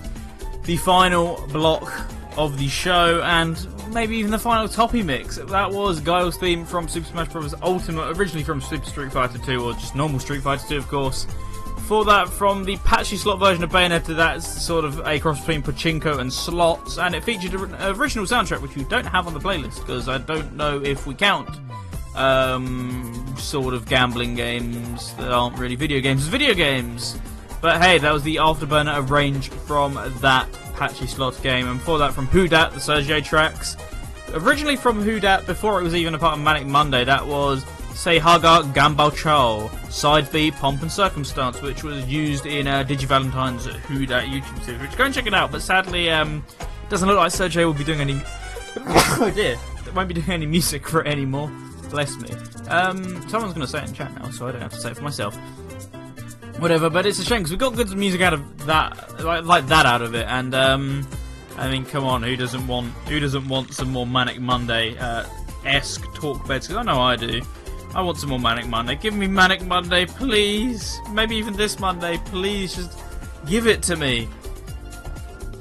[0.64, 1.94] the final block
[2.38, 5.36] of the show and maybe even the final toppy mix.
[5.36, 7.53] That was Guile's theme from Super Smash Bros.
[7.62, 11.28] Ultimate, originally from Super Street Fighter 2, or just normal Street Fighter 2, of course.
[11.82, 16.18] For that, from the Pachislot version of Bayonetta, that's sort of a cross between Pachinko
[16.18, 19.82] and slots, and it featured an original soundtrack which we don't have on the playlist
[19.82, 21.48] because I don't know if we count
[22.16, 27.18] um, sort of gambling games that aren't really video games video games.
[27.62, 32.14] But hey, that was the Afterburner of range from that Pachislot game, and before that
[32.14, 33.78] from Who Dat, the Sergio tracks.
[34.34, 37.64] Originally from Who Dat, before it was even a part of Manic Monday, that was
[37.94, 43.66] Say Haga Gambao Chow, Side B Pomp and Circumstance, which was used in uh, DigiValentine's
[43.66, 46.44] Who Dat YouTube series, which go and check it out, but sadly, um,
[46.90, 48.14] doesn't look like Sergio will be doing any.
[48.78, 49.56] oh dear,
[49.94, 51.52] won't be doing any music for it anymore.
[51.91, 52.30] Bless me.
[52.69, 54.91] Um, someone's going to say it in chat now, so I don't have to say
[54.91, 55.35] it for myself.
[56.57, 59.68] Whatever, but it's a shame because we got good music out of that, like, like
[59.68, 61.07] that out of it, and um,
[61.57, 65.26] I mean, come on, who doesn't want who doesn't want some more Manic Monday uh,
[65.65, 66.68] esque talk beds?
[66.68, 67.41] Because I know I do.
[67.93, 68.95] I want some more Manic Monday.
[68.95, 70.99] Give me Manic Monday, please.
[71.11, 72.76] Maybe even this Monday, please.
[72.76, 72.97] Just
[73.47, 74.30] give it to me.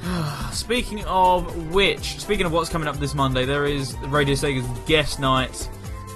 [0.53, 5.19] speaking of which, speaking of what's coming up this Monday, there is Radio Sega's guest
[5.19, 5.69] night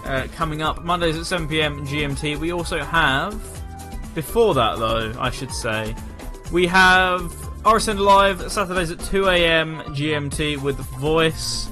[0.05, 2.39] uh, coming up Mondays at 7 pm GMT.
[2.39, 3.33] We also have,
[4.15, 5.95] before that though, I should say,
[6.53, 7.21] we have
[7.65, 11.69] RSN Live Saturdays at 2 am GMT with Voice.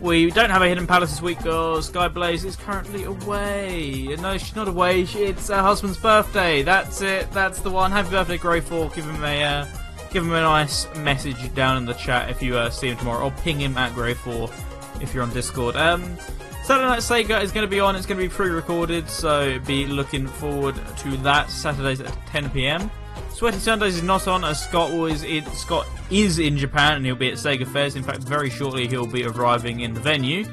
[0.00, 4.16] We don't have a Hidden Palace this week because Sky Blaze is currently away.
[4.20, 5.02] No, she's not away.
[5.02, 6.62] It's her husband's birthday.
[6.62, 7.30] That's it.
[7.30, 7.90] That's the one.
[7.90, 8.94] Happy birthday, Grey4.
[8.94, 9.66] Give him a uh,
[10.10, 13.26] give him a nice message down in the chat if you uh, see him tomorrow,
[13.26, 14.50] or ping him at Grey4
[15.00, 15.76] if you're on Discord.
[15.76, 16.16] Um,
[16.64, 17.94] Saturday Night Sega is going to be on.
[17.94, 21.50] It's going to be pre-recorded, so be looking forward to that.
[21.50, 22.90] Saturdays at 10 p.m.
[23.34, 27.16] Sweaty Sundays is not on as Scott was in, Scott is in Japan and he'll
[27.16, 27.96] be at Sega Fes.
[27.96, 30.46] In fact, very shortly he'll be arriving in the venue.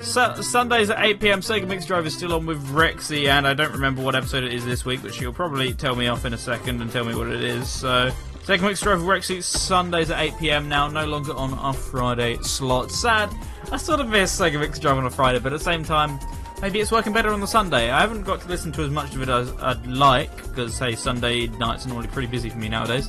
[0.00, 3.54] Su- Sundays at 8 pm, Sega Mix Drive is still on with Rexy, and I
[3.54, 6.34] don't remember what episode it is this week, but she'll probably tell me off in
[6.34, 7.68] a second and tell me what it is.
[7.68, 8.10] So,
[8.48, 12.38] Sega Mix Drive with Rexy, Sundays at 8 pm now, no longer on our Friday
[12.38, 12.90] slot.
[12.90, 13.28] Sad.
[13.70, 16.18] I sort of miss Sega Mix Drive on a Friday, but at the same time,
[16.62, 17.90] maybe it's working better on the Sunday.
[17.90, 20.94] I haven't got to listen to as much of it as I'd like, because, hey,
[20.94, 23.06] Sunday nights are normally pretty busy for me nowadays.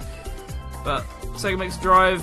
[0.83, 1.05] But
[1.37, 2.21] Sega Mix Drive,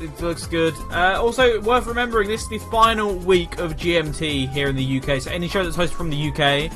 [0.00, 0.74] it looks good.
[0.90, 5.22] Uh, also, worth remembering, this is the final week of GMT here in the UK,
[5.22, 6.72] so any show that's hosted from the UK,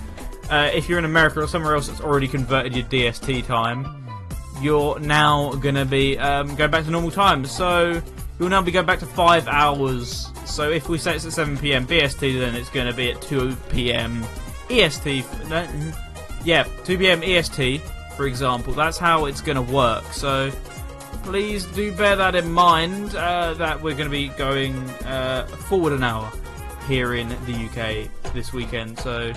[0.48, 4.05] uh, if you're in America or somewhere else that's already converted your DST time,
[4.60, 7.44] you're now to be um, going back to normal time.
[7.44, 8.00] So,
[8.38, 11.58] you'll now be going back to five hours so if we say it's at 7
[11.58, 11.86] p.m.
[11.86, 14.24] BST, then it's to be at 2 p.m.
[14.70, 15.24] EST.
[16.44, 17.22] Yeah, 2 p.m.
[17.22, 17.80] EST,
[18.16, 18.72] for example.
[18.72, 20.04] That's how it's to work.
[20.12, 20.50] So
[21.24, 26.04] please do bear that in mind uh, that we're to be going uh, forward an
[26.04, 26.30] hour
[26.86, 28.98] here in the UK this weekend.
[29.00, 29.32] So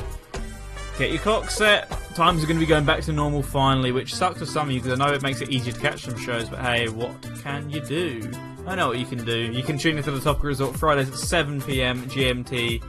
[1.00, 1.90] get your clock set.
[2.14, 4.74] Times are going to be going back to normal finally, which sucks for some of
[4.74, 7.16] you because I know it makes it easier to catch some shows, but hey, what
[7.42, 8.30] can you do?
[8.68, 9.50] I know what you can do.
[9.50, 12.84] You can tune into the Topical Resort Fridays at 7 pm GMT,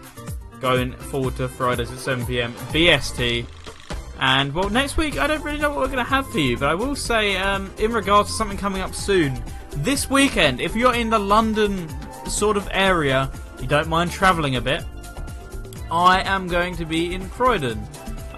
[0.60, 3.46] going forward to Fridays at 7 pm BST.
[4.18, 6.58] And well, next week I don't really know what we're going to have for you,
[6.58, 9.40] but I will say, um, in regards to something coming up soon,
[9.76, 11.88] this weekend, if you're in the London
[12.28, 13.30] sort of area,
[13.60, 14.84] you don't mind travelling a bit,
[15.92, 17.80] I am going to be in Croydon.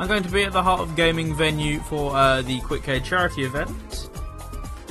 [0.03, 3.45] I'm going to be at the Heart of Gaming venue for uh, the Quickcade charity
[3.45, 4.11] event.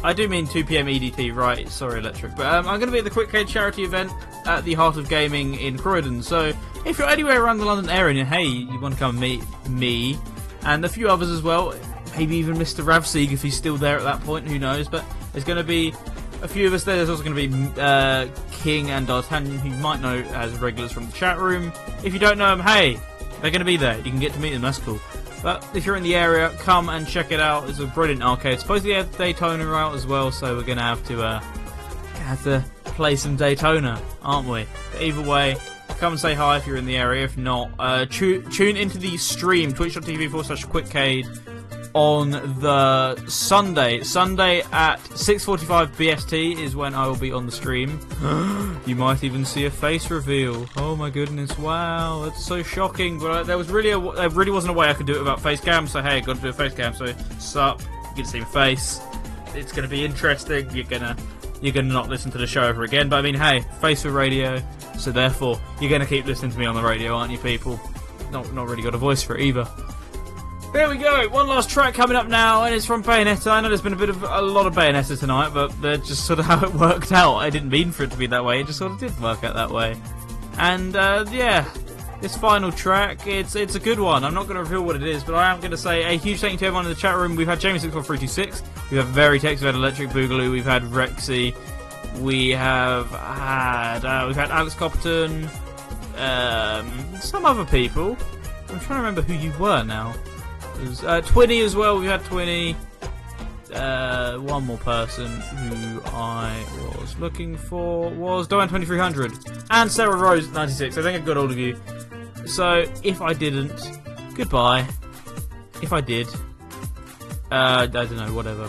[0.06, 0.86] I do mean 2 p.m.
[0.86, 1.68] EDT, right?
[1.68, 2.34] Sorry, Electric.
[2.38, 4.10] But um, I'm going to be at the Quickcade charity event
[4.46, 6.24] at the Heart of Gaming in Croydon.
[6.24, 6.54] So
[6.86, 10.18] if you're anywhere around the London area and hey, you want to come meet me
[10.64, 11.76] and a few others as well,
[12.16, 12.82] maybe even Mr.
[12.82, 14.88] Ravseeg if he's still there at that point, who knows?
[14.88, 15.94] But there's going to be
[16.42, 16.96] a few of us there.
[16.96, 20.94] There's also going to be uh, King and D'Artagnan, who you might know as regulars
[20.94, 21.74] from the chat room.
[22.02, 22.98] If you don't know them, hey,
[23.42, 23.98] they're going to be there.
[23.98, 24.62] You can get to meet them.
[24.62, 25.00] That's cool.
[25.44, 27.68] But if you're in the area, come and check it out.
[27.70, 28.60] It's a brilliant arcade.
[28.60, 32.64] Supposedly they have Daytona out as well, so we're gonna have to uh, have to
[32.86, 34.66] play some Daytona, aren't we?
[34.94, 35.56] But either way,
[35.98, 37.24] come and say hi if you're in the area.
[37.24, 41.26] If not, uh, tu- tune into the stream twitch.tv forward slash quickcade
[41.94, 44.02] on the Sunday.
[44.04, 48.00] Sunday at 6:45 BST is when I will be on the stream.
[48.86, 50.66] you might even see a face reveal.
[50.78, 51.58] Oh my goodness!
[51.58, 53.20] Wow, that's so shocking.
[53.20, 55.20] But uh, there was really a, there really wasn't a way I could do it
[55.20, 55.88] without face cam.
[55.88, 56.94] So hey, got to do a face cam.
[56.94, 59.02] So sup, you get to see my face.
[59.54, 60.70] It's going to be interesting.
[60.72, 61.16] You're gonna
[61.62, 63.10] you're gonna not listen to the show ever again.
[63.10, 64.62] But I mean, hey, face for radio.
[64.98, 67.80] So therefore, you're gonna keep listening to me on the radio, aren't you, people?
[68.32, 69.68] Not not really got a voice for it either.
[70.74, 71.28] There we go.
[71.28, 73.52] One last track coming up now, and it's from Bayonetta.
[73.52, 76.26] I know there's been a bit of a lot of Bayonetta tonight, but that's just
[76.26, 77.36] sort of how it worked out.
[77.38, 78.62] I didn't mean for it to be that way.
[78.62, 79.98] It just sort of did work out that way.
[80.58, 81.70] And uh, yeah,
[82.22, 84.24] this final track, it's it's a good one.
[84.24, 86.18] I'm not going to reveal what it is, but I am going to say a
[86.18, 87.36] huge thank you to everyone in the chat room.
[87.36, 88.64] We've had Jamie six four three two six.
[88.90, 89.60] We have had Very Tex.
[89.60, 90.52] We've had Electric Boogaloo.
[90.52, 91.54] We've had Rexy.
[92.22, 95.50] We have had uh, we've had Alex Copperton.
[96.18, 98.16] Um, some other people.
[98.70, 100.16] I'm trying to remember who you were now.
[100.82, 102.00] Was, uh, Twinny as well.
[102.00, 102.76] We had Twinny.
[103.74, 106.66] Uh, one more person who I
[107.00, 109.32] was looking for was Diane 2300
[109.70, 110.98] and Sarah Rose 96.
[110.98, 111.80] I think I've got all of you.
[112.46, 113.72] So if I didn't,
[114.36, 114.86] goodbye.
[115.82, 116.28] If I did,
[117.50, 118.68] uh, I don't know, whatever.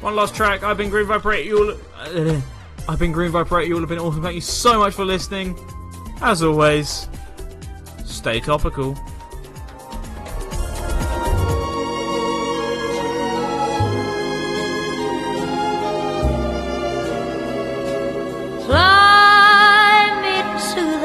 [0.00, 0.62] One last track.
[0.62, 1.34] I've been Green Viper.
[1.34, 1.76] You all.
[1.96, 2.40] Uh,
[2.88, 3.62] I've been Green Viper.
[3.62, 4.22] You all have been awesome.
[4.22, 5.58] Thank you so much for listening.
[6.20, 7.08] As always,
[8.04, 8.98] stay topical.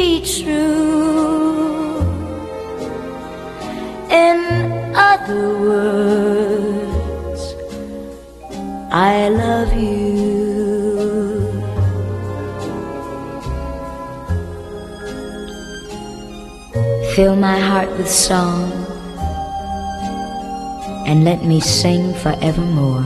[0.00, 2.00] be true.
[4.08, 4.38] In
[4.96, 7.42] other words,
[8.90, 10.00] I love you.
[17.14, 18.72] Fill my heart with song
[21.08, 23.04] and let me sing forevermore.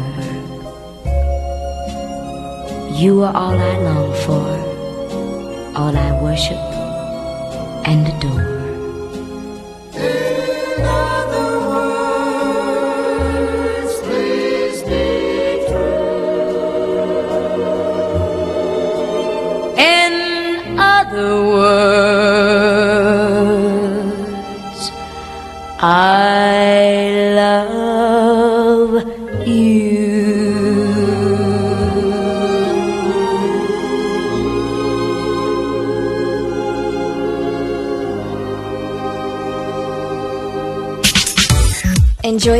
[3.02, 4.46] You are all I long for,
[5.74, 6.73] all I worship
[7.84, 8.40] and adore.
[8.40, 8.53] In